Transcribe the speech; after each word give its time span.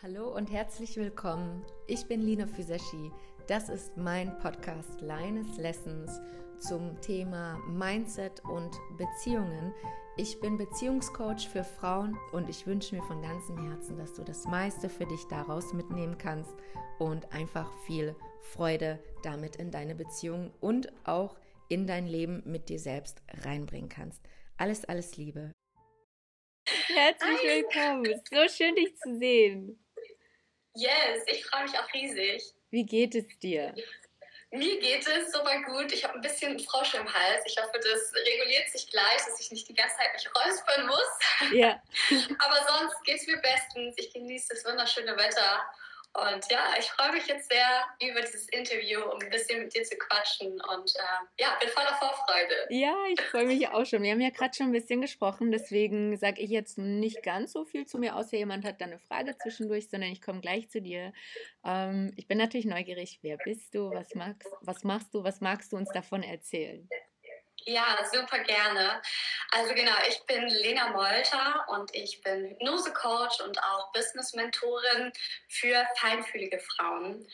Hallo 0.00 0.32
und 0.32 0.48
herzlich 0.52 0.96
willkommen. 0.96 1.66
Ich 1.88 2.06
bin 2.06 2.22
Lina 2.22 2.46
Füseschi. 2.46 3.10
Das 3.48 3.68
ist 3.68 3.96
mein 3.96 4.38
Podcast 4.38 5.00
Lines 5.00 5.56
Lessons 5.56 6.20
zum 6.60 7.00
Thema 7.00 7.58
Mindset 7.66 8.44
und 8.44 8.78
Beziehungen. 8.96 9.74
Ich 10.16 10.38
bin 10.38 10.56
Beziehungscoach 10.56 11.48
für 11.48 11.64
Frauen 11.64 12.16
und 12.30 12.48
ich 12.48 12.64
wünsche 12.64 12.94
mir 12.94 13.02
von 13.02 13.20
ganzem 13.22 13.58
Herzen, 13.68 13.98
dass 13.98 14.14
du 14.14 14.22
das 14.22 14.44
meiste 14.44 14.88
für 14.88 15.04
dich 15.04 15.24
daraus 15.24 15.72
mitnehmen 15.72 16.16
kannst 16.16 16.54
und 17.00 17.32
einfach 17.32 17.68
viel 17.84 18.14
Freude 18.40 19.02
damit 19.24 19.56
in 19.56 19.72
deine 19.72 19.96
Beziehung 19.96 20.52
und 20.60 20.92
auch 21.08 21.36
in 21.68 21.88
dein 21.88 22.06
Leben 22.06 22.44
mit 22.46 22.68
dir 22.68 22.78
selbst 22.78 23.20
reinbringen 23.42 23.88
kannst. 23.88 24.22
Alles, 24.58 24.84
alles 24.84 25.16
Liebe. 25.16 25.50
Herzlich 26.86 27.42
willkommen. 27.42 28.04
So 28.30 28.48
schön, 28.48 28.76
dich 28.76 28.96
zu 28.96 29.18
sehen. 29.18 29.84
Yes, 30.78 31.24
ich 31.26 31.44
freue 31.44 31.64
mich 31.64 31.76
auch 31.76 31.92
riesig. 31.92 32.54
Wie 32.70 32.86
geht 32.86 33.16
es 33.16 33.26
dir? 33.40 33.74
Mir 34.52 34.78
geht 34.78 35.04
es 35.08 35.32
super 35.32 35.60
gut. 35.64 35.92
Ich 35.92 36.04
habe 36.04 36.14
ein 36.14 36.20
bisschen 36.20 36.56
Frosch 36.60 36.94
im 36.94 37.12
Hals. 37.12 37.42
Ich 37.46 37.56
hoffe, 37.58 37.72
das 37.72 38.12
reguliert 38.14 38.68
sich 38.70 38.88
gleich, 38.88 39.16
dass 39.26 39.40
ich 39.40 39.50
nicht 39.50 39.68
die 39.68 39.74
ganze 39.74 39.96
Zeit 39.96 40.14
mich 40.14 40.28
räuspern 40.36 40.86
muss. 40.86 41.52
Ja. 41.52 41.82
Aber 42.38 42.78
sonst 42.78 43.02
geht 43.02 43.16
es 43.16 43.26
mir 43.26 43.38
bestens. 43.38 43.96
Ich 43.98 44.12
genieße 44.12 44.50
das 44.50 44.64
wunderschöne 44.64 45.16
Wetter 45.16 45.68
und 46.14 46.50
ja, 46.50 46.74
ich 46.78 46.86
freue 46.86 47.12
mich 47.12 47.26
jetzt 47.26 47.50
sehr 47.50 47.84
über 48.02 48.20
dieses 48.20 48.48
Interview, 48.48 49.00
um 49.02 49.20
ein 49.20 49.30
bisschen 49.30 49.62
mit 49.62 49.74
dir 49.74 49.84
zu 49.84 49.96
quatschen 49.96 50.52
und 50.52 50.92
äh, 50.96 51.42
ja, 51.42 51.56
bin 51.60 51.68
voller 51.68 51.94
Vorfreude. 51.94 52.66
Ja, 52.70 52.96
ich 53.12 53.20
freue 53.20 53.46
mich 53.46 53.68
auch 53.68 53.84
schon. 53.84 54.02
Wir 54.02 54.12
haben 54.12 54.20
ja 54.20 54.30
gerade 54.30 54.54
schon 54.54 54.66
ein 54.66 54.72
bisschen 54.72 55.00
gesprochen, 55.00 55.52
deswegen 55.52 56.16
sage 56.16 56.40
ich 56.40 56.50
jetzt 56.50 56.78
nicht 56.78 57.22
ganz 57.22 57.52
so 57.52 57.64
viel 57.64 57.86
zu 57.86 57.98
mir, 57.98 58.16
außer 58.16 58.36
jemand 58.36 58.64
hat 58.64 58.80
da 58.80 58.86
eine 58.86 58.98
Frage 58.98 59.36
zwischendurch, 59.36 59.88
sondern 59.88 60.10
ich 60.10 60.20
komme 60.22 60.40
gleich 60.40 60.68
zu 60.70 60.80
dir. 60.80 61.12
Ähm, 61.64 62.12
ich 62.16 62.26
bin 62.26 62.38
natürlich 62.38 62.66
neugierig. 62.66 63.20
Wer 63.22 63.36
bist 63.36 63.74
du? 63.74 63.90
Was 63.90 64.14
magst, 64.14 64.48
was 64.62 64.84
machst 64.84 65.14
du? 65.14 65.22
Was 65.22 65.40
magst 65.40 65.72
du 65.72 65.76
uns 65.76 65.90
davon 65.90 66.22
erzählen? 66.22 66.88
Ja, 67.64 67.98
super 68.12 68.38
gerne. 68.40 69.02
Also 69.50 69.74
genau, 69.74 69.92
ich 70.08 70.20
bin 70.26 70.48
Lena 70.48 70.90
Molter 70.90 71.66
und 71.68 71.94
ich 71.94 72.20
bin 72.22 72.50
Hypnose-Coach 72.50 73.40
und 73.40 73.62
auch 73.62 73.92
Business-Mentorin 73.92 75.12
für 75.48 75.86
feinfühlige 75.96 76.60
Frauen. 76.60 77.26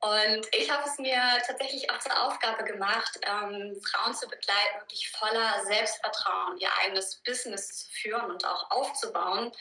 Und 0.00 0.46
ich 0.52 0.68
habe 0.68 0.82
es 0.84 0.98
mir 0.98 1.20
tatsächlich 1.46 1.88
auch 1.90 1.98
zur 2.00 2.26
Aufgabe 2.26 2.64
gemacht, 2.64 3.20
ähm, 3.22 3.80
Frauen 3.88 4.14
zu 4.14 4.28
begleiten, 4.28 4.80
wirklich 4.80 5.08
voller 5.10 5.64
Selbstvertrauen 5.64 6.58
ihr 6.58 6.70
eigenes 6.80 7.22
Business 7.24 7.84
zu 7.84 7.90
führen 7.92 8.30
und 8.30 8.44
auch 8.44 8.68
aufzubauen 8.72 9.52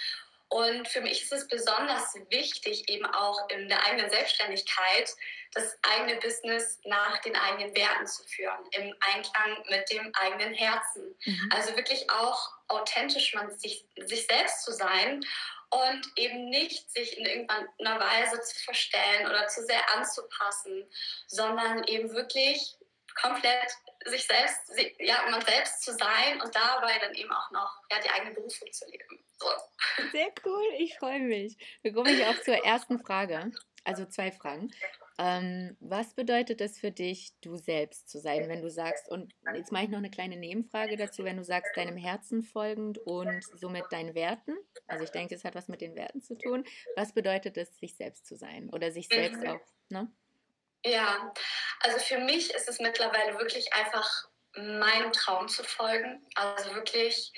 und 0.52 0.86
für 0.90 1.00
mich 1.00 1.24
ist 1.24 1.32
es 1.32 1.48
besonders 1.48 2.14
wichtig, 2.30 2.90
eben 2.90 3.06
auch 3.06 3.50
in 3.52 3.70
der 3.70 3.86
eigenen 3.86 4.10
Selbstständigkeit 4.10 5.10
das 5.54 5.78
eigene 5.82 6.20
Business 6.20 6.78
nach 6.84 7.22
den 7.22 7.38
eigenen 7.38 7.74
Werten 7.74 8.06
zu 8.06 8.22
führen, 8.26 8.60
im 8.72 8.94
Einklang 9.00 9.64
mit 9.70 9.90
dem 9.90 10.14
eigenen 10.14 10.54
Herzen. 10.54 11.16
Mhm. 11.24 11.50
Also 11.56 11.74
wirklich 11.78 12.10
auch 12.10 12.52
authentisch 12.68 13.34
man 13.34 13.58
sich, 13.58 13.86
sich 13.96 14.28
selbst 14.28 14.66
zu 14.66 14.74
sein 14.74 15.26
und 15.70 16.02
eben 16.18 16.50
nicht 16.50 16.92
sich 16.92 17.18
in 17.18 17.26
irgendeiner 17.26 18.02
Weise 18.02 18.42
zu 18.42 18.62
verstellen 18.66 19.28
oder 19.28 19.48
zu 19.48 19.64
sehr 19.64 19.90
anzupassen, 19.96 20.86
sondern 21.28 21.86
eben 21.86 22.14
wirklich 22.14 22.76
komplett 23.16 23.72
sich 24.04 24.28
selbst, 24.28 24.60
ja, 25.00 25.26
man 25.30 25.46
selbst 25.46 25.82
zu 25.82 25.94
sein 25.94 26.42
und 26.42 26.54
dabei 26.54 27.00
dann 27.00 27.14
eben 27.14 27.32
auch 27.32 27.52
noch 27.52 27.74
ja, 27.90 28.00
die 28.02 28.10
eigene 28.10 28.34
Berufung 28.34 28.70
zu 28.74 28.86
leben. 28.90 29.24
Sehr 30.12 30.32
cool, 30.46 30.64
ich 30.78 30.98
freue 30.98 31.20
mich. 31.20 31.58
Wir 31.82 31.94
kommen 31.94 32.14
ich 32.14 32.26
auch 32.26 32.40
zur 32.42 32.64
ersten 32.66 33.00
Frage, 33.00 33.52
also 33.84 34.06
zwei 34.06 34.32
Fragen. 34.32 34.72
Ähm, 35.18 35.78
was 35.80 36.16
bedeutet 36.16 36.62
es 36.62 36.80
für 36.80 36.92
dich, 36.92 37.34
du 37.42 37.56
selbst 37.58 38.10
zu 38.10 38.20
sein, 38.20 38.50
wenn 38.50 38.62
du 38.62 38.70
sagst, 38.70 39.10
und 39.10 39.34
jetzt 39.54 39.72
mache 39.72 39.84
ich 39.84 39.90
noch 39.90 40.00
eine 40.00 40.10
kleine 40.10 40.38
Nebenfrage 40.38 40.98
dazu, 40.98 41.24
wenn 41.24 41.38
du 41.38 41.44
sagst, 41.44 41.76
deinem 41.76 41.98
Herzen 41.98 42.42
folgend 42.42 42.98
und 43.00 43.44
somit 43.60 43.86
deinen 43.92 44.16
Werten, 44.16 44.56
also 44.88 45.04
ich 45.04 45.12
denke, 45.12 45.36
es 45.36 45.44
hat 45.44 45.54
was 45.54 45.68
mit 45.68 45.82
den 45.82 45.96
Werten 45.96 46.22
zu 46.22 46.36
tun, 46.38 46.64
was 46.96 47.14
bedeutet 47.14 47.58
es, 47.58 47.78
sich 47.78 47.96
selbst 47.96 48.26
zu 48.26 48.36
sein 48.36 48.70
oder 48.72 48.92
sich 48.92 49.08
selbst 49.10 49.42
mhm. 49.42 49.50
auch, 49.50 49.62
ne? 49.90 50.12
Ja, 50.84 51.32
also 51.82 52.00
für 52.00 52.18
mich 52.18 52.52
ist 52.56 52.68
es 52.68 52.80
mittlerweile 52.80 53.38
wirklich 53.38 53.72
einfach 53.74 54.28
meinem 54.56 55.12
Traum 55.12 55.48
zu 55.48 55.64
folgen. 55.64 56.26
Also 56.36 56.74
wirklich, 56.74 57.32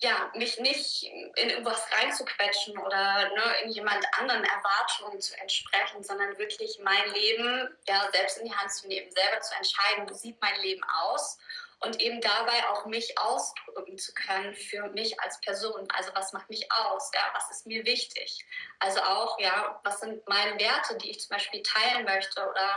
ja, 0.00 0.30
mich 0.34 0.58
nicht 0.60 1.02
in 1.02 1.50
irgendwas 1.50 1.84
reinzuquetschen 1.90 2.78
oder 2.78 3.30
ne, 3.30 3.42
in 3.64 3.70
jemand 3.70 4.04
anderen 4.18 4.44
Erwartungen 4.44 5.20
zu 5.20 5.36
entsprechen, 5.38 6.04
sondern 6.04 6.38
wirklich 6.38 6.78
mein 6.82 7.12
Leben 7.12 7.76
ja, 7.88 8.08
selbst 8.12 8.38
in 8.38 8.46
die 8.46 8.54
Hand 8.54 8.72
zu 8.72 8.86
nehmen, 8.86 9.10
selber 9.10 9.40
zu 9.40 9.54
entscheiden, 9.56 10.08
wie 10.08 10.14
sieht 10.14 10.40
mein 10.40 10.60
Leben 10.60 10.84
aus 10.84 11.38
und 11.80 12.00
eben 12.00 12.20
dabei 12.20 12.68
auch 12.70 12.86
mich 12.86 13.18
ausdrücken 13.18 13.98
zu 13.98 14.12
können 14.14 14.54
für 14.54 14.88
mich 14.90 15.18
als 15.20 15.40
Person. 15.40 15.86
Also 15.94 16.10
was 16.14 16.32
macht 16.32 16.48
mich 16.50 16.70
aus? 16.72 17.10
Ja, 17.14 17.20
was 17.34 17.50
ist 17.50 17.66
mir 17.66 17.84
wichtig? 17.84 18.44
Also 18.78 19.00
auch, 19.00 19.38
ja, 19.40 19.80
was 19.84 20.00
sind 20.00 20.26
meine 20.28 20.58
Werte, 20.60 20.96
die 20.98 21.10
ich 21.10 21.20
zum 21.20 21.30
Beispiel 21.30 21.62
teilen 21.62 22.04
möchte 22.04 22.40
oder 22.48 22.76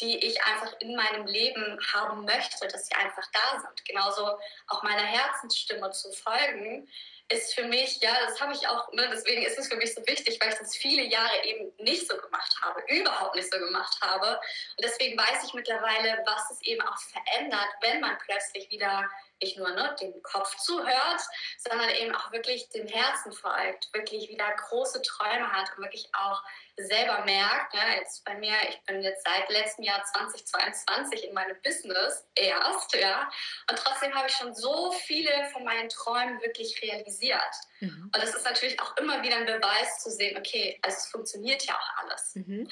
die 0.00 0.16
ich 0.18 0.42
einfach 0.44 0.72
in 0.80 0.94
meinem 0.94 1.26
Leben 1.26 1.78
haben 1.92 2.24
möchte, 2.24 2.68
dass 2.68 2.86
sie 2.86 2.94
einfach 2.94 3.26
da 3.32 3.60
sind. 3.60 3.84
Genauso 3.84 4.38
auch 4.68 4.82
meiner 4.82 5.04
Herzensstimme 5.04 5.90
zu 5.90 6.12
folgen, 6.12 6.88
ist 7.30 7.54
für 7.54 7.64
mich, 7.64 8.00
ja, 8.00 8.14
das 8.26 8.40
habe 8.40 8.54
ich 8.54 8.66
auch, 8.66 8.90
ne, 8.92 9.06
deswegen 9.12 9.42
ist 9.42 9.58
es 9.58 9.68
für 9.68 9.76
mich 9.76 9.94
so 9.94 10.06
wichtig, 10.06 10.38
weil 10.40 10.50
ich 10.50 10.58
das 10.58 10.74
viele 10.74 11.02
Jahre 11.02 11.44
eben 11.44 11.72
nicht 11.78 12.08
so 12.08 12.16
gemacht 12.16 12.54
habe, 12.62 12.82
überhaupt 12.88 13.34
nicht 13.34 13.52
so 13.52 13.58
gemacht 13.58 13.98
habe. 14.00 14.40
Und 14.76 14.84
deswegen 14.84 15.18
weiß 15.18 15.44
ich 15.44 15.52
mittlerweile, 15.52 16.22
was 16.24 16.50
es 16.50 16.62
eben 16.62 16.80
auch 16.80 16.98
verändert, 16.98 17.68
wenn 17.82 18.00
man 18.00 18.16
plötzlich 18.24 18.70
wieder 18.70 19.08
nicht 19.40 19.58
nur 19.58 19.70
ne, 19.70 19.94
dem 20.00 20.22
Kopf 20.22 20.56
zuhört, 20.56 21.20
sondern 21.58 21.90
eben 21.90 22.14
auch 22.14 22.32
wirklich 22.32 22.68
dem 22.70 22.86
Herzen 22.86 23.32
folgt, 23.32 23.92
wirklich 23.92 24.28
wieder 24.28 24.50
große 24.68 25.02
Träume 25.02 25.50
hat 25.52 25.70
und 25.76 25.84
wirklich 25.84 26.08
auch 26.12 26.42
selber 26.76 27.24
merkt, 27.24 27.74
ne, 27.74 27.80
jetzt 27.96 28.24
bei 28.24 28.34
mir, 28.36 28.54
ich 28.68 28.80
bin 28.82 29.02
jetzt 29.02 29.24
seit 29.24 29.48
letztem 29.50 29.84
Jahr 29.84 30.02
2022 30.04 31.24
in 31.24 31.34
meinem 31.34 31.60
Business 31.62 32.26
erst, 32.34 32.94
ja, 32.94 33.28
und 33.70 33.78
trotzdem 33.78 34.14
habe 34.14 34.28
ich 34.28 34.34
schon 34.34 34.54
so 34.54 34.92
viele 34.92 35.30
von 35.52 35.64
meinen 35.64 35.88
Träumen 35.88 36.40
wirklich 36.40 36.80
realisiert. 36.82 37.42
Mhm. 37.80 38.10
Und 38.14 38.16
das 38.16 38.34
ist 38.34 38.44
natürlich 38.44 38.80
auch 38.80 38.96
immer 38.96 39.22
wieder 39.22 39.36
ein 39.36 39.46
Beweis 39.46 40.02
zu 40.02 40.10
sehen, 40.10 40.36
okay, 40.38 40.78
also 40.82 40.96
es 40.98 41.06
funktioniert 41.06 41.64
ja 41.64 41.74
auch 41.74 42.04
alles. 42.04 42.34
Mhm. 42.34 42.70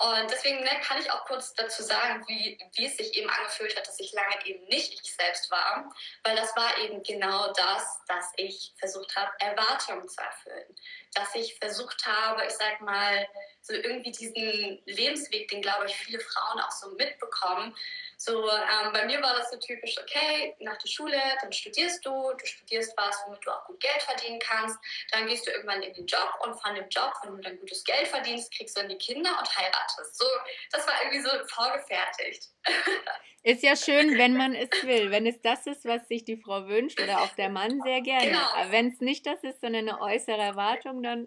Und 0.00 0.30
deswegen 0.30 0.60
ne, 0.60 0.80
kann 0.82 0.98
ich 0.98 1.10
auch 1.10 1.26
kurz 1.26 1.52
dazu 1.52 1.82
sagen, 1.82 2.24
wie, 2.26 2.58
wie 2.74 2.86
es 2.86 2.96
sich 2.96 3.14
eben 3.18 3.28
angefühlt 3.28 3.76
hat, 3.76 3.86
dass 3.86 4.00
ich 4.00 4.12
lange 4.14 4.46
eben 4.46 4.64
nicht 4.64 4.94
ich 4.94 5.14
selbst 5.14 5.50
war, 5.50 5.94
weil 6.24 6.34
das 6.36 6.56
war 6.56 6.78
eben 6.78 7.02
genau 7.02 7.52
das, 7.52 8.00
dass 8.08 8.32
ich 8.36 8.72
versucht 8.78 9.14
habe, 9.14 9.30
Erwartungen 9.40 10.08
zu 10.08 10.22
erfüllen. 10.22 10.74
Dass 11.12 11.34
ich 11.34 11.58
versucht 11.58 12.06
habe, 12.06 12.46
ich 12.46 12.52
sag 12.52 12.80
mal, 12.80 13.28
so 13.60 13.74
irgendwie 13.74 14.12
diesen 14.12 14.80
Lebensweg, 14.86 15.48
den 15.48 15.60
glaube 15.60 15.84
ich 15.84 15.94
viele 15.94 16.20
Frauen 16.20 16.60
auch 16.60 16.70
so 16.70 16.92
mitbekommen, 16.92 17.76
so, 18.22 18.50
ähm, 18.50 18.92
bei 18.92 19.06
mir 19.06 19.22
war 19.22 19.34
das 19.34 19.50
so 19.50 19.56
typisch, 19.56 19.96
okay, 19.98 20.54
nach 20.58 20.76
der 20.76 20.88
Schule, 20.88 21.16
dann 21.40 21.50
studierst 21.50 22.04
du, 22.04 22.10
du 22.10 22.44
studierst 22.44 22.92
was, 22.94 23.16
womit 23.24 23.46
du 23.46 23.50
auch 23.50 23.64
gut 23.64 23.80
Geld 23.80 24.02
verdienen 24.02 24.38
kannst, 24.38 24.78
dann 25.10 25.26
gehst 25.26 25.46
du 25.46 25.50
irgendwann 25.50 25.80
in 25.80 25.94
den 25.94 26.04
Job 26.04 26.28
und 26.44 26.60
von 26.60 26.74
dem 26.74 26.86
Job, 26.90 27.14
wenn 27.22 27.36
du 27.36 27.40
dann 27.40 27.58
gutes 27.58 27.82
Geld 27.82 28.08
verdienst, 28.08 28.54
kriegst 28.54 28.76
du 28.76 28.82
dann 28.82 28.90
die 28.90 28.98
Kinder 28.98 29.30
und 29.38 29.56
heiratest. 29.56 30.18
So, 30.18 30.26
das 30.70 30.86
war 30.86 30.92
irgendwie 31.02 31.22
so 31.22 31.30
vorgefertigt. 31.48 32.50
Ist 33.42 33.62
ja 33.62 33.74
schön, 33.74 34.18
wenn 34.18 34.36
man 34.36 34.54
es 34.54 34.68
will. 34.82 35.10
Wenn 35.10 35.26
es 35.26 35.40
das 35.40 35.66
ist, 35.66 35.86
was 35.86 36.06
sich 36.08 36.26
die 36.26 36.36
Frau 36.36 36.68
wünscht 36.68 37.00
oder 37.00 37.22
auch 37.22 37.34
der 37.36 37.48
Mann, 37.48 37.80
sehr 37.82 38.02
gerne. 38.02 38.26
Genau. 38.26 38.70
Wenn 38.70 38.88
es 38.88 39.00
nicht 39.00 39.24
das 39.24 39.42
ist, 39.42 39.62
sondern 39.62 39.88
eine 39.88 39.98
äußere 39.98 40.42
Erwartung, 40.42 41.02
dann 41.02 41.26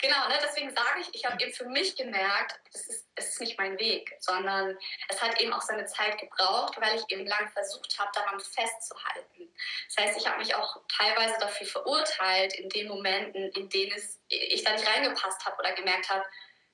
Genau, 0.00 0.28
ne, 0.28 0.38
deswegen 0.40 0.70
sage 0.70 1.00
ich, 1.00 1.12
ich 1.12 1.24
habe 1.24 1.42
eben 1.42 1.52
für 1.52 1.64
mich 1.64 1.96
gemerkt, 1.96 2.60
es 2.72 2.86
ist, 2.86 3.08
es 3.16 3.28
ist 3.30 3.40
nicht 3.40 3.58
mein 3.58 3.76
Weg, 3.80 4.14
sondern 4.20 4.78
es 5.08 5.20
hat 5.20 5.40
eben 5.40 5.52
auch 5.52 5.60
seine 5.60 5.86
Zeit 5.86 6.18
gebraucht, 6.18 6.80
weil 6.80 6.96
ich 6.96 7.04
eben 7.08 7.26
lang 7.26 7.50
versucht 7.50 7.98
habe, 7.98 8.10
daran 8.14 8.38
festzuhalten. 8.38 9.52
Das 9.88 10.04
heißt, 10.04 10.20
ich 10.20 10.26
habe 10.26 10.38
mich 10.38 10.54
auch 10.54 10.80
teilweise 10.88 11.34
dafür 11.40 11.66
verurteilt, 11.66 12.54
in 12.54 12.68
den 12.68 12.86
Momenten, 12.86 13.50
in 13.52 13.68
denen 13.70 13.92
es, 13.96 14.20
ich 14.28 14.62
da 14.62 14.72
nicht 14.72 14.86
reingepasst 14.86 15.44
habe 15.44 15.58
oder 15.58 15.72
gemerkt 15.72 16.08
habe, 16.08 16.24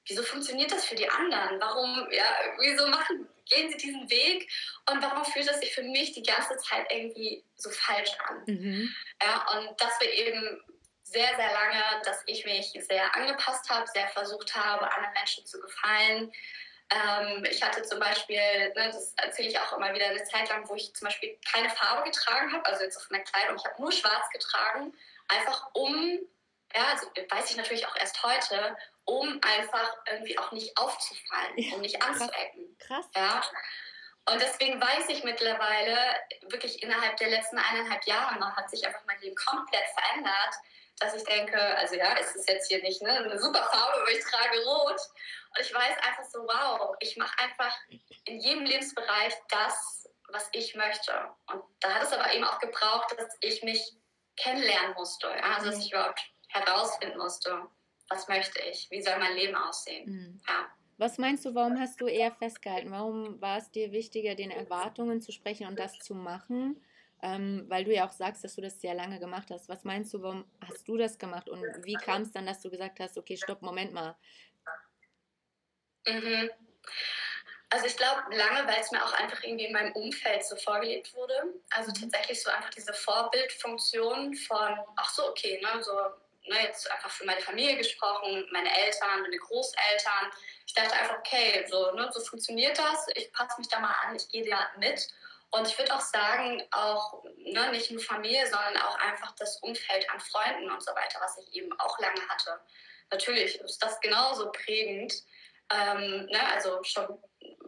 wieso 0.07 0.23
funktioniert 0.23 0.71
das 0.71 0.85
für 0.85 0.95
die 0.95 1.09
anderen? 1.09 1.59
Warum, 1.61 2.07
ja, 2.11 2.27
wieso 2.59 2.87
machen, 2.89 3.27
gehen 3.47 3.71
sie 3.71 3.79
diesen 3.79 4.09
Weg 4.11 4.51
und 4.91 5.03
warum 5.03 5.25
fühlt 5.25 5.49
es 5.49 5.61
sich 5.61 5.75
für 5.75 5.83
mich 5.83 6.13
die 6.13 6.23
ganze 6.23 6.57
Zeit 6.59 6.87
irgendwie 6.91 7.43
so 7.57 7.71
falsch 7.71 8.13
an? 8.29 8.43
Mhm. 8.47 8.95
Ja, 9.23 9.47
und 9.57 9.81
dass 9.81 9.99
wir 10.01 10.13
eben 10.13 10.61
sehr, 11.15 11.37
sehr 11.37 11.53
lange, 11.53 12.03
dass 12.05 12.23
ich 12.27 12.45
mich 12.45 12.73
sehr 12.87 13.15
angepasst 13.15 13.71
habe, 13.71 13.87
sehr 13.87 14.09
versucht 14.09 14.55
habe, 14.55 14.93
anderen 14.93 15.15
Menschen 15.15 15.47
zu 15.47 15.61
gefallen. 15.61 16.33
Ähm, 16.91 17.45
ich 17.51 17.63
hatte 17.63 17.83
zum 17.83 18.01
Beispiel, 18.01 18.37
ne, 18.77 18.91
das 18.93 19.15
erzähle 19.17 19.49
ich 19.49 19.59
auch 19.59 19.73
immer 19.77 19.95
wieder, 19.95 20.07
eine 20.07 20.25
Zeit 20.25 20.49
lang, 20.49 20.69
wo 20.69 20.75
ich 20.75 20.95
zum 20.95 21.07
Beispiel 21.07 21.39
keine 21.51 21.71
Farbe 21.71 22.11
getragen 22.11 22.53
habe, 22.53 22.67
also 22.67 22.83
jetzt 22.83 22.97
auf 22.97 23.09
meiner 23.11 23.25
Kleidung, 23.25 23.57
ich 23.57 23.65
habe 23.65 23.81
nur 23.81 23.93
schwarz 23.93 24.29
getragen, 24.33 24.93
einfach 25.29 25.71
um 25.73 26.19
Ja, 26.75 26.87
also 26.93 27.07
weiß 27.07 27.51
ich 27.51 27.57
natürlich 27.57 27.87
auch 27.87 27.97
erst 27.97 28.23
heute, 28.25 28.77
um 29.05 29.41
einfach 29.43 29.97
irgendwie 30.11 30.37
auch 30.39 30.51
nicht 30.51 30.77
aufzufallen, 30.77 31.73
um 31.75 31.81
nicht 31.81 32.03
anzuecken. 32.03 32.77
Krass. 32.81 33.07
Ja. 33.15 33.43
Und 34.31 34.41
deswegen 34.41 34.81
weiß 34.81 35.09
ich 35.09 35.23
mittlerweile, 35.23 35.97
wirklich 36.49 36.83
innerhalb 36.83 37.17
der 37.19 37.29
letzten 37.29 37.59
eineinhalb 37.59 38.05
Jahre 38.07 38.57
hat 38.57 38.71
sich 38.71 38.87
einfach 38.87 39.05
mein 39.07 39.21
Leben 39.21 39.37
komplett 39.37 39.85
verändert, 39.97 40.55
dass 41.01 41.15
ich 41.15 41.25
denke, 41.25 41.59
also 41.77 41.97
ja, 41.97 42.15
es 42.21 42.35
ist 42.37 42.49
jetzt 42.49 42.69
hier 42.69 42.83
nicht 42.83 43.03
ne, 43.03 43.11
eine 43.11 43.39
super 43.39 43.63
Farbe, 43.63 44.01
aber 44.01 44.11
ich 44.11 44.25
trage 44.25 44.65
rot. 44.65 45.01
Und 45.57 45.61
ich 45.61 45.75
weiß 45.75 45.97
einfach 46.07 46.25
so, 46.25 46.41
wow, 46.41 46.97
ich 47.01 47.17
mache 47.17 47.37
einfach 47.39 47.77
in 48.25 48.41
jedem 48.41 48.65
Lebensbereich 48.65 49.35
das, 49.49 50.09
was 50.29 50.49
ich 50.53 50.75
möchte. 50.75 51.13
Und 51.53 51.63
da 51.81 51.95
hat 51.95 52.03
es 52.03 52.13
aber 52.13 52.33
eben 52.33 52.45
auch 52.45 52.59
gebraucht, 52.59 53.15
dass 53.17 53.37
ich 53.41 53.63
mich 53.63 53.97
kennenlernen 54.37 54.95
musste. 54.95 55.29
Ja? 55.29 55.57
Also 55.57 55.71
dass 55.71 55.85
ich 55.85 55.93
überhaupt 55.93 56.21
herausfinden 56.49 57.19
musste, 57.19 57.67
was 58.09 58.29
möchte 58.29 58.61
ich, 58.63 58.89
wie 58.91 59.03
soll 59.03 59.19
mein 59.19 59.35
Leben 59.35 59.55
aussehen. 59.55 60.11
Mhm. 60.11 60.41
Ja. 60.47 60.67
Was 60.97 61.19
meinst 61.19 61.45
du, 61.45 61.55
warum 61.55 61.81
hast 61.81 62.01
du 62.01 62.07
eher 62.07 62.31
festgehalten? 62.31 62.93
Warum 62.93 63.41
war 63.41 63.59
es 63.59 63.71
dir 63.71 63.91
wichtiger, 63.91 64.37
den 64.37 64.53
Erwartungen 64.53 65.21
zu 65.21 65.33
sprechen 65.33 65.67
und 65.67 65.79
das 65.79 65.99
zu 65.99 66.15
machen? 66.15 66.81
Ähm, 67.25 67.65
weil 67.69 67.85
du 67.85 67.95
ja 67.95 68.07
auch 68.07 68.13
sagst, 68.13 68.45
dass 68.45 68.55
du 68.55 68.61
das 68.61 68.83
sehr 68.83 68.93
lange 68.93 69.19
gemacht 69.19 69.49
hast. 69.51 69.71
Was 69.71 69.83
meinst 69.83 70.13
du, 70.13 70.23
warum 70.23 70.45
hast 70.61 70.87
du 70.87 70.99
das 70.99 71.19
gemacht 71.19 71.49
und 71.49 71.65
wie 71.83 71.95
kam 71.95 72.21
es 72.21 72.33
dann, 72.33 72.45
dass 72.45 72.61
du 72.61 72.69
gesagt 72.69 73.01
hast, 73.01 73.17
okay, 73.17 73.39
stopp, 73.39 73.63
Moment 73.63 73.95
mal. 73.95 74.15
Mhm. 76.07 76.51
Also 77.71 77.87
ich 77.87 77.97
glaube 77.97 78.21
lange, 78.37 78.69
weil 78.69 78.79
es 78.79 78.91
mir 78.91 79.03
auch 79.03 79.15
einfach 79.15 79.43
irgendwie 79.43 79.65
in 79.65 79.73
meinem 79.73 79.93
Umfeld 79.93 80.45
so 80.45 80.55
vorgelebt 80.57 81.15
wurde. 81.15 81.55
Also 81.71 81.93
mhm. 81.93 82.03
tatsächlich 82.03 82.43
so 82.43 82.51
einfach 82.51 82.69
diese 82.69 82.93
Vorbildfunktion 82.93 84.35
von, 84.35 84.79
ach 84.97 85.11
so, 85.11 85.27
okay, 85.31 85.59
ne, 85.63 85.83
so 85.83 85.93
ne, 86.47 86.63
jetzt 86.63 86.91
einfach 86.91 87.11
für 87.11 87.25
meine 87.25 87.41
Familie 87.41 87.79
gesprochen, 87.79 88.47
meine 88.53 88.69
Eltern, 88.85 89.23
meine 89.23 89.39
Großeltern. 89.39 90.31
Ich 90.67 90.75
dachte 90.75 90.93
einfach, 90.93 91.21
okay, 91.21 91.65
so, 91.71 91.91
ne, 91.93 92.11
so 92.13 92.21
funktioniert 92.21 92.79
das, 92.79 93.07
ich 93.15 93.33
passe 93.33 93.59
mich 93.59 93.69
da 93.69 93.81
mal 93.81 93.95
an, 94.07 94.15
ich 94.15 94.29
gehe 94.29 94.47
da 94.47 94.69
mit. 94.79 95.09
Und 95.55 95.69
ich 95.69 95.79
würde 95.79 95.95
auch 95.95 96.01
sagen, 96.01 96.63
auch 96.73 97.23
ne, 97.37 97.71
nicht 97.71 97.91
nur 97.91 98.03
Familie, 98.03 98.45
sondern 98.47 98.77
auch 98.79 98.99
einfach 98.99 99.33
das 99.37 99.59
Umfeld 99.59 100.09
an 100.11 100.21
Freunden 100.21 100.71
und 100.71 100.83
so 100.83 100.93
weiter, 100.93 101.21
was 101.21 101.39
ich 101.39 101.55
eben 101.55 101.73
auch 101.79 101.99
lange 102.01 102.21
hatte. 102.29 102.61
Natürlich 103.11 103.61
ist 103.61 103.83
das 103.83 104.01
genauso 104.01 104.51
prägend. 104.51 105.15
Ähm, 105.71 106.27
ne, 106.27 106.41
also 106.53 106.83
schon 106.83 107.07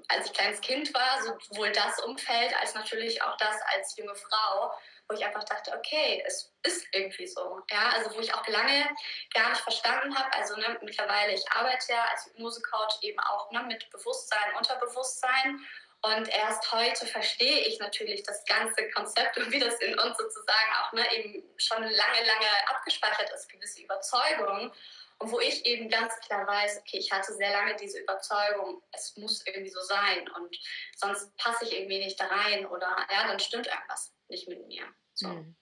als 0.09 0.27
ich 0.27 0.33
kleines 0.33 0.61
Kind 0.61 0.93
war, 0.95 1.23
sowohl 1.23 1.73
das 1.73 1.99
Umfeld 2.01 2.55
als 2.61 2.75
natürlich 2.75 3.23
auch 3.23 3.37
das 3.37 3.57
als 3.73 3.97
junge 3.97 4.15
Frau 4.15 4.73
wo 5.09 5.15
ich 5.15 5.25
einfach 5.25 5.45
dachte, 5.45 5.73
okay, 5.77 6.23
es 6.27 6.53
ist 6.63 6.87
irgendwie 6.93 7.27
so. 7.27 7.61
Ja, 7.71 7.91
also 7.91 8.15
wo 8.15 8.21
ich 8.21 8.35
auch 8.35 8.47
lange 8.49 8.89
gar 9.33 9.51
nicht 9.51 9.61
verstanden 9.61 10.17
habe. 10.17 10.33
Also 10.35 10.57
ne, 10.57 10.79
mittlerweile, 10.83 11.33
ich 11.33 11.45
arbeite 11.53 11.93
ja 11.93 12.05
als 12.11 12.27
Hypnose-Coach 12.27 12.97
eben 13.03 13.21
auch 13.21 13.51
ne, 13.53 13.63
mit 13.63 13.89
Bewusstsein, 13.91 14.55
Unterbewusstsein. 14.57 15.61
Und 16.07 16.29
erst 16.29 16.71
heute 16.71 17.05
verstehe 17.05 17.67
ich 17.67 17.81
natürlich 17.81 18.23
das 18.23 18.45
ganze 18.45 18.89
Konzept 18.91 19.39
und 19.39 19.51
wie 19.51 19.59
das 19.59 19.75
in 19.81 19.99
uns 19.99 20.17
sozusagen 20.17 20.73
auch 20.81 20.93
ne, 20.93 21.03
eben 21.17 21.43
schon 21.57 21.83
lange, 21.83 21.91
lange 21.91 22.69
abgespeichert 22.69 23.29
ist, 23.35 23.49
gewisse 23.49 23.83
Überzeugungen. 23.83 24.71
Und 25.19 25.33
wo 25.33 25.41
ich 25.41 25.67
eben 25.67 25.89
ganz 25.89 26.15
klar 26.21 26.47
weiß, 26.47 26.79
okay, 26.79 26.99
ich 26.99 27.11
hatte 27.11 27.33
sehr 27.35 27.51
lange 27.51 27.75
diese 27.77 27.99
Überzeugung, 27.99 28.83
es 28.93 29.17
muss 29.17 29.45
irgendwie 29.47 29.71
so 29.71 29.81
sein 29.81 30.29
und 30.37 30.57
sonst 30.95 31.35
passe 31.39 31.65
ich 31.65 31.73
irgendwie 31.73 31.99
nicht 31.99 32.21
da 32.21 32.27
rein 32.27 32.67
oder 32.67 32.95
ja, 33.11 33.27
dann 33.27 33.41
stimmt 33.41 33.67
irgendwas 33.67 34.15
nicht 34.29 34.47
mit 34.47 34.65
mir. 34.69 34.85
So. 35.15 35.29
Mhm. 35.29 35.57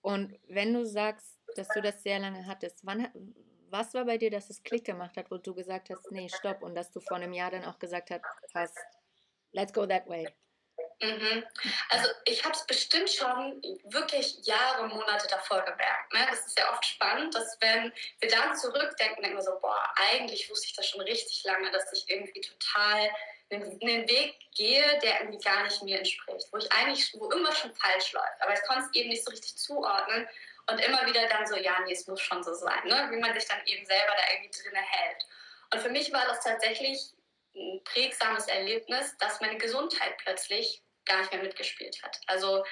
Und 0.00 0.38
wenn 0.46 0.72
du 0.72 0.86
sagst, 0.86 1.40
dass 1.56 1.68
du 1.68 1.82
das 1.82 2.02
sehr 2.02 2.20
lange 2.20 2.46
hattest, 2.46 2.86
wann, 2.86 3.34
was 3.68 3.92
war 3.92 4.04
bei 4.04 4.16
dir, 4.16 4.30
dass 4.30 4.48
es 4.48 4.62
Klick 4.62 4.84
gemacht 4.84 5.16
hat, 5.16 5.30
wo 5.30 5.36
du 5.36 5.52
gesagt 5.52 5.90
hast, 5.90 6.10
nee, 6.12 6.28
stopp, 6.28 6.62
und 6.62 6.74
dass 6.74 6.90
du 6.92 7.00
vor 7.00 7.16
einem 7.16 7.32
Jahr 7.32 7.50
dann 7.50 7.64
auch 7.64 7.80
gesagt 7.80 8.10
hast, 8.54 8.78
let's 9.56 9.72
go 9.72 9.86
that 9.86 10.06
way? 10.06 10.28
Mhm. 11.00 11.44
Also 11.90 12.08
ich 12.24 12.42
habe 12.44 12.54
es 12.54 12.64
bestimmt 12.66 13.10
schon 13.10 13.60
wirklich 13.84 14.38
Jahre, 14.46 14.86
Monate 14.88 15.26
davor 15.28 15.60
gemerkt. 15.60 16.12
Ne? 16.12 16.26
Das 16.30 16.46
ist 16.46 16.58
ja 16.58 16.72
oft 16.72 16.84
spannend, 16.84 17.34
dass 17.34 17.56
wenn 17.60 17.92
wir 18.20 18.30
dann 18.30 18.56
zurückdenken, 18.56 19.22
denken 19.22 19.36
wir 19.36 19.42
so, 19.42 19.58
boah, 19.60 19.92
eigentlich 20.10 20.48
wusste 20.48 20.68
ich 20.68 20.76
das 20.76 20.88
schon 20.88 21.02
richtig 21.02 21.44
lange, 21.44 21.70
dass 21.70 21.92
ich 21.92 22.08
irgendwie 22.08 22.40
total 22.40 23.10
einen 23.50 24.08
Weg 24.08 24.34
gehe, 24.54 24.98
der 25.00 25.20
irgendwie 25.20 25.44
gar 25.44 25.62
nicht 25.64 25.82
mir 25.82 25.98
entspricht, 25.98 26.48
wo 26.50 26.58
ich 26.58 26.70
eigentlich, 26.72 27.14
wo 27.14 27.30
irgendwas 27.30 27.58
schon 27.58 27.74
falsch 27.74 28.12
läuft, 28.12 28.40
aber 28.40 28.54
ich 28.54 28.62
konnte 28.62 28.86
es 28.86 28.94
eben 28.94 29.08
nicht 29.10 29.24
so 29.24 29.30
richtig 29.30 29.56
zuordnen 29.56 30.28
und 30.68 30.80
immer 30.80 31.06
wieder 31.06 31.28
dann 31.28 31.46
so, 31.46 31.56
ja, 31.56 31.78
nee, 31.84 31.92
es 31.92 32.06
muss 32.08 32.20
schon 32.20 32.42
so 32.42 32.54
sein, 32.54 32.84
ne? 32.86 33.08
wie 33.10 33.18
man 33.18 33.34
sich 33.34 33.46
dann 33.46 33.64
eben 33.66 33.86
selber 33.86 34.14
da 34.16 34.32
irgendwie 34.32 34.62
drin 34.62 34.74
hält. 34.74 35.26
Und 35.72 35.80
für 35.80 35.90
mich 35.90 36.12
war 36.12 36.26
das 36.26 36.40
tatsächlich 36.42 36.98
ein 37.56 37.82
prägsames 37.84 38.46
Erlebnis, 38.48 39.16
dass 39.18 39.40
meine 39.40 39.58
Gesundheit 39.58 40.16
plötzlich 40.18 40.82
gar 41.04 41.20
nicht 41.20 41.32
mehr 41.32 41.42
mitgespielt 41.42 42.02
hat. 42.02 42.20
Also 42.26 42.64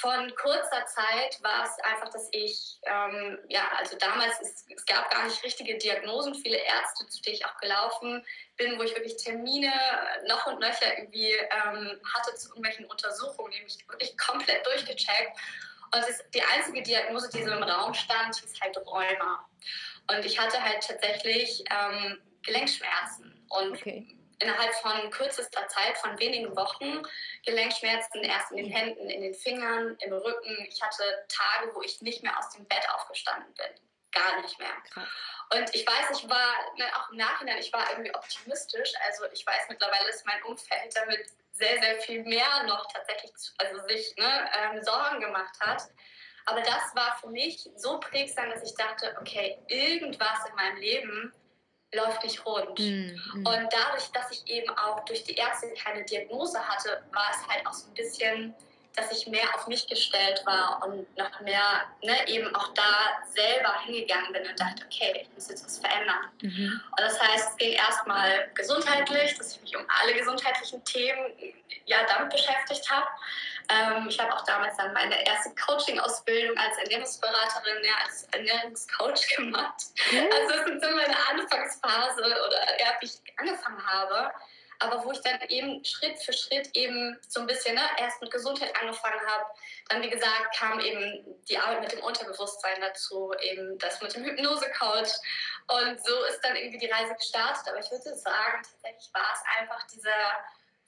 von 0.00 0.32
kurzer 0.36 0.86
Zeit 0.86 1.42
war 1.42 1.64
es 1.64 1.76
einfach, 1.80 2.08
dass 2.10 2.28
ich, 2.30 2.78
ähm, 2.84 3.38
ja, 3.48 3.68
also 3.76 3.96
damals, 3.96 4.40
es, 4.40 4.64
es 4.74 4.86
gab 4.86 5.10
gar 5.10 5.24
nicht 5.24 5.42
richtige 5.42 5.76
Diagnosen, 5.76 6.34
viele 6.36 6.58
Ärzte, 6.58 7.06
zu 7.08 7.20
denen 7.22 7.36
ich 7.36 7.46
auch 7.46 7.56
gelaufen 7.56 8.24
bin, 8.56 8.78
wo 8.78 8.82
ich 8.82 8.94
wirklich 8.94 9.16
Termine 9.16 9.72
noch 10.28 10.46
und 10.46 10.60
nöcher 10.60 10.96
irgendwie 10.98 11.32
ähm, 11.32 12.00
hatte 12.14 12.34
zu 12.36 12.48
irgendwelchen 12.50 12.86
Untersuchungen, 12.86 13.50
die 13.50 13.62
mich 13.62 13.88
wirklich 13.88 14.16
komplett 14.16 14.64
durchgecheckt. 14.66 15.36
Und 15.92 16.04
das, 16.04 16.22
die 16.32 16.42
einzige 16.42 16.82
Diagnose, 16.82 17.30
die 17.30 17.42
so 17.42 17.50
im 17.50 17.62
Raum 17.62 17.94
stand, 17.94 18.36
hieß 18.36 18.60
halt 18.60 18.76
Rheuma. 18.76 19.48
Und 20.10 20.24
ich 20.24 20.38
hatte 20.38 20.62
halt 20.62 20.86
tatsächlich 20.86 21.64
ähm, 21.70 22.20
Gelenkschmerzen. 22.42 23.46
Und 23.48 23.72
okay 23.72 24.17
innerhalb 24.40 24.74
von 24.76 25.10
kürzester 25.10 25.66
Zeit, 25.68 25.96
von 25.98 26.18
wenigen 26.18 26.54
Wochen, 26.56 27.02
Gelenkschmerzen 27.44 28.22
erst 28.22 28.52
in 28.52 28.58
den 28.58 28.70
Händen, 28.70 29.08
in 29.10 29.22
den 29.22 29.34
Fingern, 29.34 29.96
im 30.00 30.12
Rücken. 30.12 30.66
Ich 30.68 30.80
hatte 30.82 31.02
Tage, 31.28 31.74
wo 31.74 31.82
ich 31.82 32.00
nicht 32.02 32.22
mehr 32.22 32.38
aus 32.38 32.50
dem 32.50 32.66
Bett 32.66 32.88
aufgestanden 32.94 33.52
bin. 33.54 33.80
Gar 34.12 34.40
nicht 34.40 34.58
mehr. 34.58 34.74
Und 35.50 35.74
ich 35.74 35.86
weiß, 35.86 36.18
ich 36.18 36.28
war 36.28 36.54
ne, 36.76 36.84
auch 36.96 37.10
im 37.10 37.16
Nachhinein, 37.16 37.58
ich 37.58 37.72
war 37.72 37.90
irgendwie 37.90 38.14
optimistisch. 38.14 38.92
Also 39.06 39.24
ich 39.32 39.46
weiß 39.46 39.68
mittlerweile, 39.68 40.06
dass 40.06 40.24
mein 40.24 40.42
Umfeld 40.44 40.94
damit 40.94 41.26
sehr, 41.52 41.80
sehr 41.82 41.96
viel 42.00 42.22
mehr 42.22 42.62
noch 42.64 42.90
tatsächlich 42.92 43.32
also 43.58 43.86
sich 43.86 44.14
ne, 44.16 44.50
ähm, 44.56 44.82
Sorgen 44.82 45.20
gemacht 45.20 45.58
hat. 45.60 45.82
Aber 46.46 46.62
das 46.62 46.94
war 46.94 47.18
für 47.20 47.28
mich 47.28 47.68
so 47.76 48.00
prägsam, 48.00 48.48
dass 48.50 48.62
ich 48.62 48.74
dachte, 48.74 49.14
okay, 49.20 49.58
irgendwas 49.66 50.46
in 50.48 50.54
meinem 50.54 50.76
Leben 50.78 51.34
läuft 51.94 52.22
nicht 52.22 52.44
rund. 52.44 52.78
Mhm. 52.78 53.20
Und 53.34 53.68
dadurch, 53.70 54.10
dass 54.12 54.30
ich 54.30 54.46
eben 54.48 54.70
auch 54.76 55.04
durch 55.04 55.24
die 55.24 55.34
Ärzte 55.34 55.72
keine 55.74 56.04
Diagnose 56.04 56.58
hatte, 56.58 57.02
war 57.12 57.30
es 57.30 57.48
halt 57.48 57.66
auch 57.66 57.72
so 57.72 57.88
ein 57.88 57.94
bisschen, 57.94 58.54
dass 58.94 59.12
ich 59.12 59.26
mehr 59.28 59.54
auf 59.54 59.66
mich 59.68 59.86
gestellt 59.86 60.42
war 60.44 60.84
und 60.84 61.16
noch 61.16 61.40
mehr 61.40 61.86
ne, 62.02 62.28
eben 62.28 62.54
auch 62.54 62.74
da 62.74 63.22
selber 63.32 63.80
hingegangen 63.84 64.32
bin 64.32 64.46
und 64.46 64.60
dachte, 64.60 64.84
okay, 64.84 65.20
ich 65.22 65.34
muss 65.34 65.48
jetzt 65.48 65.64
was 65.64 65.78
verändern. 65.78 66.30
Mhm. 66.42 66.80
Und 66.90 67.00
das 67.00 67.20
heißt, 67.20 67.50
es 67.50 67.56
ging 67.56 67.72
erstmal 67.72 68.50
gesundheitlich, 68.54 69.36
dass 69.38 69.54
ich 69.54 69.62
mich 69.62 69.76
um 69.76 69.84
alle 70.00 70.14
gesundheitlichen 70.14 70.82
Themen 70.84 71.32
ja 71.86 71.98
damit 72.06 72.32
beschäftigt 72.32 72.90
habe. 72.90 73.06
Ähm, 73.70 74.06
ich 74.08 74.18
habe 74.18 74.34
auch 74.34 74.44
damals 74.44 74.76
dann 74.76 74.92
meine 74.94 75.26
erste 75.26 75.54
Coaching-Ausbildung 75.54 76.56
als 76.56 76.78
Ernährungsberaterin, 76.78 77.84
ja, 77.84 77.94
als 78.04 78.24
Ernährungscoach 78.32 79.28
gemacht. 79.36 79.84
Mhm. 80.10 80.28
Also 80.32 80.54
es 80.54 80.70
ist 80.70 80.82
so 80.82 80.90
meine 80.94 81.16
Anfangsphase 81.30 82.22
oder 82.22 82.80
ja, 82.80 82.96
wie 83.00 83.06
ich 83.06 83.20
angefangen 83.36 83.86
habe. 83.86 84.32
Aber 84.80 85.04
wo 85.04 85.10
ich 85.10 85.20
dann 85.22 85.40
eben 85.48 85.84
Schritt 85.84 86.22
für 86.22 86.32
Schritt 86.32 86.70
eben 86.74 87.18
so 87.26 87.40
ein 87.40 87.48
bisschen 87.48 87.74
ne, 87.74 87.82
erst 87.98 88.22
mit 88.22 88.30
Gesundheit 88.30 88.72
angefangen 88.80 89.20
habe, 89.26 89.44
dann 89.88 90.02
wie 90.02 90.10
gesagt 90.10 90.56
kam 90.56 90.78
eben 90.78 91.24
die 91.48 91.58
Arbeit 91.58 91.80
mit 91.80 91.92
dem 91.92 92.00
Unterbewusstsein 92.00 92.80
dazu, 92.80 93.32
eben 93.40 93.76
das 93.78 94.00
mit 94.00 94.14
dem 94.14 94.24
Hypnose-Coach. 94.24 95.10
Und 95.66 96.04
so 96.04 96.24
ist 96.24 96.40
dann 96.42 96.54
irgendwie 96.54 96.78
die 96.78 96.90
Reise 96.90 97.14
gestartet. 97.14 97.66
Aber 97.68 97.80
ich 97.80 97.90
würde 97.90 98.14
sagen, 98.16 98.62
tatsächlich 98.62 99.10
war 99.12 99.32
es 99.34 99.60
einfach 99.60 99.84
dieser 99.88 100.10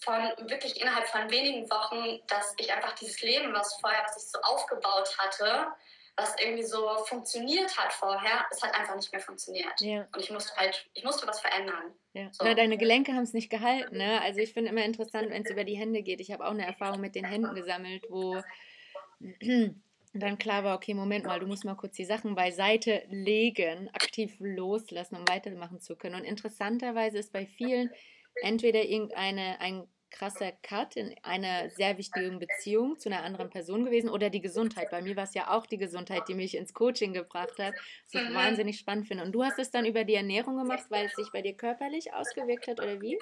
von 0.01 0.49
wirklich 0.49 0.81
innerhalb 0.81 1.07
von 1.09 1.31
wenigen 1.31 1.71
Wochen, 1.71 2.21
dass 2.27 2.55
ich 2.59 2.73
einfach 2.73 2.95
dieses 2.95 3.21
Leben, 3.23 3.53
was 3.53 3.75
vorher, 3.81 4.03
was 4.05 4.17
ich 4.17 4.31
so 4.31 4.41
aufgebaut 4.41 5.17
hatte, 5.19 5.69
was 6.17 6.35
irgendwie 6.41 6.63
so 6.63 6.99
funktioniert 7.07 7.77
hat 7.77 7.93
vorher, 7.93 8.45
es 8.51 8.63
hat 8.63 8.75
einfach 8.75 8.97
nicht 8.97 9.13
mehr 9.13 9.21
funktioniert. 9.21 9.81
Ja. 9.81 10.07
Und 10.15 10.21
ich 10.21 10.31
musste 10.31 10.55
halt, 10.57 10.89
ich 10.95 11.05
musste 11.05 11.27
was 11.27 11.41
verändern. 11.41 11.95
Ja. 12.13 12.29
So. 12.33 12.45
Na, 12.45 12.55
deine 12.55 12.79
Gelenke 12.79 13.13
haben 13.13 13.23
es 13.23 13.33
nicht 13.33 13.51
gehalten, 13.51 13.97
ne? 13.97 14.21
Also 14.23 14.41
ich 14.41 14.53
finde 14.53 14.71
immer 14.71 14.85
interessant, 14.85 15.31
wenn 15.31 15.45
es 15.45 15.51
über 15.51 15.65
die 15.65 15.77
Hände 15.77 16.03
geht. 16.03 16.21
Ich 16.21 16.33
habe 16.33 16.45
auch 16.45 16.51
eine 16.51 16.67
Erfahrung 16.67 17.01
mit 17.01 17.15
den 17.15 17.25
Händen 17.25 17.55
gesammelt, 17.55 18.05
wo 18.09 18.43
dann 20.13 20.39
klar 20.39 20.65
war, 20.65 20.77
okay, 20.77 20.95
Moment 20.95 21.25
mal, 21.25 21.39
du 21.39 21.47
musst 21.47 21.65
mal 21.65 21.77
kurz 21.77 21.95
die 21.95 22.05
Sachen 22.05 22.35
beiseite 22.35 23.05
legen, 23.09 23.89
aktiv 23.93 24.35
loslassen, 24.39 25.17
um 25.17 25.29
weitermachen 25.29 25.81
zu 25.81 25.97
können. 25.97 26.17
Und 26.17 26.25
interessanterweise 26.25 27.19
ist 27.19 27.33
bei 27.33 27.47
vielen 27.47 27.91
entweder 28.43 28.83
irgendeine, 28.83 29.61
ein 29.61 29.87
krasser 30.11 30.53
Cut 30.63 30.97
in 30.97 31.15
einer 31.23 31.71
sehr 31.71 31.97
wichtigen 31.97 32.39
Beziehung 32.39 32.99
zu 32.99 33.09
einer 33.09 33.23
anderen 33.23 33.51
Person 33.51 33.85
gewesen 33.85 34.11
oder 34.11 34.29
die 34.29 34.41
Gesundheit? 34.41 34.91
Bei 34.91 35.03
mir 35.03 35.17
war 35.17 35.25
es 35.25 35.35
ja 35.35 35.51
auch 35.51 35.67
die 35.67 35.79
Gesundheit, 35.79 36.29
die 36.29 36.35
mich 36.35 36.57
ins 36.57 36.75
Coaching 36.75 37.13
gebracht 37.13 37.59
hat, 37.59 37.75
was 37.75 38.23
ich 38.23 38.29
mhm. 38.29 38.35
wahnsinnig 38.35 38.79
spannend 38.79 39.09
finde. 39.09 39.25
Und 39.25 39.33
du 39.33 39.45
hast 39.45 39.59
es 39.59 39.71
dann 39.71 39.87
über 39.87 40.05
die 40.05 40.15
Ernährung 40.15 40.57
gemacht, 40.57 40.87
weil 40.91 41.07
es 41.07 41.15
sich 41.15 41.31
bei 41.33 41.43
dir 41.43 41.57
körperlich 41.57 42.13
ausgewirkt 42.13 42.67
hat 42.67 42.81
oder 42.81 43.01
wie? 43.01 43.19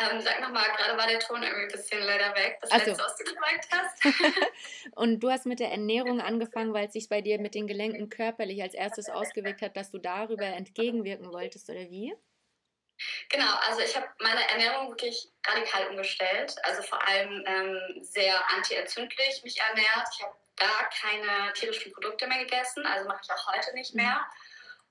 Ähm, 0.00 0.20
sag 0.20 0.40
nochmal, 0.40 0.64
gerade 0.76 0.96
war 0.96 1.06
der 1.06 1.18
Ton 1.18 1.42
irgendwie 1.42 1.64
ein 1.64 1.68
bisschen 1.68 2.00
leider 2.00 2.34
weg, 2.34 2.58
das 2.62 2.70
also. 2.70 2.90
letzte, 2.90 3.04
was 3.04 3.16
du 3.16 3.24
gesagt 3.24 3.68
hast. 3.70 4.46
und 4.96 5.20
du 5.20 5.30
hast 5.30 5.44
mit 5.44 5.60
der 5.60 5.70
Ernährung 5.70 6.20
angefangen, 6.20 6.72
weil 6.72 6.86
es 6.86 6.94
sich 6.94 7.10
bei 7.10 7.20
dir 7.20 7.38
mit 7.38 7.54
den 7.54 7.66
Gelenken 7.66 8.08
körperlich 8.08 8.62
als 8.62 8.72
erstes 8.72 9.10
ausgewirkt 9.10 9.60
hat, 9.60 9.76
dass 9.76 9.90
du 9.90 9.98
darüber 9.98 10.46
entgegenwirken 10.46 11.30
wolltest, 11.30 11.68
oder 11.68 11.90
wie? 11.90 12.14
Genau, 13.28 13.54
also 13.68 13.80
ich 13.80 13.96
habe 13.96 14.08
meine 14.18 14.48
Ernährung 14.50 14.88
wirklich 14.88 15.28
radikal 15.46 15.88
umgestellt. 15.88 16.54
Also 16.62 16.82
vor 16.82 17.06
allem 17.08 17.44
ähm, 17.46 18.02
sehr 18.02 18.34
anti-entzündlich 18.54 19.42
mich 19.42 19.60
ernährt. 19.60 20.08
Ich 20.14 20.22
habe 20.22 20.34
gar 20.56 20.88
keine 20.90 21.52
tierischen 21.54 21.92
Produkte 21.92 22.26
mehr 22.26 22.38
gegessen, 22.38 22.86
also 22.86 23.08
mache 23.08 23.20
ich 23.22 23.30
auch 23.32 23.46
heute 23.52 23.72
nicht 23.74 23.94
mhm. 23.94 24.02
mehr. 24.02 24.26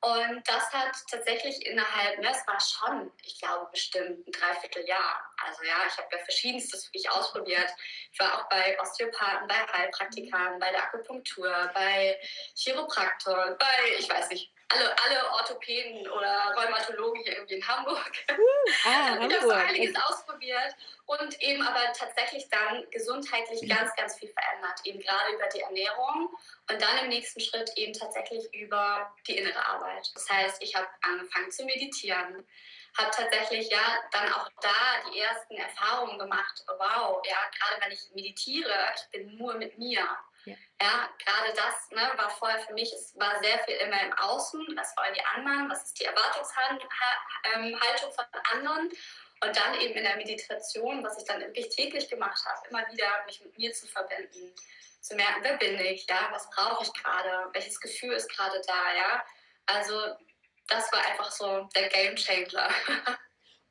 Und 0.04 0.42
das 0.48 0.74
hat 0.74 0.96
tatsächlich 1.12 1.64
innerhalb, 1.64 2.18
ne, 2.20 2.32
es 2.32 2.48
war 2.48 2.60
schon, 2.60 3.12
ich 3.24 3.40
glaube, 3.40 3.70
bestimmt 3.70 4.28
ein 4.28 4.32
Dreivierteljahr. 4.32 5.32
Also 5.46 5.64
ja, 5.64 5.76
ich 5.88 5.96
habe 5.96 6.08
ja 6.12 6.24
verschiedenstes 6.24 6.88
wirklich 6.88 7.08
ausprobiert. 7.12 7.70
Ich 8.12 8.20
war 8.20 8.40
auch 8.40 8.50
bei 8.50 8.80
Osteopathen, 8.82 9.48
bei 9.48 9.56
Heilpraktikern, 9.72 10.58
bei 10.58 10.72
der 10.72 10.86
Akupunktur, 10.86 11.70
bei 11.76 12.20
Chiropraktoren, 12.56 13.56
bei, 13.60 13.96
ich 14.00 14.10
weiß 14.10 14.30
nicht, 14.30 14.52
alle, 14.74 14.96
alle 15.04 15.32
Orthopäden 15.32 16.10
oder 16.10 16.54
Rheumatologen 16.56 17.22
hier 17.24 17.34
irgendwie 17.34 17.56
in 17.56 17.68
Hamburg. 17.68 18.12
Ah, 18.86 19.16
ich 19.16 19.22
habe 19.22 19.42
so 19.42 19.50
einiges 19.50 19.96
ausprobiert 19.96 20.76
und 21.06 21.40
eben 21.42 21.62
aber 21.62 21.92
tatsächlich 21.94 22.48
dann 22.50 22.90
gesundheitlich 22.90 23.68
ganz, 23.68 23.94
ganz 23.96 24.18
viel 24.18 24.30
verändert. 24.30 24.80
Eben 24.86 25.00
gerade 25.00 25.34
über 25.34 25.48
die 25.48 25.60
Ernährung 25.60 26.30
und 26.70 26.82
dann 26.82 26.98
im 27.00 27.10
nächsten 27.10 27.40
Schritt 27.40 27.72
eben 27.76 27.94
tatsächlich 27.94 28.52
über 28.54 29.14
die 29.28 29.38
innere 29.38 29.64
Arbeit. 29.66 30.10
Das 30.14 30.30
heißt, 30.30 30.64
ich 30.64 30.76
habe 30.76 30.88
angefangen 31.02 31.52
zu 31.52 31.66
meditieren, 31.66 32.48
habe 32.98 33.12
tatsächlich 33.12 33.70
ja 33.70 34.04
dann 34.12 34.32
auch 34.34 34.50
da 34.62 35.10
die 35.12 35.20
ersten 35.20 35.56
Erfahrungen 35.56 36.18
gemacht. 36.18 36.64
Wow, 36.68 37.22
ja, 37.28 37.38
gerade 37.58 37.82
wenn 37.82 37.92
ich 37.92 38.10
meditiere, 38.14 38.74
ich 38.96 39.12
bin 39.12 39.38
nur 39.38 39.56
mit 39.56 39.78
mir. 39.78 40.08
Ja, 40.46 40.56
ja 40.82 41.10
gerade 41.24 41.54
das 41.56 41.90
ne, 41.92 42.12
war 42.18 42.30
vorher 42.30 42.60
für 42.60 42.74
mich, 42.74 42.92
es 42.94 43.18
war 43.18 43.42
sehr 43.42 43.60
viel 43.60 43.76
immer 43.76 44.02
im 44.02 44.14
Außen, 44.14 44.66
was 44.76 44.96
wollen 44.98 45.14
die 45.14 45.26
anderen, 45.26 45.70
was 45.70 45.86
ist 45.86 46.00
die 46.00 46.06
Erwartungshaltung 46.06 46.90
ähm, 47.56 47.78
von 48.14 48.26
anderen. 48.54 48.90
Und 49.44 49.58
dann 49.58 49.80
eben 49.82 49.96
in 49.96 50.04
der 50.04 50.18
Meditation, 50.18 51.04
was 51.04 51.18
ich 51.18 51.24
dann 51.24 51.42
wirklich 51.42 51.70
täglich 51.70 52.08
gemacht 52.08 52.40
habe, 52.46 52.68
immer 52.70 52.92
wieder 52.92 53.24
mich 53.26 53.42
mit 53.42 53.58
mir 53.58 53.74
zu 53.74 53.88
verbinden, 53.88 54.54
zu 55.00 55.16
merken, 55.16 55.40
wer 55.42 55.58
bin 55.58 55.80
ich, 55.80 56.06
ja, 56.08 56.30
was 56.32 56.48
brauche 56.52 56.84
ich 56.84 56.94
gerade, 56.94 57.50
welches 57.54 57.80
Gefühl 57.80 58.14
ist 58.14 58.30
gerade 58.30 58.62
da, 58.68 58.94
ja. 58.96 59.24
Also 59.66 60.16
das 60.68 60.92
war 60.92 61.06
einfach 61.08 61.32
so 61.32 61.68
der 61.76 61.90
Game 61.90 62.16
Changer. 62.16 62.70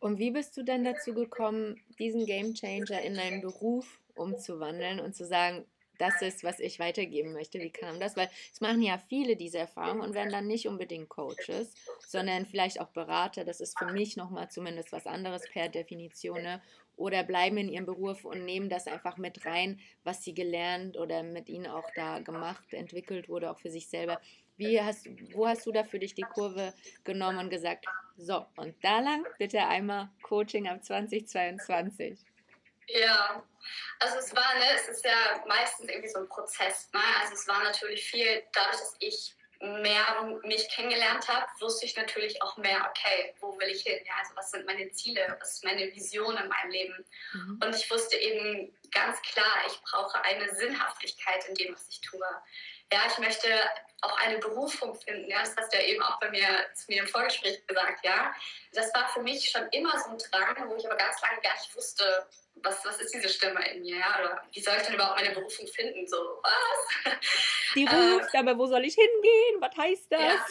Und 0.00 0.18
wie 0.18 0.30
bist 0.30 0.56
du 0.56 0.64
denn 0.64 0.82
dazu 0.82 1.14
gekommen, 1.14 1.84
diesen 1.98 2.26
Game 2.26 2.54
Changer 2.54 3.02
in 3.02 3.14
deinen 3.14 3.42
Beruf 3.42 4.00
umzuwandeln 4.14 4.98
und 4.98 5.14
zu 5.14 5.26
sagen, 5.26 5.66
das 6.00 6.22
ist, 6.22 6.44
was 6.44 6.60
ich 6.60 6.78
weitergeben 6.78 7.32
möchte. 7.32 7.60
Wie 7.60 7.70
kam 7.70 8.00
das? 8.00 8.16
Weil 8.16 8.30
es 8.52 8.60
machen 8.60 8.82
ja 8.82 8.98
viele 9.08 9.36
diese 9.36 9.58
Erfahrungen 9.58 10.00
und 10.00 10.14
werden 10.14 10.32
dann 10.32 10.46
nicht 10.46 10.66
unbedingt 10.66 11.08
Coaches, 11.08 11.74
sondern 12.06 12.46
vielleicht 12.46 12.80
auch 12.80 12.88
Berater. 12.88 13.44
Das 13.44 13.60
ist 13.60 13.78
für 13.78 13.86
mich 13.86 14.16
nochmal 14.16 14.50
zumindest 14.50 14.92
was 14.92 15.06
anderes 15.06 15.42
per 15.50 15.68
Definition. 15.68 16.42
Ne? 16.42 16.62
Oder 16.96 17.22
bleiben 17.22 17.58
in 17.58 17.68
ihrem 17.68 17.86
Beruf 17.86 18.24
und 18.24 18.44
nehmen 18.44 18.68
das 18.68 18.86
einfach 18.86 19.16
mit 19.16 19.44
rein, 19.44 19.80
was 20.04 20.24
sie 20.24 20.34
gelernt 20.34 20.96
oder 20.96 21.22
mit 21.22 21.48
ihnen 21.48 21.66
auch 21.66 21.88
da 21.94 22.20
gemacht, 22.20 22.72
entwickelt 22.72 23.28
wurde, 23.28 23.50
auch 23.50 23.58
für 23.58 23.70
sich 23.70 23.88
selber. 23.88 24.20
Wie 24.56 24.80
hast, 24.80 25.08
wo 25.32 25.46
hast 25.46 25.64
du 25.64 25.72
da 25.72 25.84
für 25.84 25.98
dich 25.98 26.14
die 26.14 26.22
Kurve 26.22 26.74
genommen 27.04 27.38
und 27.38 27.50
gesagt, 27.50 27.86
so, 28.16 28.44
und 28.56 28.74
da 28.82 29.00
lang 29.00 29.24
bitte 29.38 29.66
einmal 29.66 30.10
Coaching 30.22 30.68
ab 30.68 30.84
2022? 30.84 32.18
Ja, 32.94 33.42
also 34.00 34.18
es 34.18 34.34
war, 34.34 34.54
ne, 34.54 34.64
es 34.74 34.88
ist 34.88 35.04
ja 35.04 35.44
meistens 35.46 35.88
irgendwie 35.88 36.08
so 36.08 36.20
ein 36.20 36.28
Prozess. 36.28 36.90
Ne? 36.92 37.00
Also 37.20 37.34
es 37.34 37.46
war 37.46 37.62
natürlich 37.62 38.02
viel, 38.02 38.42
dadurch, 38.52 38.78
dass 38.78 38.96
ich 39.00 39.34
mehr 39.60 40.40
mich 40.42 40.68
kennengelernt 40.70 41.28
habe, 41.28 41.46
wusste 41.60 41.84
ich 41.84 41.94
natürlich 41.94 42.40
auch 42.40 42.56
mehr, 42.56 42.88
okay, 42.88 43.34
wo 43.40 43.58
will 43.58 43.68
ich 43.68 43.82
hin? 43.82 43.98
Ja, 44.06 44.14
also 44.18 44.34
was 44.34 44.50
sind 44.50 44.64
meine 44.64 44.90
Ziele? 44.92 45.36
Was 45.38 45.56
ist 45.56 45.64
meine 45.64 45.92
Vision 45.92 46.34
in 46.36 46.48
meinem 46.48 46.70
Leben? 46.70 47.04
Mhm. 47.34 47.60
Und 47.62 47.76
ich 47.76 47.90
wusste 47.90 48.16
eben 48.16 48.74
ganz 48.90 49.20
klar, 49.20 49.66
ich 49.66 49.78
brauche 49.82 50.22
eine 50.22 50.54
Sinnhaftigkeit 50.54 51.46
in 51.48 51.54
dem, 51.56 51.74
was 51.74 51.86
ich 51.90 52.00
tue. 52.00 52.26
Ja, 52.92 53.00
ich 53.06 53.18
möchte 53.18 53.48
auch 54.02 54.16
eine 54.18 54.38
Berufung 54.38 54.94
finden. 54.94 55.30
Ja, 55.30 55.40
das 55.40 55.56
hast 55.56 55.72
du 55.72 55.78
ja 55.78 55.84
eben 55.84 56.02
auch 56.02 56.18
bei 56.20 56.30
mir 56.30 56.46
zu 56.74 56.86
mir 56.88 57.02
im 57.02 57.08
Vorgespräch 57.08 57.64
gesagt. 57.66 58.04
Ja, 58.04 58.34
das 58.72 58.92
war 58.94 59.08
für 59.08 59.22
mich 59.22 59.50
schon 59.50 59.68
immer 59.68 59.98
so 59.98 60.10
ein 60.10 60.18
Drang, 60.30 60.68
wo 60.68 60.76
ich 60.76 60.86
aber 60.86 60.96
ganz 60.96 61.20
lange 61.20 61.40
gar 61.42 61.52
nicht 61.54 61.74
wusste, 61.76 62.26
was, 62.62 62.84
was 62.84 63.00
ist 63.00 63.14
diese 63.14 63.28
Stimme 63.28 63.66
in 63.70 63.82
mir? 63.82 63.96
Ja? 63.96 64.18
Oder 64.20 64.42
wie 64.52 64.60
soll 64.60 64.76
ich 64.76 64.82
denn 64.82 64.94
überhaupt 64.94 65.20
meine 65.20 65.34
Berufung 65.34 65.66
finden? 65.66 66.06
So, 66.06 66.16
was? 66.42 67.14
Die 67.74 67.84
ruft, 67.84 68.34
ähm, 68.34 68.48
aber 68.48 68.58
wo 68.58 68.66
soll 68.66 68.84
ich 68.84 68.94
hingehen? 68.94 69.60
Was 69.60 69.76
heißt 69.76 70.06
das? 70.10 70.20
Ja, 70.20 70.46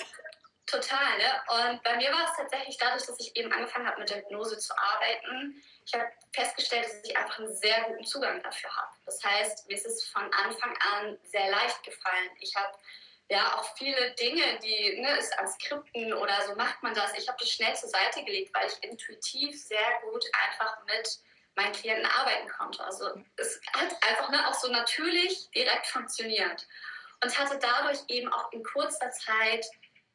total. 0.66 1.18
Ne? 1.18 1.70
Und 1.72 1.84
bei 1.84 1.98
mir 1.98 2.12
war 2.12 2.26
es 2.26 2.38
tatsächlich 2.38 2.78
dadurch, 2.78 3.06
dass 3.06 3.20
ich 3.20 3.36
eben 3.36 3.52
angefangen 3.52 3.88
habe, 3.88 4.00
mit 4.00 4.10
der 4.10 4.18
Hypnose 4.18 4.58
zu 4.58 4.74
arbeiten. 4.78 5.62
Ich 5.92 6.00
habe 6.00 6.12
festgestellt, 6.34 6.86
dass 6.86 7.04
ich 7.04 7.18
einfach 7.18 7.40
einen 7.40 7.56
sehr 7.56 7.82
guten 7.86 8.06
Zugang 8.06 8.44
dafür 8.44 8.70
habe. 8.76 8.92
Das 9.06 9.24
heißt, 9.24 9.68
mir 9.68 9.76
ist 9.76 9.88
es 9.88 10.08
von 10.10 10.22
Anfang 10.22 10.78
an 10.94 11.18
sehr 11.24 11.50
leicht 11.50 11.82
gefallen. 11.82 12.30
Ich 12.40 12.56
habe 12.56 12.78
ja 13.30 13.58
auch 13.58 13.76
viele 13.76 14.12
Dinge, 14.12 14.60
die 14.60 15.02
ne, 15.02 15.18
ist 15.18 15.38
an 15.40 15.48
Skripten 15.48 16.14
oder 16.14 16.46
so 16.46 16.56
macht 16.56 16.84
man 16.84 16.94
das. 16.94 17.18
Ich 17.18 17.28
habe 17.28 17.40
das 17.40 17.50
schnell 17.50 17.76
zur 17.76 17.90
Seite 17.90 18.24
gelegt, 18.24 18.54
weil 18.54 18.68
ich 18.68 18.84
intuitiv 18.84 19.60
sehr 19.60 20.00
gut 20.04 20.24
einfach 20.48 20.78
mit 20.86 21.20
meinen 21.56 21.74
Klienten 21.74 22.06
arbeiten 22.06 22.48
konnte. 22.50 22.84
Also 22.84 23.10
es 23.38 23.60
hat 23.74 23.92
einfach 24.08 24.30
ne, 24.30 24.48
auch 24.48 24.54
so 24.54 24.68
natürlich 24.68 25.50
direkt 25.56 25.88
funktioniert 25.88 26.68
und 27.24 27.38
hatte 27.38 27.58
dadurch 27.58 28.00
eben 28.10 28.32
auch 28.32 28.52
in 28.52 28.64
kurzer 28.64 29.10
Zeit 29.10 29.66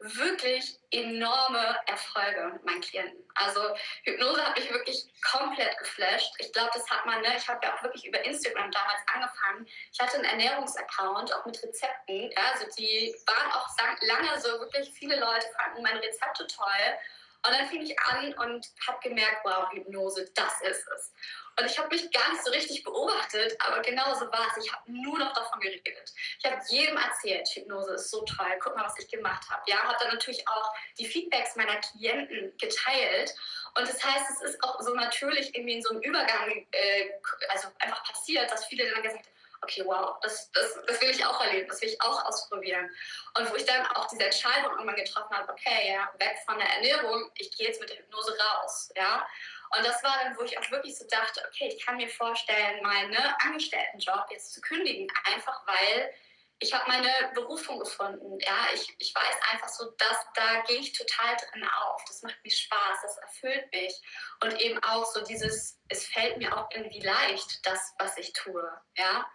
wirklich 0.05 0.79
enorme 0.91 1.79
Erfolge 1.87 2.51
mit 2.53 2.65
meinen 2.65 2.81
Klienten. 2.83 3.25
Also 3.35 3.61
Hypnose 4.05 4.45
hat 4.45 4.59
mich 4.59 4.71
wirklich 4.71 5.07
komplett 5.33 5.77
geflasht. 5.79 6.35
Ich 6.39 6.53
glaube, 6.53 6.71
das 6.75 6.89
hat 6.91 7.07
man, 7.07 7.23
ne, 7.23 7.35
ich 7.37 7.49
habe 7.49 7.61
ja 7.65 7.75
auch 7.75 7.83
wirklich 7.83 8.05
über 8.07 8.23
Instagram 8.23 8.71
damals 8.71 9.01
angefangen. 9.13 9.67
Ich 9.93 9.99
hatte 9.99 10.17
einen 10.17 10.25
Ernährungsaccount, 10.25 11.33
auch 11.35 11.47
mit 11.47 11.63
Rezepten. 11.63 12.31
Ja, 12.33 12.53
also 12.53 12.67
die 12.79 13.15
waren 13.27 13.53
auch 13.53 13.69
lange 14.03 14.41
so, 14.41 14.61
wirklich 14.61 14.91
viele 14.91 15.19
Leute 15.19 15.47
fanden 15.57 15.83
meine 15.83 16.03
Rezepte 16.03 16.47
toll. 16.47 16.99
Und 17.47 17.53
dann 17.53 17.67
fing 17.69 17.83
ich 17.83 17.99
an 18.01 18.33
und 18.35 18.67
habe 18.87 18.99
gemerkt, 19.03 19.41
wow, 19.45 19.71
Hypnose, 19.73 20.31
das 20.35 20.61
ist 20.63 20.87
es. 20.89 21.13
Und 21.59 21.67
ich 21.67 21.79
habe 21.79 21.89
mich 21.89 22.11
gar 22.11 22.33
nicht 22.33 22.45
so 22.45 22.51
richtig 22.51 22.83
beobachtet, 22.83 23.57
aber 23.61 23.81
genau 23.81 24.13
so 24.15 24.27
war 24.33 24.47
es. 24.51 24.65
Ich 24.65 24.73
habe 24.73 24.91
nur 24.91 25.19
noch 25.19 25.33
davon 25.33 25.61
geredet. 25.61 26.13
Ich 26.39 26.45
habe 26.45 26.61
jedem 26.69 26.97
erzählt, 26.97 27.49
Hypnose 27.49 27.95
ist 27.95 28.11
so 28.11 28.23
toll, 28.23 28.59
guck 28.61 28.77
mal, 28.77 28.85
was 28.85 28.99
ich 28.99 29.09
gemacht 29.09 29.49
habe. 29.51 29.63
Ja, 29.67 29.83
habe 29.83 29.97
dann 30.01 30.15
natürlich 30.15 30.47
auch 30.49 30.73
die 30.99 31.07
Feedbacks 31.07 31.57
meiner 31.57 31.77
Klienten 31.77 32.57
geteilt. 32.59 33.35
Und 33.77 33.89
das 33.89 34.05
heißt, 34.05 34.31
es 34.31 34.51
ist 34.51 34.65
auch 34.65 34.81
so 34.81 34.95
natürlich 34.95 35.55
irgendwie 35.55 35.75
in 35.75 35.83
so 35.83 35.91
einem 35.91 36.03
Übergang, 36.03 36.67
äh, 36.71 37.11
also 37.49 37.69
einfach 37.79 38.05
passiert, 38.05 38.51
dass 38.51 38.67
viele 38.67 38.91
dann 38.91 39.03
gesagt 39.03 39.27
haben, 39.27 39.35
okay, 39.65 39.83
wow, 39.85 40.17
das, 40.23 40.51
das, 40.53 40.79
das 40.87 41.01
will 41.01 41.11
ich 41.11 41.25
auch 41.25 41.41
erleben, 41.41 41.69
das 41.69 41.81
will 41.81 41.89
ich 41.89 42.01
auch 42.01 42.25
ausprobieren. 42.27 42.89
Und 43.37 43.51
wo 43.51 43.57
ich 43.57 43.65
dann 43.65 43.85
auch 43.87 44.07
diese 44.07 44.25
Entscheidung 44.25 44.73
irgendwann 44.73 44.97
getroffen 44.97 45.37
habe, 45.37 45.53
okay, 45.53 45.93
ja, 45.93 46.09
weg 46.19 46.37
von 46.47 46.59
der 46.59 46.69
Ernährung, 46.69 47.31
ich 47.39 47.51
gehe 47.57 47.69
jetzt 47.69 47.81
mit 47.81 47.91
der 47.91 47.99
Hypnose 47.99 48.37
raus, 48.39 48.93
ja. 48.95 49.27
Und 49.77 49.87
das 49.87 50.03
war 50.03 50.19
dann, 50.23 50.37
wo 50.37 50.43
ich 50.43 50.57
auch 50.59 50.71
wirklich 50.71 50.97
so 50.97 51.07
dachte, 51.07 51.43
okay, 51.49 51.69
ich 51.69 51.85
kann 51.85 51.97
mir 51.97 52.09
vorstellen, 52.09 52.83
meinen 52.83 53.17
Angestelltenjob 53.17 54.27
jetzt 54.31 54.53
zu 54.53 54.61
kündigen, 54.61 55.09
einfach 55.25 55.67
weil 55.67 56.15
ich 56.61 56.73
habe 56.73 56.89
meine 56.89 57.33
Berufung 57.35 57.79
gefunden. 57.79 58.39
Ja, 58.41 58.69
ich, 58.73 58.95
ich 58.99 59.15
weiß 59.15 59.37
einfach 59.53 59.69
so, 59.69 59.91
dass 59.99 60.17
da 60.35 60.63
gehe 60.67 60.79
ich 60.79 60.93
total 60.93 61.37
drin 61.37 61.65
auf. 61.65 62.03
Das 62.07 62.23
macht 62.23 62.37
mir 62.43 62.51
Spaß, 62.51 62.99
das 63.03 63.19
erfüllt 63.19 63.71
mich. 63.73 64.01
Und 64.43 64.61
eben 64.61 64.83
auch 64.85 65.05
so 65.05 65.23
dieses, 65.25 65.81
es 65.89 66.07
fällt 66.07 66.39
mir 66.39 66.57
auch 66.57 66.69
irgendwie 66.73 67.01
leicht, 67.01 67.67
das, 67.67 67.95
was 67.99 68.17
ich 68.17 68.33
tue. 68.33 68.81
Ja. 68.97 69.31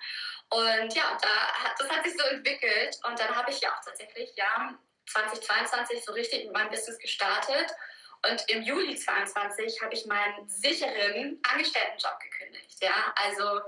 Und 0.50 0.96
ja, 0.96 1.18
da 1.22 1.74
das 1.78 1.90
hat 1.90 2.04
sich 2.04 2.18
so 2.18 2.24
entwickelt. 2.26 2.98
Und 3.04 3.20
dann 3.20 3.36
habe 3.36 3.52
ich 3.52 3.60
ja 3.60 3.76
auch 3.76 3.84
tatsächlich, 3.84 4.32
ja, 4.36 4.78
2022 5.12 6.04
so 6.04 6.14
richtig 6.14 6.46
mit 6.46 6.54
meinem 6.54 6.70
Business 6.70 6.98
gestartet. 7.00 7.72
Und 8.28 8.50
im 8.50 8.62
Juli 8.64 8.96
2022 8.96 9.82
habe 9.82 9.94
ich 9.94 10.06
meinen 10.06 10.48
sicheren 10.48 11.40
Angestelltenjob 11.44 12.20
gekündigt. 12.20 12.78
Ja, 12.82 13.14
also 13.16 13.62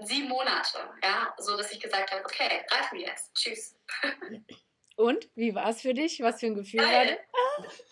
sieben 0.00 0.28
Monate, 0.28 0.78
ja, 1.02 1.32
so 1.38 1.56
dass 1.56 1.70
ich 1.70 1.80
gesagt 1.80 2.10
habe, 2.10 2.24
okay, 2.24 2.64
reicht 2.70 2.92
mir 2.92 3.06
jetzt, 3.06 3.32
tschüss. 3.34 3.76
Und 4.96 5.28
wie 5.36 5.54
war 5.54 5.68
es 5.68 5.82
für 5.82 5.94
dich? 5.94 6.20
Was 6.20 6.40
für 6.40 6.46
ein 6.46 6.56
Gefühl 6.56 6.80
war 6.80 7.04
das? 7.04 7.18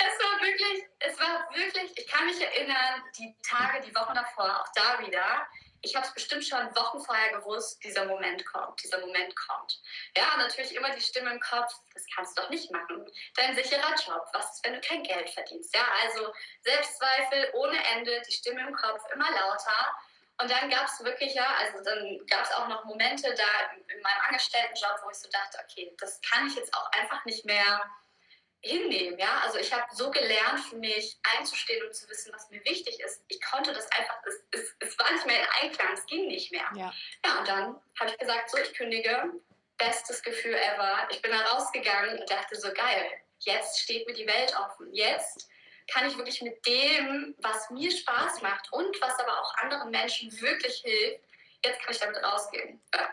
Es 0.00 0.24
war 0.24 0.40
wirklich, 0.40 0.84
es 1.00 1.20
war 1.20 1.48
wirklich, 1.54 1.92
ich 1.96 2.06
kann 2.06 2.26
mich 2.26 2.40
erinnern, 2.40 3.02
die 3.18 3.34
Tage, 3.42 3.84
die 3.84 3.94
Wochen 3.94 4.14
davor, 4.14 4.60
auch 4.60 4.72
da 4.74 5.04
wieder, 5.04 5.46
ich 5.82 5.94
habe 5.94 6.06
es 6.06 6.14
bestimmt 6.14 6.44
schon 6.44 6.74
Wochen 6.74 7.00
vorher 7.00 7.38
gewusst, 7.38 7.82
dieser 7.82 8.04
Moment 8.04 8.44
kommt, 8.46 8.82
dieser 8.82 8.98
Moment 9.00 9.34
kommt. 9.36 9.80
Ja, 10.16 10.36
natürlich 10.36 10.74
immer 10.74 10.90
die 10.90 11.00
Stimme 11.00 11.30
im 11.30 11.40
Kopf, 11.40 11.72
das 11.94 12.04
kannst 12.14 12.36
du 12.36 12.42
doch 12.42 12.50
nicht 12.50 12.70
machen. 12.70 13.04
Dein 13.36 13.54
sicherer 13.54 13.94
Job, 14.06 14.26
was 14.32 14.54
ist, 14.54 14.64
wenn 14.64 14.74
du 14.74 14.80
kein 14.80 15.02
Geld 15.02 15.30
verdienst? 15.30 15.74
Ja, 15.74 15.86
also 16.02 16.32
Selbstzweifel 16.62 17.50
ohne 17.54 17.78
Ende, 17.94 18.20
die 18.26 18.32
Stimme 18.32 18.66
im 18.66 18.74
Kopf 18.74 19.02
immer 19.12 19.30
lauter. 19.30 19.94
Und 20.40 20.50
dann 20.50 20.70
gab 20.70 20.86
es 20.86 21.02
wirklich, 21.02 21.34
ja, 21.34 21.46
also 21.58 21.82
dann 21.82 22.24
gab 22.26 22.44
es 22.44 22.52
auch 22.52 22.68
noch 22.68 22.84
Momente 22.84 23.34
da 23.34 23.92
in 23.92 24.00
meinem 24.02 24.20
Angestelltenjob, 24.28 25.00
wo 25.02 25.10
ich 25.10 25.18
so 25.18 25.28
dachte, 25.30 25.58
okay, 25.64 25.92
das 25.98 26.20
kann 26.22 26.46
ich 26.46 26.54
jetzt 26.54 26.72
auch 26.74 26.90
einfach 26.92 27.24
nicht 27.24 27.44
mehr 27.44 27.82
hinnehmen. 28.60 29.18
Ja? 29.18 29.40
Also 29.44 29.58
ich 29.58 29.72
habe 29.72 29.84
so 29.94 30.10
gelernt, 30.10 30.60
für 30.68 30.76
mich 30.76 31.18
einzustehen 31.36 31.84
und 31.86 31.94
zu 31.94 32.08
wissen, 32.08 32.32
was 32.32 32.50
mir 32.50 32.64
wichtig 32.64 33.00
ist. 33.00 33.22
Ich 33.28 33.40
konnte 33.40 33.72
das 33.72 33.90
einfach, 33.92 34.16
es, 34.26 34.60
es, 34.60 34.74
es 34.80 34.98
war 34.98 35.12
nicht 35.12 35.26
mehr 35.26 35.40
in 35.40 35.48
Einklang, 35.62 35.92
es 35.92 36.06
ging 36.06 36.26
nicht 36.28 36.50
mehr. 36.50 36.68
Ja, 36.74 36.92
ja 37.24 37.38
und 37.38 37.48
dann 37.48 37.80
habe 38.00 38.10
ich 38.10 38.18
gesagt, 38.18 38.50
so, 38.50 38.58
ich 38.58 38.72
kündige. 38.74 39.32
Bestes 39.76 40.22
Gefühl 40.22 40.54
ever. 40.54 41.06
Ich 41.10 41.22
bin 41.22 41.30
da 41.30 41.40
rausgegangen 41.52 42.18
und 42.18 42.28
dachte 42.28 42.56
so, 42.56 42.72
geil, 42.72 43.12
jetzt 43.38 43.78
steht 43.78 44.08
mir 44.08 44.14
die 44.14 44.26
Welt 44.26 44.52
offen. 44.58 44.92
Jetzt 44.92 45.48
kann 45.86 46.08
ich 46.08 46.16
wirklich 46.16 46.42
mit 46.42 46.66
dem, 46.66 47.36
was 47.38 47.70
mir 47.70 47.90
Spaß 47.90 48.42
macht 48.42 48.72
und 48.72 49.00
was 49.00 49.18
aber 49.20 49.40
auch 49.40 49.54
anderen 49.58 49.90
Menschen 49.90 50.32
wirklich 50.40 50.80
hilft, 50.84 51.24
jetzt 51.64 51.80
kann 51.80 51.94
ich 51.94 52.00
damit 52.00 52.22
rausgehen. 52.22 52.80
Ja. 52.94 53.08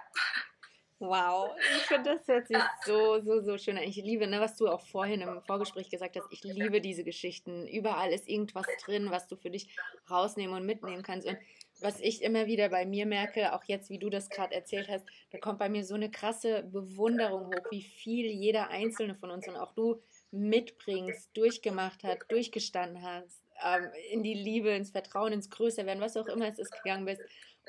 Wow, 0.99 1.51
ich 1.75 1.83
finde, 1.83 2.15
das 2.15 2.27
hört 2.27 2.47
sich 2.47 2.57
so, 2.85 3.19
so, 3.21 3.41
so 3.41 3.57
schön 3.57 3.77
an. 3.77 3.83
Ich 3.83 3.97
liebe, 3.97 4.27
ne, 4.27 4.39
was 4.39 4.55
du 4.55 4.69
auch 4.69 4.79
vorhin 4.79 5.19
im 5.19 5.41
Vorgespräch 5.41 5.89
gesagt 5.89 6.15
hast, 6.15 6.31
ich 6.31 6.41
liebe 6.43 6.79
diese 6.79 7.03
Geschichten. 7.03 7.67
Überall 7.67 8.13
ist 8.13 8.29
irgendwas 8.29 8.65
drin, 8.85 9.11
was 9.11 9.27
du 9.27 9.35
für 9.35 9.49
dich 9.49 9.67
rausnehmen 10.09 10.55
und 10.55 10.65
mitnehmen 10.65 11.03
kannst. 11.03 11.27
Und 11.27 11.37
was 11.81 11.99
ich 11.99 12.21
immer 12.21 12.45
wieder 12.45 12.69
bei 12.69 12.85
mir 12.85 13.05
merke, 13.05 13.53
auch 13.53 13.65
jetzt, 13.65 13.89
wie 13.89 13.99
du 13.99 14.09
das 14.09 14.29
gerade 14.29 14.55
erzählt 14.55 14.87
hast, 14.87 15.05
da 15.31 15.37
kommt 15.37 15.59
bei 15.59 15.67
mir 15.67 15.83
so 15.83 15.95
eine 15.95 16.09
krasse 16.09 16.63
Bewunderung 16.63 17.47
hoch, 17.47 17.71
wie 17.71 17.83
viel 17.83 18.27
jeder 18.27 18.69
Einzelne 18.69 19.15
von 19.15 19.31
uns 19.31 19.49
und 19.49 19.57
auch 19.57 19.73
du 19.73 20.01
mitbringst, 20.31 21.29
durchgemacht 21.35 22.05
hat, 22.05 22.19
durchgestanden 22.29 23.03
hast, 23.03 23.41
ähm, 23.63 23.89
in 24.11 24.23
die 24.23 24.33
Liebe, 24.33 24.69
ins 24.69 24.91
Vertrauen, 24.91 25.33
ins 25.33 25.49
Größerwerden, 25.49 26.01
was 26.01 26.15
auch 26.15 26.27
immer 26.27 26.47
es 26.47 26.59
ist 26.59 26.71
gegangen 26.71 27.05
bist. 27.05 27.21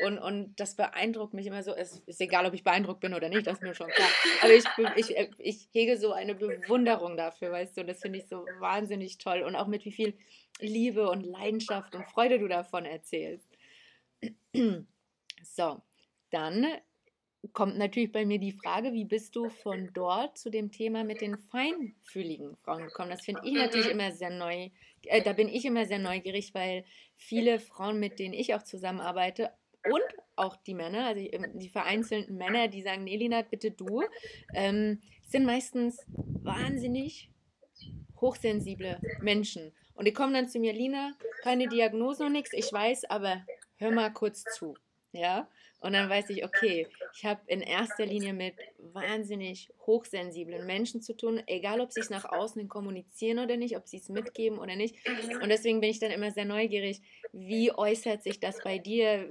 Und, 0.05 0.19
und 0.19 0.61
das 0.61 0.77
beeindruckt 0.77 1.33
mich 1.33 1.47
immer 1.47 1.63
so. 1.63 1.75
Es 1.75 2.03
ist 2.07 2.21
egal, 2.21 2.45
ob 2.45 2.53
ich 2.53 2.65
beeindruckt 2.65 3.01
bin 3.01 3.15
oder 3.15 3.29
nicht, 3.29 3.47
das 3.47 3.55
ist 3.55 3.63
mir 3.63 3.75
schon 3.75 3.89
klar. 3.89 4.09
Aber 4.43 4.53
ich, 4.53 4.65
ich, 4.97 5.17
äh, 5.17 5.31
ich 5.39 5.69
hege 5.73 5.97
so 5.97 6.13
eine 6.13 6.35
Bewunderung 6.35 7.17
dafür, 7.17 7.51
weißt 7.51 7.77
du. 7.77 7.81
Und 7.81 7.87
das 7.87 8.01
finde 8.01 8.19
ich 8.19 8.27
so 8.27 8.45
wahnsinnig 8.59 9.19
toll. 9.19 9.43
Und 9.43 9.57
auch 9.57 9.67
mit 9.67 9.85
wie 9.85 9.93
viel 9.93 10.15
Liebe 10.61 11.09
und 11.09 11.23
Leidenschaft 11.23 11.95
und 11.95 12.05
Freude 12.05 12.39
du 12.39 12.49
davon 12.49 12.85
erzählst. 12.85 13.49
So, 15.43 15.81
dann 16.31 16.67
kommt 17.53 17.79
natürlich 17.79 18.13
bei 18.13 18.25
mir 18.25 18.39
die 18.39 18.53
Frage, 18.53 18.93
wie 18.93 19.05
bist 19.05 19.37
du 19.37 19.49
von 19.49 19.91
dort 19.93 20.39
zu 20.39 20.51
dem 20.51 20.71
Thema 20.71 21.05
mit 21.05 21.21
den 21.21 21.39
feinfühligen 21.39 22.57
Frauen 22.57 22.85
gekommen? 22.85 23.11
Das 23.11 23.25
finde 23.25 23.43
ich 23.45 23.55
natürlich 23.55 23.89
immer 23.89 24.13
sehr 24.13 24.31
neu. 24.31 24.71
Äh, 25.03 25.23
da 25.23 25.33
bin 25.33 25.49
ich 25.49 25.65
immer 25.65 25.87
sehr 25.87 25.99
neugierig, 25.99 26.55
weil 26.55 26.85
viele 27.17 27.61
Frauen, 27.61 27.99
mit 28.01 28.19
denen 28.19 28.35
ich 28.35 28.55
auch 28.55 28.63
zusammenarbeite, 28.63 29.53
und 29.91 30.03
auch 30.37 30.57
die 30.57 30.75
Männer, 30.75 31.07
also 31.07 31.29
die 31.55 31.69
vereinzelten 31.69 32.37
Männer, 32.37 32.69
die 32.69 32.83
sagen, 32.83 33.05
nee, 33.05 33.17
Lina, 33.17 33.43
bitte 33.43 33.71
du, 33.71 34.03
ähm, 34.55 35.01
sind 35.27 35.45
meistens 35.45 36.05
wahnsinnig 36.09 37.31
hochsensible 38.21 39.01
Menschen. 39.21 39.73
Und 39.95 40.07
die 40.07 40.13
kommen 40.13 40.35
dann 40.35 40.49
zu 40.49 40.59
mir, 40.59 40.73
Lina, 40.73 41.15
keine 41.43 41.69
Diagnose 41.69 42.25
und 42.25 42.33
nichts, 42.33 42.53
ich 42.53 42.73
weiß, 42.73 43.05
aber 43.05 43.45
hör 43.77 43.91
mal 43.91 44.11
kurz 44.11 44.45
zu. 44.45 44.77
Ja, 45.13 45.49
und 45.81 45.93
dann 45.93 46.11
weiß 46.11 46.31
ich, 46.31 46.45
okay, 46.45 46.89
ich 47.15 47.25
habe 47.25 47.41
in 47.47 47.61
erster 47.61 48.05
Linie 48.05 48.33
mit 48.33 48.55
wahnsinnig 48.79 49.71
hochsensiblen 49.87 50.67
Menschen 50.67 51.01
zu 51.01 51.17
tun, 51.17 51.43
egal 51.47 51.81
ob 51.81 51.93
sie 51.93 52.01
es 52.01 52.11
nach 52.11 52.25
außen 52.25 52.69
kommunizieren 52.69 53.39
oder 53.39 53.57
nicht, 53.57 53.77
ob 53.77 53.87
sie 53.87 53.99
es 53.99 54.09
mitgeben 54.09 54.59
oder 54.59 54.77
nicht. 54.77 54.97
Und 55.41 55.49
deswegen 55.49 55.81
bin 55.81 55.91
ich 55.91 56.01
dann 56.01 56.11
immer 56.11 56.31
sehr 56.31 56.45
neugierig, 56.45 57.01
wie 57.33 57.73
äußert 57.73 58.23
sich 58.23 58.41
das 58.41 58.63
bei 58.63 58.79
dir? 58.79 59.29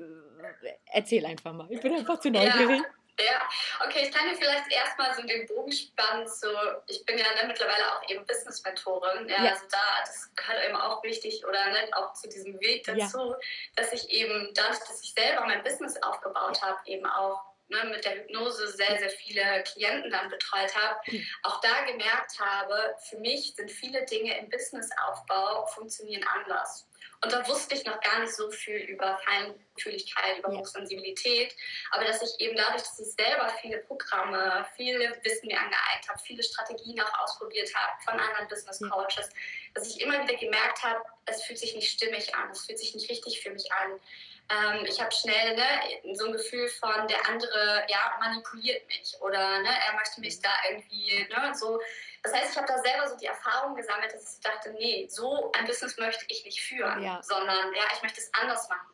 Erzähl 0.92 1.26
einfach 1.26 1.54
mal. 1.54 1.68
Ich 1.70 1.82
bin 1.82 1.94
einfach 1.94 2.20
zu 2.20 2.30
neugierig. 2.30 2.80
Ja. 2.80 2.86
Ja, 3.18 3.50
okay, 3.86 4.04
ich 4.04 4.12
kann 4.12 4.30
dir 4.30 4.36
vielleicht 4.36 4.70
erstmal 4.70 5.16
so 5.16 5.22
den 5.22 5.48
Bogen 5.48 5.72
spannen 5.72 6.28
zu, 6.28 6.48
ich 6.88 7.06
bin 7.06 7.18
ja 7.18 7.24
ne, 7.24 7.48
mittlerweile 7.48 7.94
auch 7.94 8.10
eben 8.10 8.26
Business-Mentorin, 8.26 9.30
ja, 9.30 9.42
ja, 9.42 9.52
also 9.52 9.64
da, 9.72 9.78
das 10.02 10.36
gehört 10.36 10.66
eben 10.66 10.76
auch 10.76 11.02
wichtig 11.02 11.46
oder 11.46 11.66
ne, 11.68 11.88
auch 11.94 12.14
zu 12.14 12.28
diesem 12.28 12.60
Weg 12.60 12.84
dazu, 12.84 13.30
ja. 13.30 13.38
dass 13.78 13.94
ich 13.94 14.10
eben 14.10 14.52
dadurch, 14.54 14.80
dass 14.80 15.02
ich 15.02 15.14
selber 15.14 15.46
mein 15.46 15.64
Business 15.64 15.96
aufgebaut 16.04 16.62
habe, 16.62 16.78
eben 16.88 17.06
auch 17.06 17.42
ne, 17.70 17.86
mit 17.86 18.04
der 18.04 18.16
Hypnose 18.18 18.68
sehr, 18.68 18.98
sehr 18.98 19.10
viele 19.10 19.64
Klienten 19.64 20.12
dann 20.12 20.30
betreut 20.30 20.76
habe, 20.76 21.00
mhm. 21.08 21.26
auch 21.44 21.62
da 21.62 21.84
gemerkt 21.84 22.40
habe, 22.40 22.96
für 23.10 23.18
mich 23.18 23.56
sind 23.56 23.72
viele 23.72 24.06
Dinge 24.06 24.38
im 24.38 24.50
Businessaufbau 24.50 25.66
funktionieren 25.68 26.26
anders. 26.36 26.88
Und 27.22 27.32
da 27.32 27.48
wusste 27.48 27.76
ich 27.76 27.86
noch 27.86 28.00
gar 28.02 28.20
nicht 28.20 28.36
so 28.36 28.52
viel 28.52 28.78
über 28.78 29.18
Feinfühligkeit, 29.26 30.38
über 30.38 30.52
ja. 30.52 30.60
Hochsensibilität. 30.60 31.56
Aber 31.92 32.06
dass 32.06 32.22
ich 32.22 32.40
eben 32.40 32.56
dadurch, 32.56 32.84
dass 32.84 33.00
ich 33.00 33.14
selber 33.14 33.50
viele 33.62 33.80
Programme, 33.80 34.66
viele 34.76 35.18
Wissen 35.24 35.48
mir 35.48 35.58
angeeignet 35.58 36.08
habe, 36.08 36.20
viele 36.20 36.44
Strategien 36.44 37.02
auch 37.02 37.20
ausprobiert 37.20 37.74
habe 37.74 37.94
von 38.04 38.20
anderen 38.20 38.48
Business 38.48 38.80
Coaches, 38.80 39.30
dass 39.74 39.88
ich 39.88 40.02
immer 40.02 40.22
wieder 40.22 40.38
gemerkt 40.38 40.84
habe, 40.84 41.02
es 41.26 41.44
fühlt 41.44 41.60
sich 41.60 41.76
nicht 41.76 41.92
stimmig 41.92 42.34
an, 42.36 42.52
es 42.52 42.66
fühlt 42.66 42.80
sich 42.80 42.94
nicht 42.94 43.10
richtig 43.10 43.42
für 43.42 43.50
mich 43.50 43.72
an. 43.72 44.00
Ähm, 44.48 44.86
ich 44.86 45.02
habe 45.02 45.12
schnell 45.12 45.56
ne, 45.56 46.14
so 46.14 46.26
ein 46.28 46.34
Gefühl 46.34 46.68
von, 46.68 47.08
der 47.08 47.28
andere 47.28 47.84
ja, 47.90 48.16
manipuliert 48.20 48.86
mich 48.88 49.16
oder 49.20 49.60
ne, 49.60 49.70
er 49.88 49.96
möchte 49.96 50.22
mich 50.22 50.40
da 50.40 50.52
irgendwie 50.70 51.28
ne, 51.30 51.54
so 51.56 51.82
das 52.26 52.34
heißt, 52.34 52.52
ich 52.52 52.58
habe 52.58 52.68
da 52.68 52.80
selber 52.80 53.08
so 53.08 53.18
die 53.18 53.28
Erfahrung 53.28 53.76
gesammelt, 53.76 54.12
dass 54.12 54.38
ich 54.38 54.42
dachte, 54.42 54.72
nee, 54.72 55.08
so 55.10 55.52
ein 55.52 55.66
Business 55.66 55.96
möchte 55.98 56.26
ich 56.28 56.44
nicht 56.44 56.60
führen, 56.60 57.04
ja. 57.04 57.22
sondern 57.22 57.74
ja, 57.76 57.84
ich 57.94 58.02
möchte 58.02 58.20
es 58.20 58.32
anders 58.34 58.68
machen. 58.68 58.88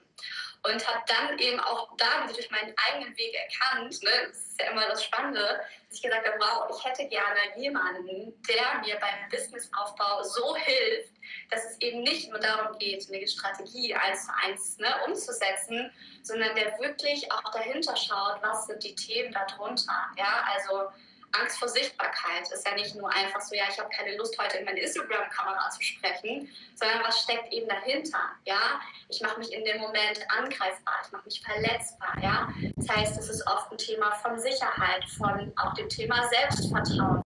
Und 0.63 0.87
habe 0.87 1.03
dann 1.07 1.39
eben 1.39 1.59
auch 1.59 1.95
da 1.97 2.23
wieder 2.23 2.33
durch 2.33 2.51
meinen 2.51 2.75
eigenen 2.89 3.17
Weg 3.17 3.33
erkannt, 3.33 4.03
ne, 4.03 4.11
das 4.27 4.37
ist 4.37 4.61
ja 4.61 4.69
immer 4.69 4.87
das 4.87 5.03
Spannende, 5.03 5.61
dass 5.87 5.97
ich 5.97 6.03
gesagt 6.03 6.27
habe, 6.27 6.37
wow, 6.39 6.77
ich 6.77 6.85
hätte 6.85 7.07
gerne 7.07 7.39
jemanden, 7.55 8.39
der 8.43 8.79
mir 8.81 8.99
beim 8.99 9.29
Businessaufbau 9.31 10.21
so 10.21 10.55
hilft, 10.57 11.13
dass 11.49 11.65
es 11.65 11.81
eben 11.81 12.03
nicht 12.03 12.29
nur 12.29 12.39
darum 12.39 12.77
geht, 12.77 13.07
eine 13.09 13.27
Strategie 13.27 13.95
eins 13.95 14.25
zu 14.25 14.33
eins 14.43 14.77
ne, 14.77 14.93
umzusetzen, 15.07 15.91
sondern 16.21 16.53
der 16.55 16.77
wirklich 16.79 17.31
auch 17.31 17.49
dahinter 17.51 17.95
schaut, 17.95 18.43
was 18.43 18.67
sind 18.67 18.83
die 18.83 18.93
Themen 18.93 19.33
darunter. 19.33 20.09
Ja, 20.17 20.45
also 20.53 20.91
Angst 21.33 21.59
vor 21.59 21.67
Sichtbarkeit 21.67 22.51
ist 22.51 22.67
ja 22.67 22.75
nicht 22.75 22.95
nur 22.95 23.09
einfach 23.09 23.41
so, 23.41 23.55
ja, 23.55 23.63
ich 23.69 23.79
habe 23.79 23.89
keine 23.89 24.15
Lust, 24.17 24.37
heute 24.37 24.57
in 24.57 24.65
meine 24.65 24.79
Instagram-Kamera 24.79 25.69
zu 25.69 25.81
sprechen, 25.81 26.49
sondern 26.75 27.03
was 27.03 27.21
steckt 27.21 27.51
eben 27.53 27.67
dahinter, 27.67 28.31
ja? 28.45 28.79
Ich 29.09 29.21
mache 29.21 29.39
mich 29.39 29.51
in 29.53 29.63
dem 29.63 29.79
Moment 29.79 30.19
angreifbar, 30.29 30.95
ich 31.05 31.11
mache 31.11 31.25
mich 31.25 31.41
verletzbar, 31.41 32.15
ja? 32.21 32.49
Das 32.75 32.89
heißt, 32.89 33.17
es 33.17 33.29
ist 33.29 33.47
oft 33.47 33.71
ein 33.71 33.77
Thema 33.77 34.11
von 34.15 34.39
Sicherheit, 34.39 35.03
von 35.17 35.53
auch 35.57 35.73
dem 35.75 35.89
Thema 35.89 36.27
Selbstvertrauen, 36.27 37.23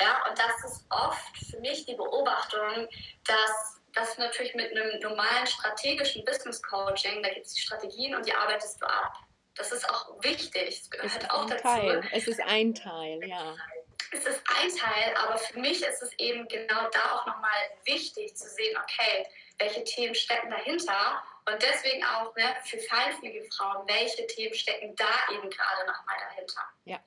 ja? 0.00 0.22
Und 0.28 0.38
das 0.38 0.72
ist 0.72 0.84
oft 0.90 1.36
für 1.50 1.60
mich 1.60 1.86
die 1.86 1.94
Beobachtung, 1.94 2.88
dass 3.24 3.80
das 3.94 4.18
natürlich 4.18 4.54
mit 4.54 4.70
einem 4.72 5.00
normalen 5.00 5.46
strategischen 5.46 6.24
Business 6.24 6.62
Coaching, 6.62 7.22
da 7.22 7.28
gibt 7.32 7.46
es 7.46 7.54
die 7.54 7.60
Strategien 7.60 8.14
und 8.14 8.26
die 8.26 8.34
arbeitest 8.34 8.82
du 8.82 8.86
ab. 8.86 9.23
Das 9.54 9.72
ist 9.72 9.88
auch 9.88 10.22
wichtig. 10.22 10.80
Es 10.80 10.90
gehört 10.90 11.22
es 11.22 11.30
auch 11.30 11.46
dazu. 11.46 11.62
Teil. 11.62 12.02
Es 12.12 12.26
ist 12.26 12.40
ein 12.40 12.74
Teil, 12.74 13.20
ja. 13.26 13.54
Es 14.10 14.24
ist 14.26 14.42
ein 14.60 14.76
Teil, 14.76 15.14
aber 15.16 15.38
für 15.38 15.58
mich 15.58 15.82
ist 15.82 16.02
es 16.02 16.12
eben 16.18 16.46
genau 16.48 16.88
da 16.90 17.16
auch 17.16 17.26
nochmal 17.26 17.50
wichtig 17.84 18.36
zu 18.36 18.48
sehen, 18.48 18.76
okay, 18.76 19.26
welche 19.58 19.82
Themen 19.84 20.14
stecken 20.14 20.50
dahinter 20.50 21.22
und 21.46 21.62
deswegen 21.62 22.04
auch 22.04 22.34
ne, 22.36 22.54
für 22.64 22.78
feinfühlige 22.78 23.44
Frauen, 23.50 23.86
welche 23.88 24.26
Themen 24.28 24.54
stecken 24.54 24.94
da 24.96 25.34
eben 25.34 25.50
gerade 25.50 25.86
nochmal 25.86 26.16
dahinter. 26.28 26.62
Ja. 26.84 27.00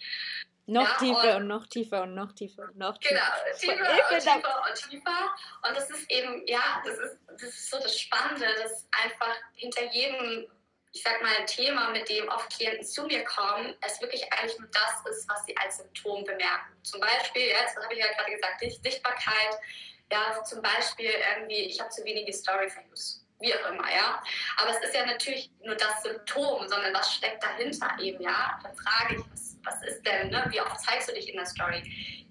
Noch 0.69 0.83
ja, 0.83 0.97
tiefer 0.97 1.35
und, 1.37 1.43
und, 1.43 1.47
noch 1.47 1.67
tiefer 1.67 2.03
und 2.03 2.13
noch 2.13 2.33
tiefer 2.33 2.63
und 2.63 2.77
noch 2.77 2.97
tiefer. 2.97 3.15
Genau, 3.15 3.57
tiefer 3.57 4.11
und 4.11 4.19
tiefer 4.19 4.63
und 4.67 4.89
tiefer. 4.89 5.35
Und 5.65 5.77
das 5.77 5.89
ist 5.89 6.11
eben, 6.11 6.45
ja, 6.45 6.83
das 6.85 6.97
ist, 6.97 7.17
das 7.27 7.43
ist 7.43 7.69
so 7.69 7.79
das 7.79 7.97
Spannende, 7.97 8.45
dass 8.61 8.85
einfach 8.91 9.33
hinter 9.53 9.85
jedem 9.93 10.45
ich 10.91 11.03
sag 11.03 11.21
mal, 11.21 11.35
ein 11.37 11.45
Thema, 11.45 11.89
mit 11.91 12.09
dem 12.09 12.27
oft 12.29 12.49
Klienten 12.55 12.85
zu 12.85 13.03
mir 13.03 13.23
kommen, 13.23 13.75
es 13.81 14.01
wirklich 14.01 14.31
eigentlich 14.33 14.57
nur 14.59 14.69
das 14.69 15.15
ist, 15.15 15.29
was 15.29 15.45
sie 15.45 15.55
als 15.57 15.77
Symptom 15.77 16.23
bemerken. 16.23 16.73
Zum 16.83 16.99
Beispiel, 16.99 17.47
jetzt 17.47 17.75
habe 17.75 17.93
ich 17.93 17.99
ja 17.99 18.11
gerade 18.13 18.31
gesagt, 18.31 18.61
Sichtbarkeit, 18.83 19.59
ja, 20.11 20.43
zum 20.43 20.61
Beispiel 20.61 21.11
irgendwie, 21.35 21.63
ich 21.65 21.79
habe 21.79 21.89
zu 21.89 22.03
wenige 22.03 22.31
Story-Views 22.33 23.23
wie 23.39 23.53
auch 23.53 23.69
immer, 23.69 23.91
ja. 23.93 24.21
Aber 24.57 24.71
es 24.71 24.79
ist 24.79 24.95
ja 24.95 25.05
natürlich 25.05 25.51
nur 25.61 25.75
das 25.75 26.01
Symptom, 26.01 26.67
sondern 26.67 26.93
was 26.93 27.13
steckt 27.13 27.43
dahinter 27.43 27.95
eben, 27.99 28.21
ja. 28.23 28.59
Dann 28.63 28.75
frage 28.75 29.15
ich, 29.15 29.21
was, 29.31 29.56
was 29.67 29.81
ist 29.83 30.05
denn, 30.05 30.29
ne? 30.29 30.45
wie 30.49 30.61
oft 30.61 30.79
zeigst 30.79 31.09
du 31.09 31.13
dich 31.13 31.29
in 31.29 31.35
der 31.35 31.45
Story? 31.45 31.83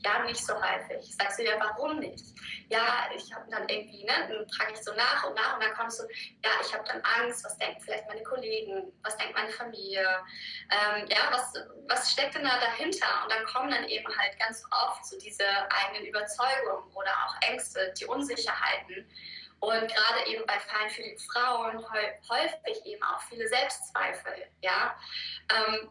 Ja, 0.05 0.22
nicht 0.25 0.44
so 0.44 0.55
häufig. 0.55 1.14
Sagst 1.16 1.38
du 1.38 1.44
ja, 1.44 1.59
warum 1.59 1.99
nicht? 1.99 2.25
Ja, 2.68 3.09
ich 3.14 3.33
habe 3.33 3.51
dann 3.51 3.68
irgendwie, 3.68 4.05
ne, 4.05 4.12
dann 4.29 4.49
frage 4.51 4.72
ich 4.75 4.83
so 4.83 4.92
nach 4.94 5.25
und 5.25 5.35
nach 5.35 5.55
und 5.55 5.62
dann 5.62 5.75
kommst 5.75 6.01
du, 6.01 6.05
ja, 6.44 6.51
ich 6.61 6.72
habe 6.72 6.85
dann 6.85 7.01
Angst, 7.03 7.44
was 7.44 7.57
denken 7.59 7.81
vielleicht 7.81 8.07
meine 8.07 8.22
Kollegen, 8.22 8.92
was 9.03 9.16
denkt 9.16 9.35
meine 9.35 9.51
Familie, 9.51 10.07
ähm, 10.70 11.07
ja, 11.09 11.29
was, 11.31 11.55
was 11.88 12.12
steckt 12.12 12.35
denn 12.35 12.44
da 12.44 12.59
dahinter? 12.61 13.07
Und 13.25 13.33
dann 13.33 13.44
kommen 13.46 13.70
dann 13.70 13.85
eben 13.88 14.07
halt 14.16 14.38
ganz 14.38 14.64
oft 14.70 15.05
so 15.07 15.18
diese 15.18 15.44
eigenen 15.70 16.07
Überzeugungen 16.07 16.92
oder 16.94 17.11
auch 17.27 17.49
Ängste, 17.49 17.92
die 17.99 18.07
Unsicherheiten. 18.07 19.09
Und 19.61 19.88
gerade 19.88 20.27
eben 20.27 20.44
bei 20.46 20.59
feinfühligen 20.61 21.18
Frauen 21.18 21.85
häufig 22.29 22.85
eben 22.85 23.03
auch 23.03 23.20
viele 23.22 23.49
Selbstzweifel. 23.49 24.46
Ja? 24.61 24.96
Ähm, 25.51 25.88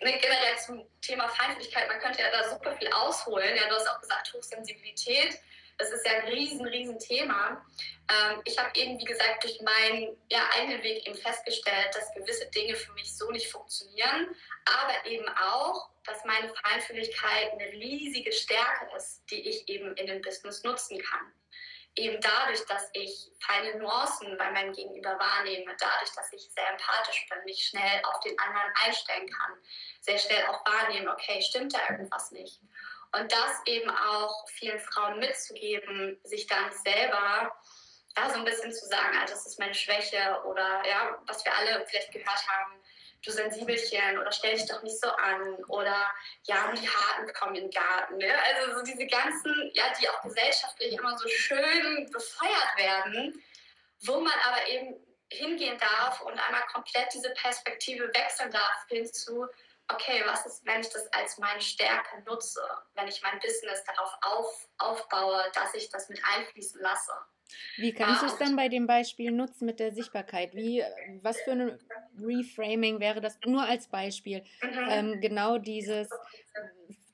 generell 0.00 0.58
zum 0.64 0.86
Thema 1.00 1.28
Feinfühligkeit, 1.28 1.88
man 1.88 2.00
könnte 2.00 2.20
ja 2.20 2.30
da 2.30 2.48
super 2.48 2.76
viel 2.76 2.88
ausholen. 2.88 3.56
Ja, 3.56 3.68
du 3.68 3.74
hast 3.74 3.88
auch 3.88 4.00
gesagt, 4.00 4.32
Hochsensibilität. 4.32 5.38
Das 5.76 5.90
ist 5.90 6.06
ja 6.06 6.12
ein 6.12 6.28
riesen, 6.28 6.64
riesen 6.66 6.98
Thema. 7.00 7.64
Ähm, 8.08 8.40
ich 8.44 8.56
habe 8.56 8.70
eben, 8.74 8.98
wie 8.98 9.04
gesagt, 9.04 9.42
durch 9.42 9.60
meinen 9.60 10.16
ja, 10.30 10.48
eigenen 10.56 10.82
Weg 10.84 11.04
eben 11.06 11.16
festgestellt, 11.16 11.88
dass 11.94 12.14
gewisse 12.14 12.46
Dinge 12.50 12.76
für 12.76 12.92
mich 12.92 13.12
so 13.16 13.30
nicht 13.32 13.50
funktionieren, 13.50 14.36
aber 14.66 15.06
eben 15.06 15.28
auch, 15.28 15.90
dass 16.04 16.24
meine 16.24 16.52
Feinfühligkeit 16.54 17.52
eine 17.52 17.72
riesige 17.72 18.30
Stärke 18.30 18.88
ist, 18.96 19.24
die 19.30 19.48
ich 19.48 19.68
eben 19.68 19.96
in 19.96 20.06
dem 20.06 20.22
Business 20.22 20.62
nutzen 20.62 21.02
kann 21.02 21.32
eben 21.96 22.20
dadurch, 22.20 22.64
dass 22.66 22.88
ich 22.92 23.30
feine 23.40 23.78
Nuancen 23.78 24.36
bei 24.36 24.50
meinem 24.50 24.72
Gegenüber 24.72 25.18
wahrnehme, 25.18 25.76
dadurch, 25.78 26.12
dass 26.14 26.32
ich 26.32 26.50
sehr 26.50 26.68
empathisch 26.70 27.26
bin, 27.28 27.44
mich 27.44 27.66
schnell 27.66 28.02
auf 28.04 28.20
den 28.20 28.38
anderen 28.38 28.72
einstellen 28.84 29.28
kann, 29.30 29.52
sehr 30.00 30.18
schnell 30.18 30.44
auch 30.46 30.64
wahrnehmen, 30.66 31.08
okay, 31.08 31.40
stimmt 31.40 31.74
da 31.74 31.78
irgendwas 31.90 32.30
nicht. 32.32 32.60
Und 33.12 33.30
das 33.30 33.62
eben 33.66 33.90
auch 33.90 34.48
vielen 34.48 34.80
Frauen 34.80 35.20
mitzugeben, 35.20 36.18
sich 36.24 36.46
da 36.46 36.62
nicht 36.62 36.78
selber 36.78 37.54
ja, 38.16 38.30
so 38.30 38.38
ein 38.38 38.44
bisschen 38.44 38.72
zu 38.72 38.86
sagen, 38.86 39.16
ah, 39.20 39.26
das 39.26 39.46
ist 39.46 39.58
meine 39.58 39.74
Schwäche 39.74 40.40
oder 40.44 40.86
ja, 40.86 41.18
was 41.26 41.44
wir 41.44 41.54
alle 41.56 41.84
vielleicht 41.86 42.12
gehört 42.12 42.48
haben, 42.48 42.80
du 43.24 43.32
Sensibelchen 43.32 44.18
oder 44.18 44.30
stell 44.32 44.54
dich 44.54 44.66
doch 44.66 44.82
nicht 44.82 45.00
so 45.00 45.08
an 45.08 45.54
oder 45.64 46.10
ja, 46.44 46.72
die 46.72 46.88
Harten 46.88 47.32
kommen 47.32 47.56
in 47.56 47.64
den 47.64 47.70
Garten. 47.70 48.18
Ne? 48.18 48.32
Also 48.44 48.78
so 48.78 48.84
diese 48.84 49.06
ganzen, 49.06 49.70
ja, 49.74 49.84
die 50.00 50.08
auch 50.08 50.22
gesellschaftlich 50.22 50.92
immer 50.92 51.16
so 51.18 51.28
schön 51.28 52.10
befeuert 52.10 52.76
werden, 52.76 53.42
wo 54.00 54.20
man 54.20 54.34
aber 54.46 54.66
eben 54.68 54.94
hingehen 55.30 55.78
darf 55.78 56.20
und 56.20 56.38
einmal 56.38 56.64
komplett 56.72 57.12
diese 57.12 57.30
Perspektive 57.30 58.08
wechseln 58.14 58.50
darf 58.50 58.86
hin 58.88 59.06
zu, 59.06 59.46
okay, 59.88 60.22
was 60.26 60.46
ist, 60.46 60.64
wenn 60.66 60.80
ich 60.80 60.88
das 60.90 61.12
als 61.12 61.38
meine 61.38 61.60
Stärke 61.60 62.22
nutze, 62.26 62.62
wenn 62.94 63.08
ich 63.08 63.20
mein 63.22 63.38
Business 63.40 63.82
darauf 63.84 64.12
auf, 64.22 64.68
aufbaue, 64.78 65.50
dass 65.54 65.74
ich 65.74 65.88
das 65.90 66.08
mit 66.08 66.20
einfließen 66.24 66.80
lasse. 66.80 67.12
Wie 67.76 67.94
kannst 67.94 68.22
du 68.22 68.26
es 68.26 68.36
dann 68.36 68.56
bei 68.56 68.68
dem 68.68 68.86
Beispiel 68.86 69.30
nutzen 69.32 69.66
mit 69.66 69.80
der 69.80 69.92
Sichtbarkeit? 69.92 70.54
Wie, 70.54 70.82
was 71.22 71.42
für 71.42 71.52
ein 71.52 71.78
Reframing 72.16 73.00
wäre 73.00 73.20
das? 73.20 73.40
Nur 73.44 73.62
als 73.64 73.88
Beispiel. 73.88 74.44
Mhm. 74.62 74.80
Ähm, 74.86 75.20
genau 75.20 75.58
dieses 75.58 76.20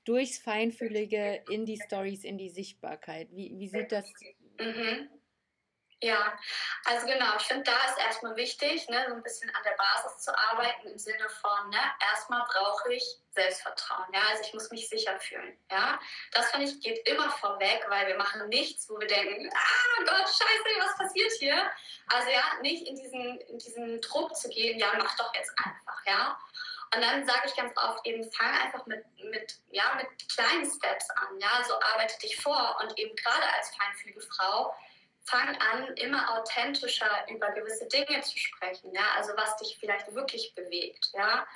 durchs 0.05 0.39
Feinfühlige 0.39 1.35
in 1.47 1.67
die 1.67 1.77
Stories, 1.77 2.25
in 2.25 2.39
die 2.39 2.51
Sichtbarkeit. 2.51 3.31
Wie, 3.33 3.55
wie 3.59 3.69
sieht 3.69 3.93
das? 3.93 4.27
Mhm. 4.59 5.20
Ja, 6.03 6.33
also 6.87 7.07
genau, 7.07 7.37
ich 7.37 7.43
finde, 7.43 7.65
da 7.65 7.77
ist 7.91 7.99
erstmal 7.99 8.35
wichtig, 8.35 8.89
ne, 8.89 9.05
so 9.09 9.15
ein 9.15 9.23
bisschen 9.23 9.55
an 9.55 9.63
der 9.65 9.77
Basis 9.77 10.23
zu 10.23 10.35
arbeiten 10.35 10.89
im 10.89 10.99
Sinne 10.99 11.29
von, 11.29 11.69
ne, 11.69 11.79
erstmal 12.11 12.43
brauche 12.49 12.91
ich 12.95 13.05
Selbstvertrauen, 13.33 14.07
ja, 14.15 14.21
also 14.31 14.43
ich 14.43 14.55
muss 14.55 14.71
mich 14.71 14.89
sicher 14.89 15.21
fühlen, 15.21 15.59
ja. 15.71 16.01
Das 16.33 16.51
finde 16.51 16.69
ich 16.69 16.81
geht 16.81 17.07
immer 17.07 17.31
vorweg, 17.33 17.85
weil 17.89 18.07
wir 18.07 18.17
machen 18.17 18.49
nichts, 18.49 18.89
wo 18.89 18.99
wir 18.99 19.09
denken, 19.09 19.51
ah 19.53 20.05
Gott, 20.05 20.27
scheiße, 20.27 20.81
was 20.81 20.97
passiert 20.97 21.33
hier? 21.39 21.71
Also 22.09 22.31
ja, 22.31 22.45
nicht 22.63 22.89
in 22.89 22.97
diesen, 22.97 23.39
in 23.43 23.59
diesen 23.59 24.01
Druck 24.01 24.35
zu 24.35 24.49
gehen, 24.49 24.79
ja, 24.79 24.95
mach 24.97 25.15
doch 25.19 25.35
jetzt 25.35 25.53
einfach, 25.59 26.07
ja. 26.07 26.39
Und 26.95 27.03
dann 27.03 27.27
sage 27.27 27.43
ich 27.45 27.55
ganz 27.55 27.77
oft 27.77 28.05
eben, 28.07 28.25
fang 28.33 28.53
einfach 28.59 28.87
mit, 28.87 29.05
mit, 29.23 29.61
ja, 29.71 29.95
mit 29.97 30.09
kleinen 30.35 30.65
Steps 30.65 31.11
an, 31.11 31.39
ja, 31.39 31.63
so 31.63 31.75
arbeite 31.75 32.19
dich 32.21 32.41
vor 32.41 32.79
und 32.81 32.99
eben 32.99 33.15
gerade 33.17 33.53
als 33.55 33.77
feinfühlige 33.77 34.23
Frau, 34.23 34.75
fang 35.31 35.57
an, 35.57 35.95
immer 35.97 36.39
authentischer 36.39 37.27
über 37.29 37.51
gewisse 37.53 37.87
Dinge 37.87 38.21
zu 38.23 38.37
sprechen, 38.37 38.93
ja, 38.93 39.03
also 39.17 39.33
was 39.37 39.57
dich 39.59 39.77
vielleicht 39.79 40.13
wirklich 40.15 40.55
bewegt, 40.55 41.11
ja, 41.15 41.47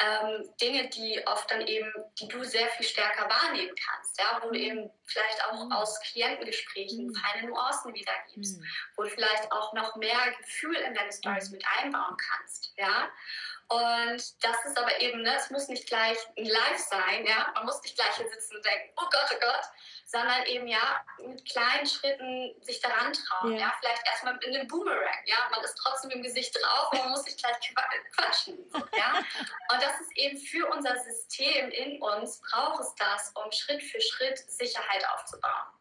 ähm, 0.00 0.48
Dinge, 0.60 0.88
die 0.90 1.26
oft 1.26 1.50
dann 1.50 1.66
eben, 1.66 1.92
die 2.18 2.28
du 2.28 2.44
sehr 2.44 2.68
viel 2.68 2.86
stärker 2.86 3.28
wahrnehmen 3.28 3.74
kannst, 3.74 4.18
ja, 4.20 4.38
wo 4.42 4.48
du 4.48 4.54
mhm. 4.54 4.64
eben 4.64 4.90
vielleicht 5.04 5.44
auch 5.46 5.64
mhm. 5.64 5.72
aus 5.72 6.00
Klientengesprächen 6.00 7.08
mhm. 7.08 7.14
feine 7.14 7.48
Nuancen 7.48 7.94
wiedergibst, 7.94 8.58
mhm. 8.58 8.66
wo 8.96 9.02
du 9.04 9.10
vielleicht 9.10 9.50
auch 9.50 9.72
noch 9.72 9.96
mehr 9.96 10.32
Gefühl 10.38 10.76
in 10.76 10.94
deine 10.94 11.12
Stories 11.12 11.50
mhm. 11.50 11.56
mit 11.56 11.66
einbauen 11.78 12.16
kannst, 12.16 12.72
ja. 12.76 13.10
Und 13.68 14.44
das 14.44 14.64
ist 14.66 14.76
aber 14.76 15.00
eben, 15.00 15.22
ne, 15.22 15.34
es 15.36 15.48
muss 15.50 15.68
nicht 15.68 15.86
gleich 15.86 16.18
ein 16.36 16.44
Live 16.44 16.78
sein, 16.78 17.24
ja, 17.24 17.50
man 17.54 17.64
muss 17.64 17.82
nicht 17.82 17.96
gleich 17.96 18.14
hier 18.16 18.28
sitzen 18.28 18.56
und 18.56 18.64
denken, 18.66 18.90
oh 18.96 19.08
Gott, 19.10 19.30
oh 19.34 19.40
Gott, 19.40 19.64
sondern 20.12 20.44
eben 20.44 20.68
ja 20.68 21.04
mit 21.18 21.42
kleinen 21.48 21.86
Schritten 21.86 22.54
sich 22.60 22.80
daran 22.80 23.14
trauen. 23.14 23.54
Ja, 23.54 23.60
ja 23.60 23.74
vielleicht 23.80 24.06
erstmal 24.06 24.38
in 24.44 24.54
einem 24.54 24.68
Boomerang. 24.68 25.24
Ja, 25.24 25.48
man 25.50 25.64
ist 25.64 25.74
trotzdem 25.82 26.10
im 26.10 26.22
Gesicht 26.22 26.54
drauf, 26.54 26.88
aber 26.92 26.98
man 27.04 27.12
muss 27.12 27.24
sich 27.24 27.36
gleich 27.38 27.56
quatschen. 28.14 28.58
Ja? 28.74 29.18
Und 29.72 29.82
das 29.82 30.00
ist 30.00 30.16
eben 30.16 30.38
für 30.38 30.66
unser 30.66 30.98
System 30.98 31.70
in 31.70 32.02
uns, 32.02 32.42
braucht 32.42 32.80
es 32.80 32.94
das, 32.96 33.32
um 33.42 33.50
Schritt 33.50 33.82
für 33.82 34.00
Schritt 34.02 34.38
Sicherheit 34.38 35.02
aufzubauen. 35.14 35.72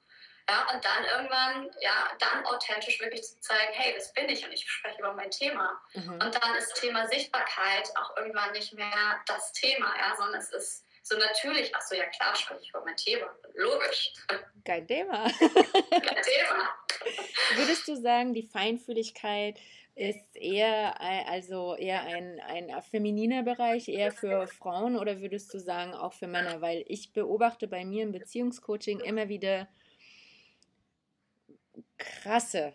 Ja, 0.50 0.74
und 0.74 0.84
dann 0.84 1.06
irgendwann, 1.06 1.72
ja, 1.82 2.12
dann 2.20 2.46
authentisch 2.46 3.00
wirklich 3.00 3.24
zu 3.24 3.40
zeigen, 3.42 3.74
hey, 3.74 3.94
das 3.96 4.12
bin 4.14 4.28
ich 4.28 4.44
und 4.44 4.52
ich 4.52 4.70
spreche 4.70 5.00
über 5.00 5.14
mein 5.14 5.30
Thema. 5.30 5.80
Mhm. 5.94 6.14
Und 6.14 6.44
dann 6.44 6.56
ist 6.56 6.74
Thema 6.76 7.08
Sichtbarkeit 7.08 7.90
auch 7.96 8.18
irgendwann 8.18 8.52
nicht 8.52 8.74
mehr 8.74 9.22
das 9.28 9.54
Thema, 9.54 9.94
ja, 9.98 10.16
sondern 10.18 10.42
es 10.42 10.52
ist 10.52 10.86
so 11.04 11.18
natürlich, 11.18 11.72
ach 11.76 11.82
so, 11.82 11.96
ja 11.96 12.06
klar, 12.06 12.36
spreche 12.36 12.62
ich 12.62 12.70
über 12.70 12.84
mein 12.86 12.96
Thema. 12.96 13.28
Logisch. 13.56 14.14
Kein 14.64 14.88
Thema. 14.88 15.24
Kein 15.30 16.22
Thema. 16.24 16.70
Würdest 17.56 17.88
du 17.88 17.96
sagen, 17.96 18.34
die 18.34 18.48
Feinfühligkeit 18.48 19.60
ist 19.96 20.36
eher 20.36 21.00
also 21.28 21.76
eher 21.76 22.02
ein, 22.04 22.40
ein 22.40 22.82
femininer 22.84 23.44
Bereich, 23.44 23.90
eher 23.90 24.12
für 24.12 24.48
Frauen 24.48 24.98
oder 24.98 25.20
würdest 25.20 25.54
du 25.54 25.60
sagen 25.60 25.94
auch 25.94 26.14
für 26.14 26.28
Männer? 26.28 26.62
Weil 26.62 26.86
ich 26.88 27.12
beobachte 27.12 27.68
bei 27.68 27.84
mir 27.84 28.04
im 28.04 28.12
Beziehungscoaching 28.12 29.00
immer 29.02 29.28
wieder 29.28 29.68
krasse 31.98 32.74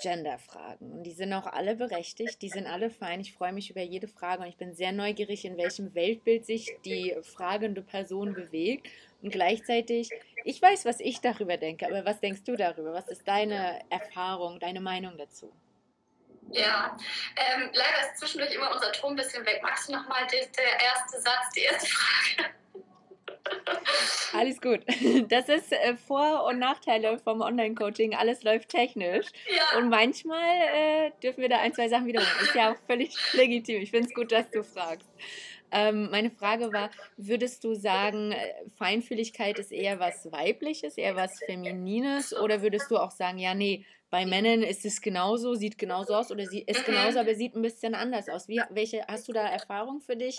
Genderfragen. 0.00 0.92
Und 0.92 1.02
die 1.04 1.12
sind 1.12 1.32
auch 1.32 1.46
alle 1.46 1.76
berechtigt, 1.76 2.42
die 2.42 2.48
sind 2.48 2.66
alle 2.66 2.90
fein. 2.90 3.20
Ich 3.20 3.32
freue 3.32 3.52
mich 3.52 3.70
über 3.70 3.82
jede 3.82 4.08
Frage 4.08 4.42
und 4.42 4.48
ich 4.48 4.56
bin 4.56 4.74
sehr 4.74 4.92
neugierig, 4.92 5.44
in 5.44 5.56
welchem 5.56 5.94
Weltbild 5.94 6.46
sich 6.46 6.76
die 6.84 7.16
fragende 7.22 7.82
Person 7.82 8.34
bewegt. 8.34 8.88
Und 9.22 9.30
gleichzeitig, 9.30 10.10
ich 10.44 10.62
weiß, 10.62 10.84
was 10.84 11.00
ich 11.00 11.20
darüber 11.20 11.56
denke, 11.56 11.86
aber 11.86 12.04
was 12.04 12.20
denkst 12.20 12.44
du 12.44 12.56
darüber? 12.56 12.92
Was 12.92 13.08
ist 13.08 13.26
deine 13.26 13.80
Erfahrung, 13.90 14.60
deine 14.60 14.80
Meinung 14.80 15.18
dazu? 15.18 15.52
Ja, 16.50 16.96
ähm, 17.36 17.70
leider 17.72 18.00
ist 18.00 18.18
zwischendurch 18.18 18.54
immer 18.54 18.72
unser 18.72 18.90
Ton 18.92 19.10
ein 19.10 19.16
bisschen 19.16 19.44
weg. 19.44 19.60
Magst 19.62 19.88
du 19.88 19.92
nochmal 19.92 20.26
der 20.30 20.40
erste 20.40 21.20
Satz, 21.20 21.50
die 21.54 21.60
erste 21.60 21.86
Frage? 21.86 22.50
Alles 24.32 24.60
gut. 24.60 24.80
Das 25.28 25.48
ist 25.48 25.72
äh, 25.72 25.96
Vor- 25.96 26.44
und 26.44 26.58
Nachteile 26.58 27.18
vom 27.18 27.40
Online-Coaching. 27.40 28.14
Alles 28.14 28.42
läuft 28.42 28.68
technisch. 28.68 29.26
Ja. 29.48 29.78
Und 29.78 29.88
manchmal 29.88 30.40
äh, 30.74 31.10
dürfen 31.22 31.42
wir 31.42 31.48
da 31.48 31.58
ein, 31.58 31.74
zwei 31.74 31.88
Sachen 31.88 32.06
wiederholen. 32.06 32.30
Ist 32.42 32.54
ja 32.54 32.72
auch 32.72 32.76
völlig 32.86 33.14
legitim. 33.32 33.82
Ich 33.82 33.90
finde 33.90 34.08
es 34.08 34.14
gut, 34.14 34.32
dass 34.32 34.50
du 34.50 34.62
fragst. 34.62 35.08
Ähm, 35.70 36.08
meine 36.10 36.30
Frage 36.30 36.72
war, 36.72 36.90
würdest 37.16 37.62
du 37.64 37.74
sagen, 37.74 38.32
äh, 38.32 38.54
Feinfühligkeit 38.76 39.58
ist 39.58 39.70
eher 39.70 40.00
was 40.00 40.30
Weibliches, 40.32 40.96
eher 40.96 41.14
was 41.14 41.38
Feminines? 41.44 42.34
Oder 42.34 42.62
würdest 42.62 42.90
du 42.90 42.96
auch 42.96 43.10
sagen, 43.10 43.38
ja, 43.38 43.54
nee, 43.54 43.84
bei 44.10 44.24
Männern 44.24 44.62
ist 44.62 44.86
es 44.86 45.02
genauso, 45.02 45.54
sieht 45.54 45.76
genauso 45.76 46.14
aus 46.14 46.30
oder 46.30 46.46
sie 46.46 46.60
ist 46.62 46.88
mhm. 46.88 46.92
genauso, 46.92 47.18
aber 47.18 47.34
sieht 47.34 47.54
ein 47.54 47.62
bisschen 47.62 47.94
anders 47.94 48.28
aus. 48.28 48.48
Wie, 48.48 48.60
welche, 48.70 49.04
hast 49.06 49.28
du 49.28 49.32
da 49.32 49.46
Erfahrung 49.46 50.00
für 50.00 50.16
dich? 50.16 50.36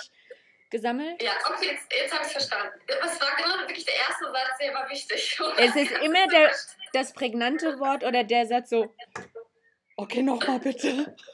Gesammelt? 0.69 1.21
Ja, 1.21 1.31
okay, 1.49 1.71
jetzt, 1.71 1.91
jetzt 1.93 2.13
habe 2.13 2.25
ich 2.25 2.31
verstanden. 2.31 2.79
Was 3.01 3.19
war 3.21 3.35
genau 3.35 3.59
wirklich 3.59 3.85
der 3.85 3.95
erste 3.95 4.25
Satz, 4.25 4.57
der 4.61 4.73
war 4.73 4.89
wichtig? 4.89 5.39
Es 5.57 5.75
ist 5.75 5.91
immer 6.03 6.27
der, 6.27 6.51
das 6.93 7.13
prägnante 7.13 7.79
Wort 7.79 8.03
oder 8.03 8.23
der 8.23 8.45
Satz 8.45 8.69
so, 8.69 8.93
okay, 9.97 10.21
nochmal 10.21 10.59
bitte. 10.59 11.15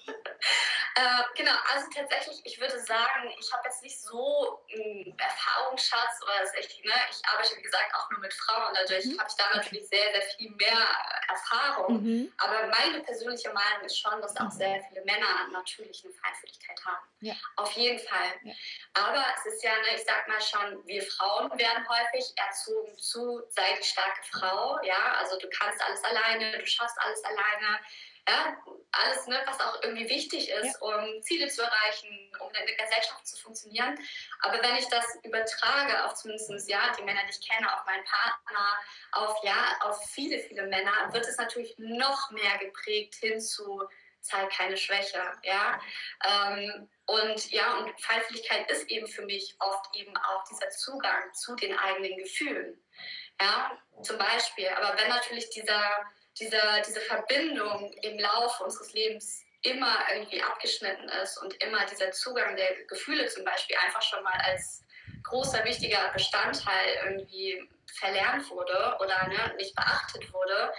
Äh, 0.98 1.24
genau, 1.36 1.52
also 1.74 1.88
tatsächlich, 1.94 2.40
ich 2.46 2.58
würde 2.58 2.80
sagen, 2.80 3.30
ich 3.38 3.52
habe 3.52 3.64
jetzt 3.66 3.84
nicht 3.84 4.02
so 4.02 4.64
einen 4.72 5.14
Erfahrungsschatz 5.20 6.22
oder 6.24 6.40
das 6.40 6.54
echt, 6.54 6.86
ne, 6.86 6.94
ich 7.12 7.28
arbeite 7.28 7.58
wie 7.58 7.62
gesagt 7.62 7.94
auch 7.96 8.10
nur 8.12 8.22
mit 8.22 8.34
Frauen, 8.34 8.74
dadurch 8.74 9.06
mhm. 9.06 9.20
habe 9.20 9.30
ich 9.30 9.36
da 9.36 9.58
natürlich 9.58 9.90
sehr, 9.90 10.14
sehr 10.14 10.22
viel 10.22 10.52
mehr 10.52 10.88
Erfahrung. 11.28 12.02
Mhm. 12.02 12.34
Aber 12.38 12.68
meine 12.68 13.02
persönliche 13.02 13.52
Meinung 13.52 13.84
ist 13.84 14.00
schon, 14.00 14.22
dass 14.22 14.38
auch 14.38 14.50
sehr 14.50 14.82
viele 14.88 15.04
Männer 15.04 15.50
natürlich 15.52 16.02
eine 16.06 16.14
Feinfühligkeit 16.14 16.80
haben. 16.86 17.06
Ja. 17.20 17.34
Auf 17.58 17.74
jeden 17.74 18.00
Fall. 18.00 18.32
Ja. 18.44 18.54
Aber 18.94 19.26
es 19.36 19.54
ist 19.54 19.64
ja, 19.66 19.76
ne, 19.76 19.96
ich 19.96 20.06
sag 20.06 20.26
mal 20.30 20.42
schon, 20.42 20.88
wir 20.88 21.04
Frauen 21.04 21.52
werden 21.60 21.86
häufig 21.90 22.34
erzogen 22.38 22.98
zu, 22.98 23.44
sei 23.50 23.76
die 23.78 23.84
starke 23.84 24.24
Frau, 24.32 24.80
ja, 24.84 25.16
also 25.20 25.38
du 25.40 25.50
kannst 25.50 25.84
alles 25.84 26.02
alleine, 26.06 26.58
du 26.58 26.66
schaffst 26.66 26.98
alles 27.02 27.22
alleine 27.26 27.82
ja, 28.28 28.58
alles, 28.92 29.28
ne, 29.28 29.42
was 29.46 29.60
auch 29.60 29.82
irgendwie 29.84 30.10
wichtig 30.10 30.50
ist, 30.50 30.78
ja. 30.82 30.88
um 30.88 31.22
Ziele 31.22 31.48
zu 31.50 31.62
erreichen, 31.62 32.32
um 32.40 32.48
in 32.48 32.66
der 32.66 32.76
Gesellschaft 32.76 33.28
zu 33.28 33.38
funktionieren. 33.38 34.00
Aber 34.42 34.62
wenn 34.64 34.76
ich 34.78 34.88
das 34.88 35.06
übertrage 35.24 36.06
auf 36.06 36.16
zumindest 36.16 36.70
ja, 36.70 36.94
die 36.98 37.04
Männer, 37.04 37.22
die 37.26 37.38
ich 37.38 37.48
kenne, 37.48 37.74
auf 37.74 37.86
meinen 37.86 38.06
Partner, 38.06 38.80
auf, 39.12 39.44
ja, 39.44 39.78
auf 39.82 40.02
viele, 40.10 40.40
viele 40.40 40.68
Männer, 40.68 41.12
wird 41.12 41.28
es 41.28 41.38
natürlich 41.38 41.76
noch 41.78 42.32
mehr 42.32 42.58
geprägt 42.58 43.16
hin 43.16 43.40
zu 43.40 43.84
zeig 44.26 44.50
keine 44.50 44.76
Schwäche, 44.76 45.22
ja. 45.44 45.80
Ähm, 46.26 46.90
und 47.06 47.52
ja, 47.52 47.78
und 47.78 48.02
Feinfühligkeit 48.02 48.70
ist 48.72 48.90
eben 48.90 49.08
für 49.08 49.24
mich 49.24 49.56
oft 49.60 49.96
eben 49.96 50.18
auch 50.18 50.44
dieser 50.46 50.70
Zugang 50.70 51.32
zu 51.34 51.56
den 51.56 51.78
eigenen 51.78 52.18
Gefühlen, 52.18 52.84
ja, 53.40 53.78
zum 54.02 54.18
Beispiel. 54.18 54.70
Aber 54.70 55.00
wenn 55.00 55.10
natürlich 55.10 55.50
dieser 55.52 56.12
diese, 56.39 56.60
diese 56.86 57.02
Verbindung 57.02 57.93
im 58.02 58.19
Laufe 58.19 58.63
unseres 58.63 58.93
Lebens 58.93 59.43
immer 59.62 59.98
irgendwie 60.13 60.41
abgeschnitten 60.41 61.10
ist 61.24 61.38
und 61.38 61.54
immer 61.63 61.86
dieser 61.86 62.12
Zugang 62.12 62.56
der 62.56 62.84
Gefühle 62.86 63.28
zum 63.28 63.43
Beispiel 63.43 63.76
einfach 63.84 64.02
schon 64.02 64.24
mal 64.24 64.39
als 64.43 64.84
großer, 65.24 65.63
wichtiger 65.65 66.12
Bestandteil 66.13 67.00
irgendwie 67.04 67.67
verlernt 67.98 68.50
wurde 68.50 68.98
oder 69.00 69.28
ne, 69.28 69.56
nicht 69.58 69.76
beachtet 69.76 70.32
wurde, 70.34 70.74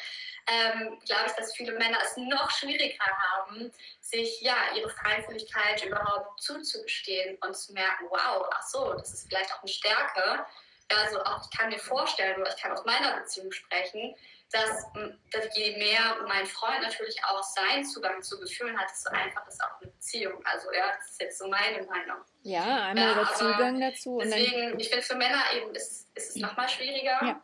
ähm, 0.46 1.00
glaube 1.06 1.24
ich, 1.26 1.32
dass 1.32 1.56
viele 1.56 1.72
Männer 1.72 1.98
es 2.02 2.16
noch 2.16 2.50
schwieriger 2.50 3.04
haben, 3.04 3.72
sich 4.00 4.40
ja 4.42 4.56
ihre 4.76 4.90
Feinfühligkeit 4.90 5.84
überhaupt 5.84 6.40
zuzugestehen 6.40 7.36
und 7.40 7.56
zu 7.56 7.72
merken, 7.72 8.06
wow, 8.10 8.46
ach 8.52 8.62
so, 8.62 8.92
das 8.94 9.12
ist 9.12 9.28
vielleicht 9.28 9.52
auch 9.52 9.62
eine 9.62 9.68
Stärke. 9.68 10.46
Also 10.88 11.20
auch 11.24 11.42
ich 11.42 11.58
kann 11.58 11.70
mir 11.70 11.78
vorstellen, 11.78 12.40
oder 12.40 12.54
ich 12.54 12.62
kann 12.62 12.72
aus 12.72 12.84
meiner 12.84 13.18
Beziehung 13.18 13.50
sprechen, 13.50 14.14
dass, 14.52 14.86
dass 15.32 15.56
je 15.56 15.76
mehr 15.76 16.16
mein 16.28 16.46
Freund 16.46 16.82
natürlich 16.82 17.16
auch 17.24 17.42
seinen 17.42 17.84
Zugang 17.84 18.22
zu 18.22 18.38
Gefühlen 18.38 18.78
hat, 18.78 18.88
desto 18.90 19.10
einfacher 19.10 19.48
ist 19.48 19.62
auch 19.62 19.80
eine 19.80 19.90
Beziehung. 19.90 20.44
Also 20.44 20.72
ja, 20.72 20.92
das 20.96 21.10
ist 21.10 21.20
jetzt 21.20 21.38
so 21.38 21.48
meine 21.48 21.84
Meinung. 21.84 22.18
Ja, 22.42 22.84
einmal 22.84 23.08
ja, 23.08 23.14
der 23.14 23.34
Zugang 23.34 23.80
dazu. 23.80 24.20
deswegen, 24.22 24.70
dann, 24.70 24.80
ich 24.80 24.88
finde 24.88 25.02
für 25.02 25.16
Männer 25.16 25.42
eben 25.54 25.74
ist, 25.74 26.08
ist 26.16 26.30
es 26.30 26.36
nochmal 26.36 26.68
schwieriger. 26.68 27.18
Ja. 27.22 27.42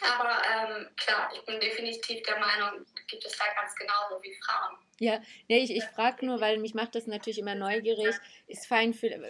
Aber 0.00 0.42
ähm, 0.54 0.88
klar, 0.96 1.30
ich 1.34 1.44
bin 1.44 1.58
definitiv 1.58 2.22
der 2.22 2.38
Meinung, 2.38 2.86
gibt 3.08 3.24
es 3.24 3.36
da 3.36 3.44
ganz 3.54 3.74
genauso 3.74 4.22
wie 4.22 4.38
Frauen. 4.44 4.78
Ja, 5.00 5.20
nee, 5.48 5.58
ich, 5.58 5.74
ich 5.74 5.84
frage 5.84 6.26
nur, 6.26 6.40
weil 6.40 6.58
mich 6.58 6.74
macht 6.74 6.94
das 6.94 7.06
natürlich 7.06 7.38
immer 7.38 7.54
neugierig, 7.54 8.16
ist 8.48 8.66
Feinfühl 8.66 9.22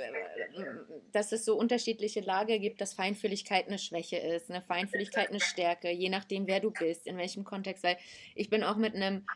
dass 1.12 1.32
es 1.32 1.44
so 1.44 1.56
unterschiedliche 1.56 2.20
Lager 2.20 2.58
gibt, 2.58 2.80
dass 2.80 2.94
Feinfühligkeit 2.94 3.66
eine 3.66 3.78
Schwäche 3.78 4.16
ist, 4.16 4.50
eine 4.50 4.62
Feinfühligkeit 4.62 5.28
eine 5.28 5.40
Stärke, 5.40 5.90
je 5.90 6.08
nachdem, 6.08 6.46
wer 6.46 6.60
du 6.60 6.70
bist, 6.70 7.06
in 7.06 7.18
welchem 7.18 7.44
Kontext. 7.44 7.84
Weil 7.84 7.98
ich 8.34 8.48
bin 8.48 8.64
auch 8.64 8.76
mit 8.76 8.94
einem 8.94 9.26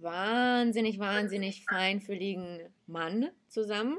wahnsinnig, 0.00 0.98
wahnsinnig 0.98 1.64
feinfühligen 1.64 2.68
Mann 2.86 3.30
zusammen 3.48 3.98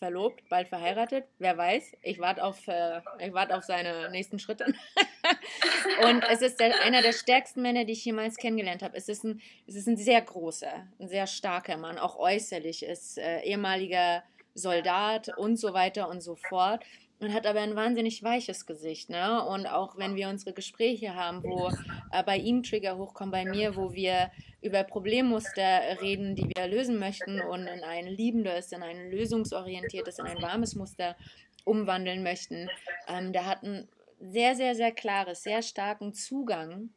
verlobt, 0.00 0.48
bald 0.48 0.68
verheiratet. 0.68 1.26
Wer 1.38 1.56
weiß? 1.56 1.92
Ich 2.02 2.18
warte 2.18 2.42
auf, 2.42 2.66
äh, 2.66 3.02
wart 3.30 3.52
auf 3.52 3.62
seine 3.62 4.10
nächsten 4.10 4.38
Schritte. 4.38 4.64
und 6.08 6.24
es 6.28 6.42
ist 6.42 6.58
der, 6.58 6.82
einer 6.82 7.02
der 7.02 7.12
stärksten 7.12 7.62
Männer, 7.62 7.84
die 7.84 7.92
ich 7.92 8.04
jemals 8.04 8.36
kennengelernt 8.36 8.82
habe. 8.82 8.96
Es 8.96 9.08
ist 9.08 9.24
ein, 9.24 9.40
es 9.68 9.76
ist 9.76 9.86
ein 9.86 9.98
sehr 9.98 10.22
großer, 10.22 10.88
ein 10.98 11.08
sehr 11.08 11.26
starker 11.26 11.76
Mann, 11.76 11.98
auch 11.98 12.18
äußerlich, 12.18 12.82
ist 12.82 13.18
äh, 13.18 13.42
ehemaliger 13.42 14.24
Soldat 14.54 15.36
und 15.36 15.56
so 15.58 15.74
weiter 15.74 16.08
und 16.08 16.22
so 16.22 16.34
fort 16.34 16.82
und 17.20 17.34
hat 17.34 17.46
aber 17.46 17.60
ein 17.60 17.76
wahnsinnig 17.76 18.22
weiches 18.22 18.66
Gesicht. 18.66 19.10
Ne? 19.10 19.44
Und 19.44 19.66
auch 19.66 19.96
wenn 19.96 20.16
wir 20.16 20.28
unsere 20.28 20.54
Gespräche 20.54 21.14
haben, 21.14 21.42
wo 21.42 21.68
äh, 22.12 22.22
bei 22.24 22.38
ihm 22.38 22.62
Trigger 22.62 22.96
hochkommen, 22.96 23.30
bei 23.30 23.44
mir, 23.44 23.76
wo 23.76 23.92
wir 23.92 24.30
über 24.62 24.82
Problemmuster 24.84 26.00
reden, 26.00 26.34
die 26.34 26.50
wir 26.54 26.66
lösen 26.66 26.98
möchten 26.98 27.40
und 27.40 27.66
in 27.66 27.84
ein 27.84 28.06
liebendes, 28.06 28.72
in 28.72 28.82
ein 28.82 29.10
lösungsorientiertes, 29.10 30.18
in 30.18 30.26
ein 30.26 30.42
warmes 30.42 30.74
Muster 30.74 31.16
umwandeln 31.64 32.22
möchten, 32.22 32.68
ähm, 33.06 33.32
der 33.32 33.46
hat 33.46 33.62
ein 33.62 33.86
sehr, 34.18 34.54
sehr, 34.54 34.74
sehr 34.74 34.92
klares, 34.92 35.42
sehr 35.42 35.62
starken 35.62 36.14
Zugang 36.14 36.90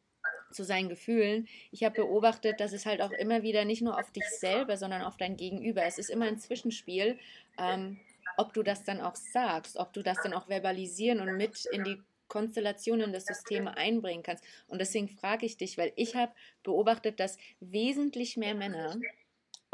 zu 0.50 0.62
seinen 0.64 0.88
Gefühlen. 0.88 1.48
Ich 1.70 1.84
habe 1.84 2.02
beobachtet, 2.02 2.60
dass 2.60 2.72
es 2.72 2.86
halt 2.86 3.02
auch 3.02 3.10
immer 3.10 3.42
wieder 3.42 3.64
nicht 3.64 3.82
nur 3.82 3.98
auf 3.98 4.10
dich 4.12 4.24
selber, 4.38 4.76
sondern 4.76 5.02
auf 5.02 5.16
dein 5.16 5.36
Gegenüber. 5.36 5.82
Es 5.84 5.98
ist 5.98 6.10
immer 6.10 6.26
ein 6.26 6.38
Zwischenspiel. 6.38 7.18
Ähm, 7.58 7.98
ob 8.36 8.52
du 8.52 8.62
das 8.62 8.84
dann 8.84 9.00
auch 9.00 9.16
sagst, 9.16 9.76
ob 9.76 9.92
du 9.92 10.02
das 10.02 10.20
dann 10.20 10.34
auch 10.34 10.46
verbalisieren 10.46 11.20
und 11.20 11.36
mit 11.36 11.64
in 11.66 11.84
die 11.84 12.02
Konstellationen 12.28 13.12
des 13.12 13.26
Systems 13.26 13.70
einbringen 13.76 14.22
kannst. 14.22 14.44
Und 14.66 14.80
deswegen 14.80 15.08
frage 15.08 15.46
ich 15.46 15.56
dich, 15.56 15.78
weil 15.78 15.92
ich 15.96 16.16
habe 16.16 16.32
beobachtet, 16.62 17.20
dass 17.20 17.36
wesentlich 17.60 18.36
mehr 18.36 18.54
Männer 18.54 19.04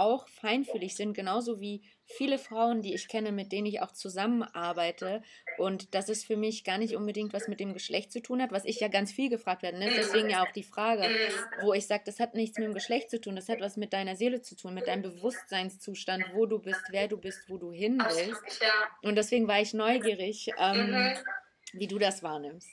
auch 0.00 0.26
feinfühlig 0.28 0.96
sind, 0.96 1.12
genauso 1.12 1.60
wie 1.60 1.82
viele 2.04 2.38
Frauen, 2.38 2.80
die 2.80 2.94
ich 2.94 3.06
kenne, 3.06 3.32
mit 3.32 3.52
denen 3.52 3.66
ich 3.66 3.82
auch 3.82 3.92
zusammenarbeite. 3.92 5.22
Und 5.58 5.94
dass 5.94 6.08
es 6.08 6.24
für 6.24 6.38
mich 6.38 6.64
gar 6.64 6.78
nicht 6.78 6.96
unbedingt 6.96 7.34
was 7.34 7.48
mit 7.48 7.60
dem 7.60 7.74
Geschlecht 7.74 8.10
zu 8.10 8.22
tun 8.22 8.40
hat, 8.40 8.50
was 8.50 8.64
ich 8.64 8.80
ja 8.80 8.88
ganz 8.88 9.12
viel 9.12 9.28
gefragt 9.28 9.62
werde. 9.62 9.78
Ne? 9.78 9.92
Deswegen 9.94 10.30
ja 10.30 10.42
auch 10.42 10.52
die 10.52 10.62
Frage, 10.62 11.06
wo 11.60 11.74
ich 11.74 11.86
sage, 11.86 12.02
das 12.06 12.18
hat 12.18 12.34
nichts 12.34 12.58
mit 12.58 12.66
dem 12.66 12.74
Geschlecht 12.74 13.10
zu 13.10 13.20
tun, 13.20 13.36
das 13.36 13.50
hat 13.50 13.60
was 13.60 13.76
mit 13.76 13.92
deiner 13.92 14.16
Seele 14.16 14.40
zu 14.40 14.56
tun, 14.56 14.72
mit 14.72 14.88
deinem 14.88 15.02
Bewusstseinszustand, 15.02 16.24
wo 16.32 16.46
du 16.46 16.58
bist, 16.58 16.82
wer 16.88 17.06
du 17.06 17.18
bist, 17.18 17.48
wo 17.48 17.58
du 17.58 17.70
hin 17.70 18.02
willst. 18.02 18.64
Und 19.02 19.16
deswegen 19.16 19.46
war 19.46 19.60
ich 19.60 19.74
neugierig, 19.74 20.50
ähm, 20.58 20.92
mhm. 20.92 21.18
wie 21.74 21.86
du 21.86 21.98
das 21.98 22.22
wahrnimmst. 22.22 22.70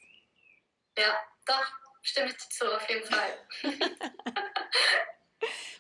Ja, 0.98 1.14
doch, 1.46 1.72
stimme 2.02 2.30
ich 2.30 2.38
zu, 2.50 2.66
auf 2.74 2.90
jeden 2.90 3.06
Fall. 3.06 3.34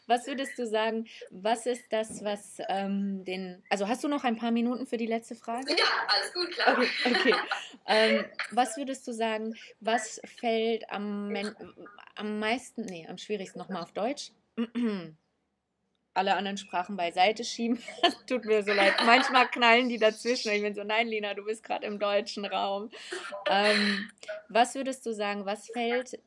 Was 0.08 0.26
würdest 0.26 0.58
du 0.58 0.65
sagen, 0.65 1.06
was 1.32 1.65
ist 1.65 1.91
das, 1.91 2.24
was 2.24 2.60
ähm, 2.70 3.26
den. 3.26 3.62
Also 3.70 3.88
hast 3.88 4.04
du 4.04 4.08
noch 4.08 4.24
ein 4.24 4.38
paar 4.38 4.52
Minuten 4.52 4.88
für 4.88 4.98
die 4.98 5.06
letzte 5.06 5.36
Frage? 5.36 5.76
Ja, 5.78 5.86
alles 6.08 6.34
gut, 6.34 6.52
klar. 6.52 6.78
Okay. 6.78 6.89
okay. 7.06 7.36
ähm, 7.88 8.26
was 8.52 8.78
würdest 8.78 9.06
du 9.08 9.12
sagen, 9.12 9.54
was 9.82 10.22
fällt 10.26 10.89
am, 10.89 11.36
am 12.15 12.39
meisten, 12.39 12.86
nee, 12.86 13.06
am 13.08 13.17
schwierigsten 13.17 13.60
nochmal 13.60 13.84
auf 13.84 13.91
Deutsch? 13.91 14.32
alle 16.18 16.36
anderen 16.36 16.58
Sprachen 16.58 16.98
beiseite 16.98 17.44
schieben. 17.44 17.82
Tut 18.28 18.46
mir 18.46 18.64
so 18.64 18.74
leid. 18.74 18.96
Manchmal 19.06 19.48
knallen 19.48 19.88
die 19.88 20.00
dazwischen. 20.00 20.52
Ich 20.52 20.62
bin 20.62 20.74
so, 20.74 20.84
nein, 20.84 21.08
Lina, 21.08 21.34
du 21.34 21.46
bist 21.46 21.64
gerade 21.64 21.86
im 21.86 22.00
deutschen 22.00 22.46
Raum. 22.46 22.90
Ähm, 23.50 24.10
was 24.50 24.76
würdest 24.76 25.06
du 25.06 25.14
sagen, 25.14 25.46
was 25.46 25.68
fällt 25.68 26.20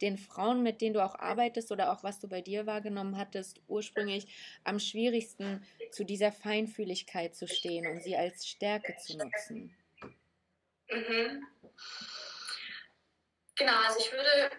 den 0.00 0.18
Frauen, 0.18 0.62
mit 0.62 0.80
denen 0.80 0.94
du 0.94 1.04
auch 1.04 1.14
arbeitest 1.14 1.70
oder 1.70 1.92
auch 1.92 2.02
was 2.02 2.20
du 2.20 2.28
bei 2.28 2.40
dir 2.40 2.66
wahrgenommen 2.66 3.18
hattest, 3.18 3.60
ursprünglich 3.68 4.26
am 4.64 4.78
schwierigsten, 4.78 5.64
zu 5.92 6.04
dieser 6.04 6.32
Feinfühligkeit 6.32 7.34
zu 7.36 7.46
stehen 7.46 7.86
und 7.86 8.02
sie 8.02 8.16
als 8.16 8.46
Stärke 8.46 8.96
zu 8.96 9.16
nutzen? 9.18 9.76
Mhm. 10.90 11.46
Genau, 13.56 13.76
also 13.86 14.00
ich 14.00 14.10
würde 14.10 14.50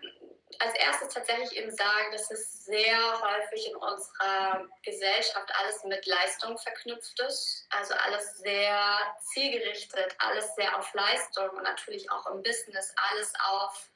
als 0.60 0.76
erstes 0.76 1.10
tatsächlich 1.10 1.56
eben 1.56 1.72
sagen, 1.72 2.12
dass 2.12 2.30
es 2.32 2.66
sehr 2.66 2.98
häufig 3.22 3.70
in 3.70 3.76
unserer 3.76 4.68
Gesellschaft 4.84 5.52
alles 5.60 5.84
mit 5.84 6.06
Leistung 6.06 6.58
verknüpft 6.58 7.20
ist. 7.20 7.66
Also 7.70 7.94
alles 7.94 8.38
sehr 8.38 9.16
zielgerichtet, 9.22 10.16
alles 10.20 10.54
sehr 10.56 10.78
auf 10.78 10.94
Leistung 10.94 11.50
und 11.50 11.64
natürlich 11.64 12.10
auch 12.12 12.26
im 12.28 12.42
Business 12.44 12.94
alles 13.10 13.34
auf, 13.54 13.90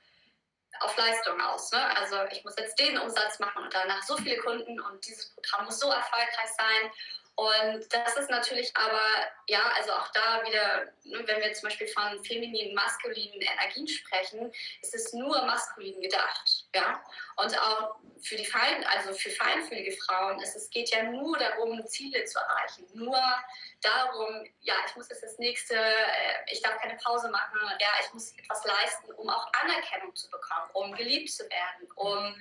auf 0.81 0.97
Leistung 0.97 1.39
aus. 1.41 1.71
Ne? 1.71 1.97
Also 1.97 2.23
ich 2.31 2.43
muss 2.43 2.55
jetzt 2.57 2.79
den 2.79 2.97
Umsatz 2.97 3.39
machen 3.39 3.63
und 3.63 3.73
danach 3.73 4.03
so 4.03 4.17
viele 4.17 4.37
Kunden 4.37 4.79
und 4.79 5.05
dieses 5.05 5.33
Programm 5.35 5.65
muss 5.65 5.79
so 5.79 5.89
erfolgreich 5.89 6.49
sein 6.57 6.91
und 7.39 7.87
das 7.93 8.17
ist 8.17 8.29
natürlich 8.29 8.75
aber, 8.75 9.01
ja, 9.47 9.71
also 9.77 9.93
auch 9.93 10.09
da 10.09 10.43
wieder, 10.45 10.91
ne, 11.05 11.25
wenn 11.25 11.41
wir 11.41 11.53
zum 11.53 11.69
Beispiel 11.69 11.87
von 11.87 12.21
femininen, 12.25 12.75
maskulinen 12.75 13.39
Energien 13.39 13.87
sprechen, 13.87 14.51
ist 14.81 14.93
es 14.93 15.13
nur 15.13 15.45
maskulin 15.45 16.01
gedacht, 16.01 16.65
ja. 16.75 17.01
Und 17.37 17.57
auch 17.57 17.95
für 18.21 18.35
die 18.35 18.45
Fein, 18.45 18.83
also 18.87 19.13
für 19.13 19.29
feinfühlige 19.29 19.95
Frauen 20.01 20.41
ist 20.41 20.57
es 20.57 20.69
geht 20.69 20.89
ja 20.89 21.03
nur 21.03 21.37
darum, 21.37 21.87
Ziele 21.87 22.25
zu 22.25 22.39
erreichen, 22.39 22.85
nur 22.93 23.21
darum, 23.79 24.45
ja, 24.59 24.75
ich 24.85 24.97
muss 24.97 25.07
jetzt 25.07 25.23
das 25.23 25.37
nächste, 25.37 25.75
äh, 25.75 26.51
ich 26.51 26.61
darf 26.61 26.77
keine 26.81 26.97
Pause 26.97 27.29
machen, 27.29 27.57
ja, 27.79 27.87
ich 28.01 28.13
muss 28.13 28.33
etwas 28.37 28.65
leisten, 28.65 29.13
um 29.13 29.29
auch 29.29 29.49
Anerkennung 29.63 30.13
zu 30.13 30.29
bekommen, 30.29 30.69
um 30.73 30.93
geliebt 30.93 31.31
zu 31.31 31.43
werden, 31.43 31.89
um 31.95 32.35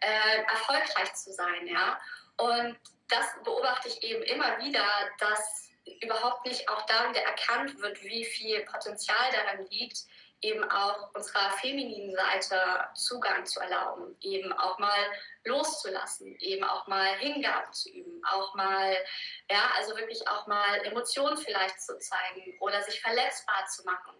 äh, 0.00 0.42
erfolgreich 0.42 1.14
zu 1.14 1.32
sein, 1.32 1.66
ja. 1.66 1.98
Und 2.36 2.78
das 3.08 3.26
beobachte 3.44 3.88
ich 3.88 4.02
eben 4.02 4.22
immer 4.22 4.58
wieder, 4.58 4.84
dass 5.18 5.70
überhaupt 6.00 6.46
nicht 6.46 6.68
auch 6.68 6.82
da 6.86 7.10
wieder 7.10 7.22
erkannt 7.22 7.78
wird, 7.80 8.02
wie 8.02 8.24
viel 8.24 8.64
Potenzial 8.64 9.30
daran 9.32 9.66
liegt, 9.70 10.04
eben 10.42 10.68
auch 10.70 11.14
unserer 11.14 11.50
femininen 11.52 12.14
Seite 12.14 12.58
Zugang 12.94 13.46
zu 13.46 13.60
erlauben, 13.60 14.16
eben 14.20 14.52
auch 14.52 14.78
mal 14.78 15.12
loszulassen, 15.44 16.36
eben 16.38 16.64
auch 16.64 16.86
mal 16.88 17.16
Hingabe 17.18 17.70
zu 17.70 17.90
üben, 17.90 18.22
auch 18.24 18.54
mal, 18.54 18.96
ja, 19.50 19.70
also 19.76 19.96
wirklich 19.96 20.26
auch 20.28 20.46
mal 20.46 20.84
Emotionen 20.84 21.36
vielleicht 21.36 21.80
zu 21.80 21.98
zeigen 21.98 22.56
oder 22.60 22.82
sich 22.82 23.00
verletzbar 23.00 23.66
zu 23.66 23.84
machen. 23.84 24.14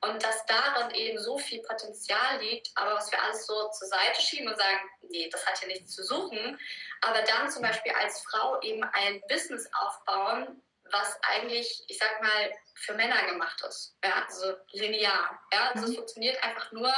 Und 0.00 0.22
dass 0.22 0.44
darin 0.46 0.90
eben 0.92 1.18
so 1.18 1.38
viel 1.38 1.62
Potenzial 1.62 2.40
liegt, 2.40 2.70
aber 2.74 2.94
was 2.94 3.10
wir 3.12 3.22
alles 3.22 3.46
so 3.46 3.68
zur 3.70 3.88
Seite 3.88 4.20
schieben 4.20 4.48
und 4.48 4.56
sagen, 4.56 4.90
nee, 5.08 5.28
das 5.30 5.46
hat 5.46 5.60
ja 5.60 5.68
nichts 5.68 5.94
zu 5.94 6.02
suchen, 6.04 6.58
aber 7.02 7.22
dann 7.22 7.50
zum 7.50 7.62
Beispiel 7.62 7.92
als 7.92 8.22
Frau 8.22 8.60
eben 8.62 8.82
ein 8.82 9.22
Business 9.28 9.68
aufbauen, 9.74 10.62
was 10.92 11.18
eigentlich, 11.22 11.84
ich 11.88 11.98
sag 11.98 12.22
mal, 12.22 12.52
für 12.74 12.94
Männer 12.94 13.26
gemacht 13.26 13.62
ist. 13.68 13.96
Ja, 14.04 14.24
also 14.26 14.54
linear. 14.72 15.38
Ja, 15.52 15.70
also 15.70 15.84
es 15.84 15.90
mhm. 15.90 15.96
funktioniert 15.96 16.42
einfach 16.42 16.70
nur 16.72 16.92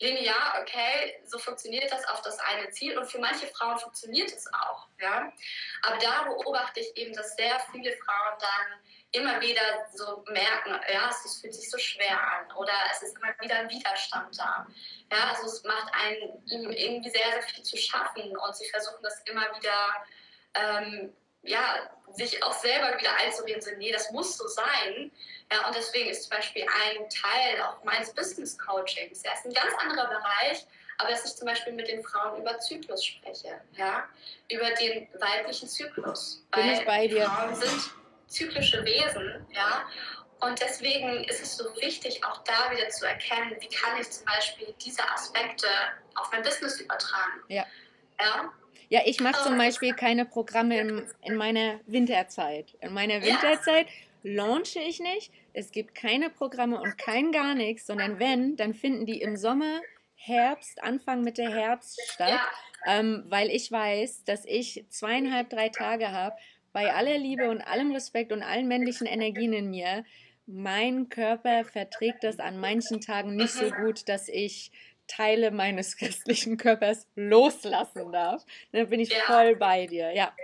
linear, 0.00 0.58
okay, 0.60 1.22
so 1.26 1.38
funktioniert 1.38 1.90
das 1.92 2.06
auf 2.08 2.22
das 2.22 2.38
eine 2.40 2.70
Ziel 2.70 2.98
und 2.98 3.06
für 3.10 3.18
manche 3.18 3.46
Frauen 3.48 3.78
funktioniert 3.78 4.32
es 4.32 4.46
auch. 4.52 4.88
Ja, 5.00 5.32
aber 5.82 5.98
da 5.98 6.22
beobachte 6.24 6.80
ich 6.80 6.96
eben, 6.96 7.12
dass 7.14 7.36
sehr 7.36 7.60
viele 7.70 7.92
Frauen 7.92 8.38
dann 8.40 8.80
immer 9.12 9.40
wieder 9.40 9.62
so 9.92 10.24
merken, 10.28 10.80
ja, 10.92 11.10
es 11.10 11.40
fühlt 11.40 11.54
sich 11.54 11.70
so 11.70 11.78
schwer 11.78 12.18
an 12.18 12.50
oder 12.56 12.72
es 12.90 13.02
ist 13.02 13.16
immer 13.16 13.34
wieder 13.40 13.56
ein 13.56 13.68
Widerstand 13.68 14.38
da. 14.38 14.66
Ja, 15.12 15.30
also 15.30 15.46
es 15.46 15.62
macht 15.64 15.92
einen 15.92 16.42
irgendwie 16.46 17.10
sehr, 17.10 17.32
sehr 17.32 17.42
viel 17.42 17.62
zu 17.62 17.76
schaffen 17.76 18.36
und 18.36 18.56
sie 18.56 18.68
versuchen 18.70 19.02
das 19.02 19.20
immer 19.26 19.46
wieder 19.56 20.06
ähm, 20.54 21.12
ja, 21.42 21.90
sich 22.12 22.42
auch 22.42 22.52
selber 22.52 22.98
wieder 22.98 23.14
einzureden, 23.16 23.62
so, 23.62 23.70
nee, 23.78 23.92
das 23.92 24.10
muss 24.10 24.36
so 24.36 24.46
sein. 24.46 25.10
Ja, 25.50 25.66
und 25.66 25.74
deswegen 25.74 26.10
ist 26.10 26.24
zum 26.24 26.36
Beispiel 26.36 26.62
ein 26.62 27.08
Teil 27.08 27.60
auch 27.62 27.82
meines 27.84 28.12
Business 28.14 28.58
Coachings. 28.58 29.22
Ja, 29.22 29.32
ist 29.32 29.46
ein 29.46 29.52
ganz 29.52 29.74
anderer 29.78 30.08
Bereich, 30.08 30.66
aber 30.98 31.10
dass 31.10 31.24
ich 31.24 31.34
zum 31.34 31.46
Beispiel 31.46 31.72
mit 31.72 31.88
den 31.88 32.02
Frauen 32.02 32.40
über 32.40 32.58
Zyklus 32.60 33.04
spreche, 33.04 33.60
ja, 33.76 34.08
über 34.50 34.70
den 34.72 35.08
weiblichen 35.18 35.68
Zyklus. 35.68 36.44
Bin 36.52 36.64
Weil 36.64 36.78
ich 36.78 36.84
bei 36.84 37.06
dir. 37.06 37.24
Frauen 37.24 37.54
sind 37.54 37.90
zyklische 38.28 38.84
Wesen, 38.84 39.46
ja. 39.50 39.86
Und 40.40 40.60
deswegen 40.60 41.22
ist 41.24 41.40
es 41.40 41.56
so 41.56 41.64
wichtig, 41.76 42.24
auch 42.24 42.42
da 42.42 42.70
wieder 42.72 42.88
zu 42.88 43.06
erkennen, 43.06 43.56
wie 43.60 43.68
kann 43.68 44.00
ich 44.00 44.10
zum 44.10 44.24
Beispiel 44.24 44.74
diese 44.84 45.08
Aspekte 45.08 45.68
auf 46.16 46.32
mein 46.32 46.42
Business 46.42 46.80
übertragen. 46.80 47.42
Ja. 47.48 47.64
ja? 48.20 48.52
Ja, 48.92 49.00
ich 49.06 49.20
mache 49.20 49.42
zum 49.42 49.56
Beispiel 49.56 49.94
keine 49.94 50.26
Programme 50.26 50.78
in, 50.78 51.02
in 51.22 51.36
meiner 51.36 51.80
Winterzeit. 51.86 52.76
In 52.82 52.92
meiner 52.92 53.22
Winterzeit 53.22 53.86
launche 54.22 54.80
ich 54.80 55.00
nicht. 55.00 55.32
Es 55.54 55.72
gibt 55.72 55.94
keine 55.94 56.28
Programme 56.28 56.78
und 56.78 56.98
kein 56.98 57.32
gar 57.32 57.54
nichts, 57.54 57.86
sondern 57.86 58.18
wenn, 58.18 58.54
dann 58.56 58.74
finden 58.74 59.06
die 59.06 59.22
im 59.22 59.38
Sommer, 59.38 59.80
Herbst, 60.14 60.82
Anfang 60.82 61.22
Mitte 61.22 61.50
Herbst 61.50 61.98
statt, 62.12 62.38
ähm, 62.86 63.24
weil 63.28 63.48
ich 63.48 63.72
weiß, 63.72 64.24
dass 64.24 64.44
ich 64.44 64.84
zweieinhalb, 64.90 65.48
drei 65.48 65.70
Tage 65.70 66.12
habe, 66.12 66.36
bei 66.74 66.92
aller 66.92 67.16
Liebe 67.16 67.48
und 67.48 67.62
allem 67.62 67.92
Respekt 67.92 68.30
und 68.30 68.42
allen 68.42 68.68
männlichen 68.68 69.06
Energien 69.06 69.54
in 69.54 69.70
mir. 69.70 70.04
Mein 70.44 71.08
Körper 71.08 71.64
verträgt 71.64 72.24
das 72.24 72.40
an 72.40 72.58
manchen 72.60 73.00
Tagen 73.00 73.36
nicht 73.36 73.54
so 73.54 73.64
mhm. 73.64 73.84
gut, 73.86 74.06
dass 74.10 74.28
ich 74.28 74.70
Teile 75.06 75.50
meines 75.50 75.96
christlichen 75.98 76.56
Körpers 76.56 77.06
loslassen 77.14 78.12
darf. 78.12 78.44
Da 78.72 78.84
bin 78.84 79.00
ich 79.00 79.10
ja. 79.10 79.22
voll 79.24 79.56
bei 79.56 79.86
dir, 79.86 80.12
ja. 80.12 80.34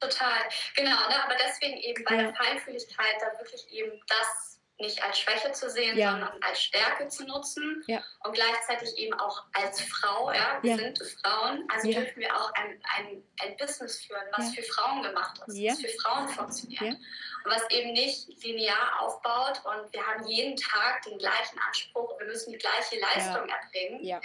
Total, 0.00 0.42
genau. 0.76 1.08
Ne? 1.08 1.24
Aber 1.24 1.34
deswegen 1.46 1.78
eben 1.78 2.04
bei 2.04 2.16
ja. 2.16 2.22
der 2.24 2.34
Feinfühligkeit 2.34 3.16
da 3.20 3.38
wirklich 3.38 3.66
eben 3.70 4.00
das 4.06 4.53
nicht 4.78 5.02
als 5.02 5.18
Schwäche 5.20 5.52
zu 5.52 5.70
sehen, 5.70 5.96
ja. 5.96 6.12
sondern 6.12 6.42
als 6.42 6.62
Stärke 6.62 7.08
zu 7.08 7.24
nutzen. 7.24 7.82
Ja. 7.86 8.02
und 8.24 8.32
gleichzeitig 8.32 8.96
eben 8.98 9.14
auch 9.14 9.44
als 9.52 9.80
Frau, 9.82 10.32
ja, 10.32 10.58
wir 10.62 10.72
ja. 10.72 10.76
sind 10.76 10.98
Frauen, 11.22 11.68
also 11.72 11.90
dürfen 11.90 12.20
wir 12.20 12.34
auch 12.34 12.52
ein, 12.54 12.82
ein, 12.96 13.22
ein 13.40 13.56
Business 13.56 14.04
führen, 14.04 14.24
was 14.36 14.54
für 14.54 14.62
Frauen 14.62 15.02
gemacht 15.02 15.38
ist, 15.46 15.62
was 15.62 15.80
für 15.80 15.88
Frauen 16.00 16.28
funktioniert. 16.28 16.96
Und 17.44 17.50
was 17.50 17.68
eben 17.70 17.92
nicht 17.92 18.42
linear 18.42 19.00
aufbaut. 19.00 19.60
Und 19.64 19.92
wir 19.92 20.04
haben 20.06 20.26
jeden 20.26 20.56
Tag 20.56 21.02
den 21.02 21.18
gleichen 21.18 21.58
Anspruch, 21.66 22.18
wir 22.18 22.26
müssen 22.26 22.52
die 22.52 22.58
gleiche 22.58 22.98
Leistung 22.98 23.48
erbringen, 23.48 24.02
ja. 24.02 24.20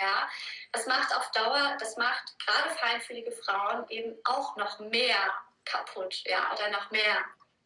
Das 0.71 0.85
macht 0.85 1.15
auf 1.15 1.29
Dauer, 1.31 1.75
das 1.79 1.97
macht 1.97 2.37
gerade 2.39 2.69
feinfühlige 2.75 3.31
Frauen 3.31 3.85
eben 3.89 4.15
auch 4.23 4.55
noch 4.55 4.79
mehr 4.79 5.17
kaputt, 5.65 6.23
ja, 6.25 6.51
oder 6.53 6.69
noch 6.71 6.89
mehr 6.91 7.17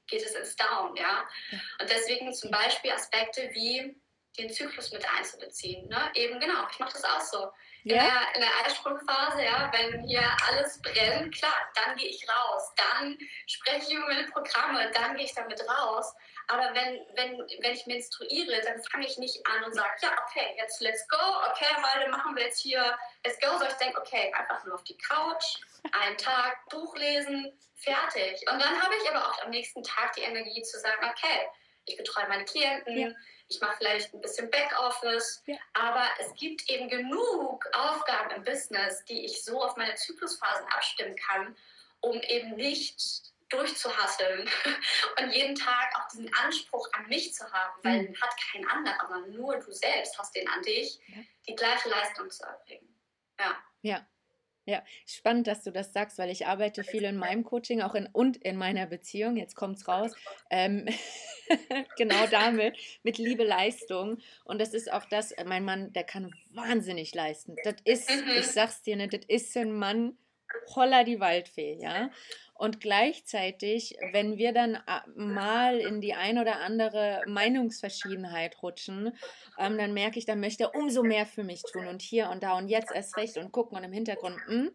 geht 0.08 0.26
es 0.26 0.36
ins 0.36 0.56
Down, 0.56 0.96
ja. 0.96 1.28
Und 1.80 1.90
deswegen 1.90 2.34
zum 2.34 2.52
Beispiel 2.52 2.92
Aspekte 2.92 3.50
wie 3.54 3.96
den 4.38 4.50
Zyklus 4.50 4.92
mit 4.92 5.06
einzubeziehen. 5.18 5.88
Ne? 5.88 6.12
Eben 6.16 6.40
genau, 6.40 6.68
ich 6.72 6.80
mache 6.80 6.94
das 6.94 7.04
auch 7.04 7.22
so. 7.22 7.52
In, 7.84 7.96
ja. 7.96 8.04
der, 8.04 8.36
in 8.36 8.42
der 8.42 8.66
Eisprungphase, 8.66 9.44
ja, 9.44 9.72
wenn 9.74 10.04
hier 10.04 10.24
alles 10.48 10.82
brennt, 10.82 11.36
klar, 11.36 11.54
dann 11.76 11.98
gehe 11.98 12.10
ich 12.10 12.26
raus, 12.30 12.74
dann 12.78 13.18
spreche 13.46 13.88
ich 13.88 13.94
über 13.94 14.08
meine 14.08 14.28
Programme, 14.28 14.90
dann 14.92 15.16
gehe 15.16 15.26
ich 15.26 15.36
damit 15.36 15.62
raus. 15.68 16.14
Aber 16.48 16.74
wenn, 16.74 17.00
wenn, 17.16 17.38
wenn 17.38 17.74
ich 17.74 17.86
menstruiere, 17.86 18.62
dann 18.62 18.82
fange 18.84 19.06
ich 19.06 19.18
nicht 19.18 19.46
an 19.48 19.64
und 19.66 19.74
sage, 19.74 19.94
ja, 20.02 20.10
okay, 20.28 20.56
jetzt 20.58 20.82
let's 20.82 21.08
go, 21.08 21.18
okay, 21.50 21.68
heute 21.94 22.10
machen 22.10 22.36
wir 22.36 22.44
jetzt 22.44 22.62
hier 22.62 22.98
let's 23.26 23.40
go, 23.40 23.50
sondern 23.52 23.70
ich 23.70 23.78
denke, 23.78 24.00
okay, 24.00 24.34
einfach 24.34 24.64
nur 24.66 24.76
auf 24.76 24.84
die 24.84 24.98
Couch, 24.98 25.58
einen 25.92 26.18
Tag 26.18 26.58
Buch 26.70 26.96
lesen, 26.96 27.58
fertig. 27.76 28.42
Und 28.50 28.62
dann 28.62 28.82
habe 28.82 28.94
ich 28.96 29.10
aber 29.10 29.28
auch 29.28 29.44
am 29.44 29.50
nächsten 29.50 29.84
Tag 29.84 30.14
die 30.14 30.22
Energie 30.22 30.62
zu 30.64 30.80
sagen, 30.80 31.06
okay, 31.10 31.48
ich 31.86 31.98
betreue 31.98 32.28
meine 32.28 32.46
Klienten, 32.46 32.98
ja. 32.98 33.10
Ich 33.48 33.60
mache 33.62 33.78
vielleicht 33.78 34.14
ein 34.14 34.22
bisschen 34.22 34.50
Backoffice, 34.50 35.44
ja. 35.46 35.58
aber 35.74 36.08
es 36.20 36.34
gibt 36.36 36.70
eben 36.70 36.90
genug 36.90 37.66
Aufgaben 37.74 38.32
im 38.32 38.44
Business, 38.44 39.04
die 39.06 39.26
ich 39.26 39.44
so 39.44 39.62
auf 39.62 39.76
meine 39.78 39.96
Zyklusphasen 39.96 40.66
abstimmen 40.68 41.16
kann, 41.16 41.56
um 42.02 42.20
eben 42.22 42.56
nicht 42.56 43.34
durchzuhasseln 43.50 44.50
und 45.20 45.32
jeden 45.32 45.56
Tag 45.56 45.94
auch 45.96 46.08
diesen 46.08 46.34
Anspruch 46.34 46.88
an 46.94 47.08
mich 47.08 47.34
zu 47.34 47.50
haben, 47.52 47.80
weil 47.84 48.10
mhm. 48.10 48.22
hat 48.22 48.34
kein 48.52 48.68
anderer, 48.68 49.00
aber 49.02 49.28
nur 49.28 49.58
du 49.58 49.72
selbst 49.72 50.18
hast 50.18 50.36
den 50.36 50.48
an 50.50 50.64
dich, 50.64 51.00
ja. 51.08 51.22
die 51.48 51.56
gleiche 51.56 51.90
Leistung 51.90 52.30
zu 52.32 52.44
erbringen. 52.44 53.00
Ja. 53.40 53.64
Ja. 53.82 54.08
Ja, 54.66 54.82
spannend, 55.06 55.48
dass 55.48 55.64
du 55.64 55.72
das 55.72 55.92
sagst, 55.92 56.18
weil 56.18 56.30
ich 56.30 56.48
arbeite 56.48 56.86
viel 56.86 57.04
in 57.04 57.18
meinem 57.18 57.44
Coaching 57.44 57.82
auch 57.82 57.96
in, 57.96 58.08
und 58.08 58.38
in 58.38 58.56
meiner 58.56 58.86
Beziehung, 58.86 59.36
jetzt 59.36 59.56
kommt 59.56 59.78
es 59.78 59.88
raus, 59.90 60.12
ähm, 60.50 60.88
genau 61.98 62.28
damit, 62.28 62.78
mit 63.04 63.18
Liebe, 63.18 63.44
Leistung. 63.44 64.20
Und 64.46 64.62
das 64.62 64.74
ist 64.74 64.92
auch 64.92 65.04
das, 65.06 65.32
äh, 65.34 65.44
mein 65.44 65.66
Mann, 65.66 65.92
der 65.92 66.06
kann 66.06 66.34
wahnsinnig 66.52 67.14
leisten. 67.14 67.58
Das 67.66 67.76
ist, 67.84 68.10
ich 68.10 68.26
mhm. 68.26 68.42
sag's 68.42 68.82
dir, 68.82 68.96
ne, 68.96 69.10
das 69.10 69.26
ist 69.28 69.56
ein 69.58 69.74
Mann, 69.74 70.18
holla 70.76 71.04
die 71.04 71.20
Waldfee, 71.20 71.78
ja. 71.82 72.10
Und 72.56 72.80
gleichzeitig, 72.80 73.98
wenn 74.12 74.38
wir 74.38 74.54
dann 74.54 74.76
äh, 74.76 75.10
mal 75.16 75.80
in 75.80 76.02
die 76.02 76.14
ein 76.14 76.38
oder 76.38 76.60
andere 76.60 77.24
Meinungsverschiedenheit 77.28 78.62
rutschen, 78.62 79.12
ähm, 79.58 79.78
dann 79.78 79.94
merke 79.94 80.20
ich, 80.20 80.26
dann 80.26 80.40
möchte 80.40 80.66
er 80.66 80.76
umso 80.76 81.04
mehr 81.04 81.26
für 81.26 81.44
mich 81.44 81.64
tun 81.64 81.88
und 81.88 82.02
hier 82.02 82.30
und 82.30 82.44
da 82.44 82.58
und 82.58 82.70
jetzt 82.70 82.92
erst 82.94 83.18
recht 83.18 83.38
und 83.38 83.52
gucken 83.52 83.78
und 83.78 83.84
im 83.84 83.94
Hintergrund. 83.94 84.38
Mh. 84.48 84.54
Hm. 84.54 84.72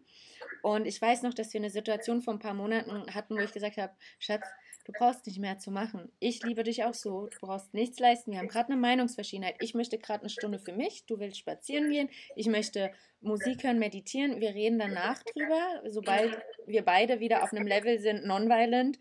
Und 0.61 0.85
ich 0.85 1.01
weiß 1.01 1.21
noch, 1.23 1.33
dass 1.33 1.53
wir 1.53 1.59
eine 1.59 1.69
Situation 1.69 2.21
vor 2.21 2.33
ein 2.33 2.39
paar 2.39 2.53
Monaten 2.53 3.13
hatten, 3.13 3.35
wo 3.35 3.39
ich 3.39 3.53
gesagt 3.53 3.77
habe, 3.77 3.93
Schatz, 4.19 4.45
Du 4.89 4.93
brauchst 4.97 5.27
nicht 5.27 5.37
mehr 5.37 5.59
zu 5.59 5.69
machen. 5.69 6.11
Ich 6.17 6.41
liebe 6.41 6.63
dich 6.63 6.83
auch 6.83 6.95
so. 6.95 7.27
Du 7.27 7.37
brauchst 7.41 7.75
nichts 7.75 7.99
leisten. 7.99 8.31
Wir 8.31 8.39
haben 8.39 8.47
gerade 8.47 8.71
eine 8.71 8.81
Meinungsverschiedenheit. 8.81 9.57
Ich 9.59 9.75
möchte 9.75 9.99
gerade 9.99 10.21
eine 10.21 10.31
Stunde 10.31 10.57
für 10.57 10.73
mich. 10.73 11.05
Du 11.05 11.19
willst 11.19 11.37
spazieren 11.37 11.91
gehen. 11.91 12.09
Ich 12.35 12.47
möchte 12.47 12.91
Musik 13.21 13.63
hören, 13.63 13.79
meditieren. 13.79 14.39
Wir 14.39 14.53
reden 14.53 14.79
danach 14.79 15.21
drüber, 15.23 15.81
sobald 15.87 16.37
wir 16.65 16.83
beide 16.83 17.19
wieder 17.19 17.43
auf 17.43 17.51
einem 17.51 17.67
Level 17.67 17.99
sind, 17.99 18.25
nonviolent 18.25 18.97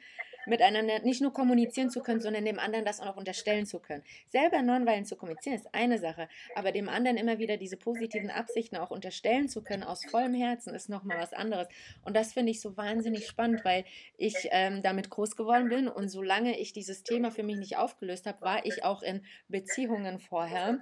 miteinander 0.48 1.00
nicht 1.00 1.20
nur 1.20 1.32
kommunizieren 1.32 1.90
zu 1.90 2.00
können, 2.00 2.20
sondern 2.20 2.44
dem 2.44 2.58
anderen 2.58 2.84
das 2.84 3.00
auch 3.00 3.06
noch 3.06 3.16
unterstellen 3.16 3.66
zu 3.66 3.78
können. 3.78 4.02
Selber 4.28 4.62
nonviolent 4.62 5.06
zu 5.06 5.16
kommunizieren 5.16 5.56
ist 5.56 5.72
eine 5.72 5.98
Sache, 5.98 6.28
aber 6.54 6.72
dem 6.72 6.88
anderen 6.88 7.16
immer 7.16 7.38
wieder 7.38 7.56
diese 7.56 7.76
positiven 7.76 8.30
Absichten 8.30 8.76
auch 8.76 8.90
unterstellen 8.90 9.48
zu 9.48 9.62
können 9.62 9.82
aus 9.82 10.04
vollem 10.04 10.34
Herzen 10.34 10.74
ist 10.74 10.88
nochmal 10.88 11.18
was 11.18 11.32
anderes. 11.32 11.68
Und 12.04 12.16
das 12.16 12.32
finde 12.32 12.50
ich 12.50 12.60
so 12.60 12.76
wahnsinnig 12.76 13.26
spannend, 13.26 13.64
weil 13.64 13.84
ich 14.16 14.48
ähm, 14.50 14.82
damit 14.82 15.10
groß 15.10 15.36
geworden 15.36 15.68
bin 15.68 15.88
und 15.88 16.08
solange 16.08 16.58
ich 16.58 16.72
dieses 16.72 17.02
Thema 17.02 17.30
für 17.30 17.42
mich 17.42 17.56
nicht 17.56 17.76
aufgelöst 17.76 18.26
habe, 18.26 18.40
war 18.40 18.64
ich 18.64 18.84
auch 18.84 19.02
in 19.02 19.24
Beziehungen 19.48 20.18
vorher, 20.18 20.80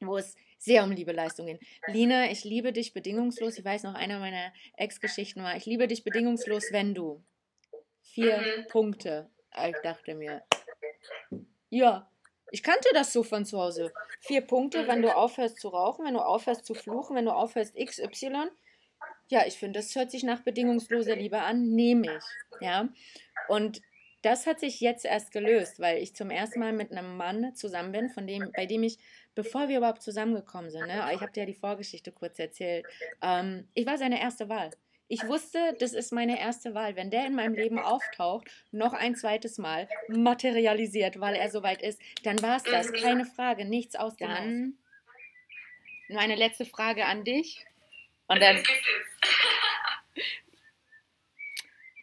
wo 0.00 0.16
es 0.16 0.36
sehr 0.62 0.84
um 0.84 0.92
Liebeleistungen. 0.92 1.58
Lina, 1.88 2.30
ich 2.30 2.44
liebe 2.44 2.72
dich 2.72 2.94
bedingungslos. 2.94 3.58
Ich 3.58 3.64
weiß 3.64 3.82
noch, 3.82 3.94
einer 3.94 4.20
meiner 4.20 4.52
Ex-Geschichten 4.76 5.42
war, 5.42 5.56
ich 5.56 5.66
liebe 5.66 5.88
dich 5.88 6.04
bedingungslos, 6.04 6.66
wenn 6.70 6.94
du. 6.94 7.22
Vier 8.02 8.38
mhm. 8.38 8.66
Punkte. 8.68 9.28
Ich 9.68 9.76
dachte 9.82 10.14
mir, 10.14 10.42
ja, 11.68 12.08
ich 12.52 12.62
kannte 12.62 12.88
das 12.94 13.12
so 13.12 13.24
von 13.24 13.44
zu 13.44 13.58
Hause. 13.58 13.92
Vier 14.20 14.42
Punkte, 14.42 14.86
wenn 14.86 15.02
du 15.02 15.14
aufhörst 15.14 15.58
zu 15.58 15.68
rauchen, 15.68 16.04
wenn 16.04 16.14
du 16.14 16.20
aufhörst 16.20 16.64
zu 16.64 16.74
fluchen, 16.74 17.16
wenn 17.16 17.24
du 17.24 17.32
aufhörst 17.32 17.74
XY. 17.74 18.50
ja, 19.28 19.44
ich 19.46 19.58
finde, 19.58 19.80
das 19.80 19.94
hört 19.96 20.12
sich 20.12 20.22
nach 20.22 20.42
bedingungsloser 20.42 21.16
Liebe 21.16 21.40
an, 21.40 21.70
nehme 21.70 22.18
ich. 22.18 22.24
Ja. 22.60 22.88
Und 23.48 23.82
das 24.22 24.46
hat 24.46 24.60
sich 24.60 24.80
jetzt 24.80 25.04
erst 25.04 25.32
gelöst, 25.32 25.80
weil 25.80 25.98
ich 25.98 26.14
zum 26.14 26.30
ersten 26.30 26.60
Mal 26.60 26.72
mit 26.72 26.92
einem 26.92 27.16
Mann 27.16 27.54
zusammen 27.54 27.92
bin, 27.92 28.08
von 28.08 28.26
dem, 28.26 28.50
bei 28.52 28.66
dem 28.66 28.82
ich, 28.82 28.98
bevor 29.34 29.68
wir 29.68 29.78
überhaupt 29.78 30.02
zusammengekommen 30.02 30.70
sind, 30.70 30.86
ne, 30.86 31.10
ich 31.12 31.20
habe 31.20 31.32
dir 31.32 31.40
ja 31.40 31.46
die 31.46 31.54
Vorgeschichte 31.54 32.12
kurz 32.12 32.38
erzählt, 32.38 32.86
ähm, 33.20 33.68
ich 33.74 33.86
war 33.86 33.98
seine 33.98 34.20
erste 34.20 34.48
Wahl. 34.48 34.70
Ich 35.08 35.26
wusste, 35.26 35.76
das 35.78 35.92
ist 35.92 36.10
meine 36.10 36.40
erste 36.40 36.74
Wahl. 36.74 36.96
Wenn 36.96 37.10
der 37.10 37.26
in 37.26 37.34
meinem 37.34 37.54
Leben 37.54 37.78
auftaucht, 37.78 38.48
noch 38.70 38.94
ein 38.94 39.14
zweites 39.14 39.58
Mal 39.58 39.86
materialisiert, 40.08 41.20
weil 41.20 41.34
er 41.34 41.50
soweit 41.50 41.82
ist, 41.82 42.00
dann 42.22 42.40
war 42.40 42.56
es 42.56 42.62
das. 42.62 42.90
Keine 42.92 43.26
Frage, 43.26 43.66
nichts 43.66 43.94
aus 43.94 44.16
dem 44.16 44.28
Dann 44.28 44.78
meine 46.08 46.34
letzte 46.34 46.64
Frage 46.64 47.04
an 47.04 47.24
dich. 47.24 47.66
Und 48.28 48.40
dann. 48.40 48.62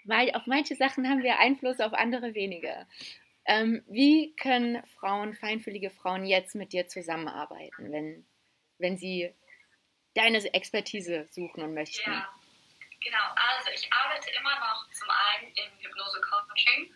Weil 0.10 0.32
auf 0.32 0.47
manche 0.47 0.76
Sachen 0.76 1.07
haben 1.07 1.22
wir 1.22 1.38
Einfluss, 1.38 1.80
auf 1.80 1.93
andere 1.93 2.34
weniger. 2.34 2.88
Ähm, 3.45 3.84
wie 3.88 4.36
können 4.36 4.84
Frauen, 4.99 5.36
feinfühlige 5.36 5.91
Frauen 5.91 6.26
jetzt 6.26 6.55
mit 6.55 6.74
dir 6.74 6.88
zusammenarbeiten, 6.88 7.91
wenn, 7.91 8.28
wenn 8.80 8.97
sie 8.97 9.32
deine 10.16 10.39
Expertise 10.53 11.28
suchen 11.30 11.62
und 11.62 11.76
möchten? 11.76 12.10
Ja. 12.10 12.28
Genau, 13.01 13.26
also 13.36 13.70
ich 13.72 13.88
arbeite 13.93 14.32
immer 14.32 14.60
noch 14.60 14.89
zum 14.91 15.10
einen 15.10 15.53
im 15.53 15.80
Hypnose-Coaching. 15.80 16.91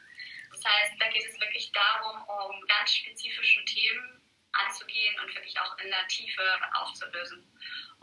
Das 0.52 0.66
heißt, 0.66 0.94
da 1.00 1.08
geht 1.10 1.26
es 1.26 1.40
wirklich 1.40 1.72
darum, 1.72 2.18
um 2.24 2.62
ganz 2.68 2.96
spezifische 2.96 3.64
Themen 3.66 4.22
anzugehen 4.54 5.20
und 5.20 5.34
wirklich 5.36 5.60
auch 5.60 5.78
in 5.78 5.90
der 5.90 6.08
Tiefe 6.08 6.42
aufzulösen. 6.74 7.46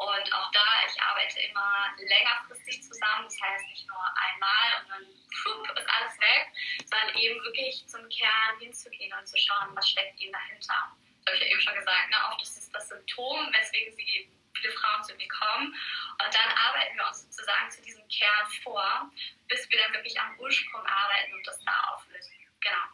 Und 0.00 0.32
auch 0.32 0.50
da, 0.52 0.66
ich 0.88 1.02
arbeite 1.02 1.40
immer 1.40 1.92
längerfristig 1.98 2.82
zusammen, 2.82 3.24
das 3.24 3.38
heißt 3.38 3.66
nicht 3.66 3.86
nur 3.86 4.00
einmal 4.16 4.80
und 4.80 4.88
dann 4.88 5.06
pfup, 5.28 5.78
ist 5.78 5.90
alles 5.90 6.18
weg, 6.18 6.48
sondern 6.86 7.14
eben 7.18 7.44
wirklich 7.44 7.86
zum 7.86 8.08
Kern 8.08 8.58
hinzugehen 8.60 9.12
und 9.12 9.28
zu 9.28 9.36
schauen, 9.36 9.76
was 9.76 9.90
steckt 9.90 10.18
ihnen 10.18 10.32
dahinter. 10.32 10.96
Das 11.20 11.26
habe 11.26 11.36
ich 11.36 11.42
ja 11.42 11.48
eben 11.48 11.60
schon 11.60 11.74
gesagt, 11.74 12.08
ne? 12.08 12.16
oft 12.32 12.40
ist 12.40 12.56
es 12.56 12.70
das 12.72 12.88
Symptom, 12.88 13.52
weswegen 13.52 13.94
sie 13.94 14.32
viele 14.54 14.72
Frauen 14.72 15.04
zu 15.04 15.14
mir 15.16 15.28
kommen. 15.28 15.66
Und 15.68 16.34
dann 16.34 16.48
arbeiten 16.48 16.96
wir 16.96 17.06
uns 17.06 17.20
sozusagen 17.20 17.70
zu 17.70 17.82
diesem 17.82 18.08
Kern 18.08 18.46
vor, 18.62 19.12
bis 19.48 19.68
wir 19.68 19.82
dann 19.82 19.92
wirklich 19.92 20.18
am 20.18 20.38
Ursprung 20.38 20.86
arbeiten 20.86 21.34
und 21.34 21.46
das 21.46 21.62
da 21.62 21.78
auflösen. 21.92 22.32
Genau. 22.60 22.84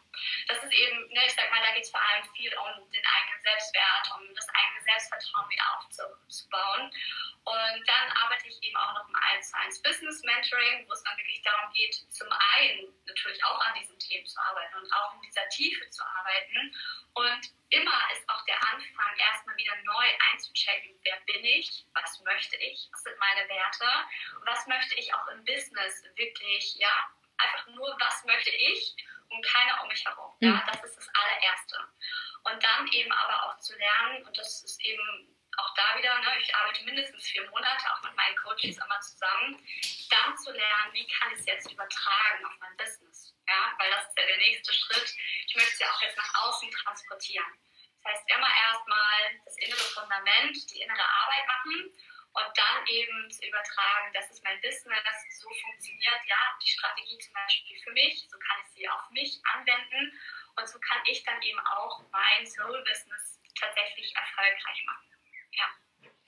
Das 0.47 0.61
ist 0.61 0.73
eben, 0.73 1.07
ne, 1.07 1.25
ich 1.25 1.33
sag 1.33 1.49
mal, 1.51 1.63
da 1.63 1.73
geht 1.73 1.83
es 1.83 1.89
vor 1.89 2.01
allem 2.01 2.25
viel 2.35 2.53
um 2.57 2.91
den 2.91 3.05
eigenen 3.05 3.41
Selbstwert, 3.43 4.11
um 4.19 4.35
das 4.35 4.47
eigene 4.49 4.81
Selbstvertrauen 4.83 5.49
wieder 5.49 5.77
aufzubauen. 5.77 6.16
Und 6.45 7.87
dann 7.87 8.11
arbeite 8.23 8.47
ich 8.47 8.61
eben 8.61 8.75
auch 8.75 8.93
noch 8.93 9.07
im 9.07 9.15
1 9.15 9.49
zu 9.49 9.57
1 9.57 9.81
Business 9.81 10.21
Mentoring, 10.23 10.85
wo 10.87 10.91
es 10.91 11.03
dann 11.03 11.17
wirklich 11.17 11.41
darum 11.43 11.71
geht, 11.71 11.95
zum 12.09 12.27
einen 12.29 12.93
natürlich 13.05 13.43
auch 13.45 13.59
an 13.61 13.73
diesen 13.79 13.97
Themen 13.99 14.25
zu 14.25 14.37
arbeiten 14.41 14.75
und 14.77 14.93
auch 14.93 15.13
in 15.15 15.21
dieser 15.21 15.47
Tiefe 15.49 15.89
zu 15.89 16.03
arbeiten. 16.03 16.75
Und 17.13 17.41
immer 17.69 17.99
ist 18.11 18.29
auch 18.29 18.43
der 18.45 18.61
Anfang, 18.61 19.17
erstmal 19.17 19.55
wieder 19.55 19.75
neu 19.83 20.05
einzuchecken, 20.31 20.99
wer 21.03 21.17
bin 21.21 21.43
ich, 21.45 21.85
was 21.93 22.19
möchte 22.21 22.57
ich, 22.57 22.89
was 22.91 23.03
sind 23.03 23.17
meine 23.17 23.47
Werte 23.47 23.87
was 24.47 24.65
möchte 24.67 24.95
ich 24.95 25.13
auch 25.13 25.27
im 25.27 25.43
Business 25.45 26.03
wirklich, 26.15 26.75
ja, 26.75 27.09
einfach 27.37 27.67
nur, 27.67 27.95
was 27.99 28.23
möchte 28.25 28.49
ich 28.49 28.95
und 29.29 29.45
keiner 29.45 29.81
um 29.81 29.89
mich 29.89 30.03
herum. 30.05 30.33
Ja, 30.39 30.51
mhm. 30.51 30.61
das 30.71 30.83
ist 30.83 30.97
das 30.97 31.09
allererste. 31.13 31.77
Und 32.43 32.63
dann 32.63 32.87
eben 32.87 33.11
aber 33.11 33.45
auch 33.45 33.59
zu 33.59 33.77
lernen, 33.77 34.25
und 34.25 34.37
das 34.37 34.63
ist 34.63 34.83
eben 34.83 35.36
auch 35.57 35.73
da 35.73 35.97
wieder, 35.97 36.17
ne, 36.19 36.39
ich 36.39 36.55
arbeite 36.55 36.83
mindestens 36.83 37.27
vier 37.27 37.49
Monate 37.49 37.85
auch 37.91 38.01
mit 38.03 38.15
meinen 38.15 38.35
Coaches 38.37 38.77
immer 38.77 38.99
zusammen, 39.01 39.57
dann 40.09 40.37
zu 40.37 40.51
lernen, 40.51 40.93
wie 40.93 41.07
kann 41.07 41.31
ich 41.33 41.39
es 41.39 41.45
jetzt 41.45 41.71
übertragen 41.71 42.45
auf 42.45 42.53
mein 42.59 42.77
Business. 42.77 43.33
Ja, 43.47 43.73
weil 43.77 43.89
das 43.91 44.07
ist 44.07 44.17
ja 44.19 44.25
der 44.25 44.37
nächste 44.37 44.73
Schritt. 44.73 45.15
Ich 45.47 45.55
möchte 45.55 45.71
es 45.73 45.79
ja 45.79 45.91
auch 45.91 46.01
jetzt 46.01 46.17
nach 46.17 46.33
außen 46.45 46.69
transportieren. 46.71 47.47
Das 48.03 48.13
heißt, 48.13 48.29
immer 48.29 48.49
erstmal 48.69 49.41
das 49.45 49.57
innere 49.57 49.79
Fundament, 49.79 50.55
die 50.71 50.81
innere 50.81 51.03
Arbeit 51.03 51.47
machen 51.47 51.91
und 52.33 52.57
dann 52.57 52.87
eben 52.87 53.31
zu 53.31 53.45
übertragen, 53.45 54.13
das 54.13 54.29
ist 54.29 54.43
mein 54.43 54.61
Business, 54.61 55.39
so 55.39 55.49
funktioniert 55.49 56.21
ja 56.25 56.37
die 56.61 56.67
Strategie 56.67 57.17
zum 57.17 57.33
Beispiel 57.33 57.79
für 57.83 57.91
mich, 57.91 58.27
so 58.29 58.37
kann 58.37 58.57
ich 58.61 58.73
sie 58.73 58.89
auf 58.89 59.09
mich 59.09 59.41
anwenden 59.53 60.11
und 60.55 60.69
so 60.69 60.79
kann 60.79 61.01
ich 61.05 61.23
dann 61.23 61.41
eben 61.41 61.59
auch 61.59 62.03
mein 62.11 62.45
Soul-Business 62.45 63.41
tatsächlich 63.59 64.15
erfolgreich 64.15 64.83
machen. 64.85 65.16
Ja. 65.51 65.65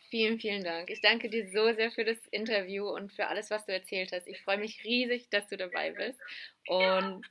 Vielen, 0.09 0.39
vielen 0.39 0.63
Dank. 0.63 0.89
Ich 0.89 1.01
danke 1.01 1.29
dir 1.29 1.49
so 1.51 1.71
sehr 1.73 1.91
für 1.91 2.03
das 2.03 2.17
Interview 2.27 2.87
und 2.89 3.13
für 3.13 3.27
alles, 3.27 3.51
was 3.51 3.65
du 3.65 3.73
erzählt 3.73 4.11
hast. 4.11 4.27
Ich 4.27 4.41
freue 4.41 4.57
mich 4.57 4.83
riesig, 4.83 5.29
dass 5.29 5.47
du 5.47 5.57
dabei 5.57 5.91
bist. 5.91 6.19
Und 6.67 7.23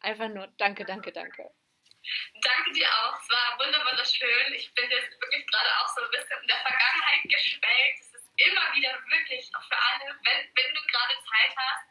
einfach 0.00 0.28
nur 0.28 0.46
danke, 0.56 0.84
danke, 0.84 1.12
danke. 1.12 1.50
Danke 2.42 2.72
dir 2.72 2.88
auch. 2.88 3.20
Es 3.20 3.28
war 3.30 3.58
wunderschön. 3.58 4.54
Ich 4.54 4.72
bin 4.74 4.90
jetzt 4.90 5.20
wirklich 5.20 5.46
gerade 5.46 5.68
auch 5.80 5.88
so 5.94 6.02
ein 6.02 6.10
bisschen 6.10 6.40
in 6.42 6.48
der 6.48 6.56
Vergangenheit 6.56 7.22
geschwelgt 7.24 8.04
immer 8.36 8.66
wieder 8.74 8.92
wirklich, 9.10 9.50
auch 9.54 9.62
für 9.62 9.78
alle, 9.78 10.10
wenn, 10.10 10.40
wenn 10.54 10.74
du 10.74 10.80
gerade 10.82 11.14
Zeit 11.22 11.54
hast, 11.56 11.86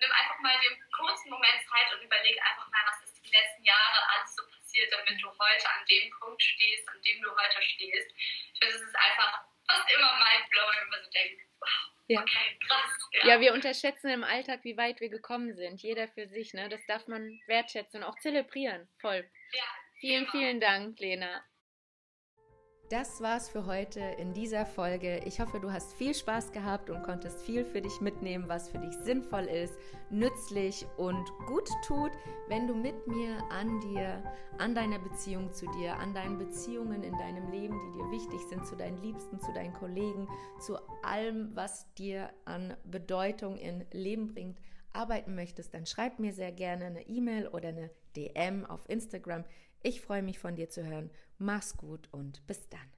nimm 0.00 0.12
einfach 0.12 0.38
mal 0.40 0.58
den 0.60 0.78
kurzen 0.90 1.30
Moment 1.30 1.62
Zeit 1.68 1.92
und 1.94 2.02
überleg 2.02 2.38
einfach 2.42 2.68
mal, 2.70 2.84
was 2.86 3.02
ist 3.02 3.24
die 3.24 3.30
letzten 3.30 3.64
Jahre 3.64 3.98
alles 4.14 4.34
so 4.34 4.42
passiert, 4.46 4.92
damit 4.92 5.22
du 5.22 5.28
heute 5.28 5.66
an 5.70 5.84
dem 5.88 6.10
Punkt 6.18 6.42
stehst, 6.42 6.88
an 6.88 7.00
dem 7.02 7.22
du 7.22 7.30
heute 7.30 7.62
stehst. 7.62 8.10
Ich 8.16 8.58
finde, 8.58 8.74
es 8.74 8.82
ist 8.82 8.96
einfach 8.96 9.44
fast 9.66 9.90
immer 9.90 10.12
mind-blowing, 10.16 10.80
wenn 10.80 10.90
man 10.90 11.04
so 11.04 11.10
denkt, 11.10 11.42
wow. 11.60 11.98
Ja. 12.08 12.22
Okay, 12.22 12.58
krass. 12.66 12.90
Ja. 13.12 13.26
ja. 13.28 13.40
wir 13.40 13.52
unterschätzen 13.52 14.08
im 14.08 14.24
Alltag, 14.24 14.60
wie 14.62 14.78
weit 14.78 15.00
wir 15.00 15.10
gekommen 15.10 15.54
sind. 15.54 15.82
Jeder 15.82 16.08
für 16.08 16.26
sich, 16.26 16.54
ne? 16.54 16.70
Das 16.70 16.84
darf 16.86 17.06
man 17.06 17.38
wertschätzen 17.46 18.02
und 18.02 18.08
auch 18.08 18.18
zelebrieren. 18.18 18.88
Voll. 18.98 19.30
Ja, 19.52 19.64
vielen, 20.00 20.24
genau. 20.24 20.30
vielen 20.32 20.60
Dank, 20.60 20.98
Lena. 20.98 21.44
Das 22.88 23.20
war's 23.20 23.50
für 23.50 23.66
heute 23.66 24.00
in 24.00 24.32
dieser 24.32 24.64
Folge. 24.64 25.20
Ich 25.26 25.40
hoffe, 25.40 25.60
du 25.60 25.70
hast 25.70 25.92
viel 25.92 26.14
Spaß 26.14 26.52
gehabt 26.52 26.88
und 26.88 27.02
konntest 27.02 27.42
viel 27.42 27.62
für 27.62 27.82
dich 27.82 28.00
mitnehmen, 28.00 28.48
was 28.48 28.70
für 28.70 28.78
dich 28.78 28.94
sinnvoll 29.04 29.44
ist, 29.44 29.74
nützlich 30.08 30.86
und 30.96 31.22
gut 31.46 31.68
tut, 31.86 32.12
wenn 32.48 32.66
du 32.66 32.74
mit 32.74 33.06
mir 33.06 33.44
an 33.50 33.78
dir, 33.80 34.22
an 34.56 34.74
deiner 34.74 34.98
Beziehung 34.98 35.52
zu 35.52 35.66
dir, 35.72 35.98
an 35.98 36.14
deinen 36.14 36.38
Beziehungen 36.38 37.02
in 37.02 37.12
deinem 37.18 37.50
Leben, 37.50 37.78
die 37.78 37.98
dir 37.98 38.10
wichtig 38.10 38.40
sind, 38.48 38.66
zu 38.66 38.74
deinen 38.74 38.96
Liebsten, 39.02 39.38
zu 39.38 39.52
deinen 39.52 39.74
Kollegen, 39.74 40.26
zu 40.58 40.78
allem, 41.02 41.54
was 41.54 41.92
dir 41.92 42.30
an 42.46 42.74
Bedeutung 42.84 43.58
in 43.58 43.84
Leben 43.92 44.28
bringt, 44.28 44.58
arbeiten 44.94 45.34
möchtest, 45.34 45.74
dann 45.74 45.84
schreib 45.84 46.18
mir 46.18 46.32
sehr 46.32 46.52
gerne 46.52 46.86
eine 46.86 47.06
E-Mail 47.06 47.48
oder 47.48 47.68
eine 47.68 47.90
DM 48.16 48.64
auf 48.64 48.88
Instagram. 48.88 49.44
Ich 49.82 50.00
freue 50.00 50.22
mich 50.22 50.38
von 50.38 50.56
dir 50.56 50.68
zu 50.68 50.84
hören. 50.84 51.10
Mach's 51.38 51.76
gut 51.76 52.08
und 52.12 52.46
bis 52.46 52.68
dann. 52.68 52.97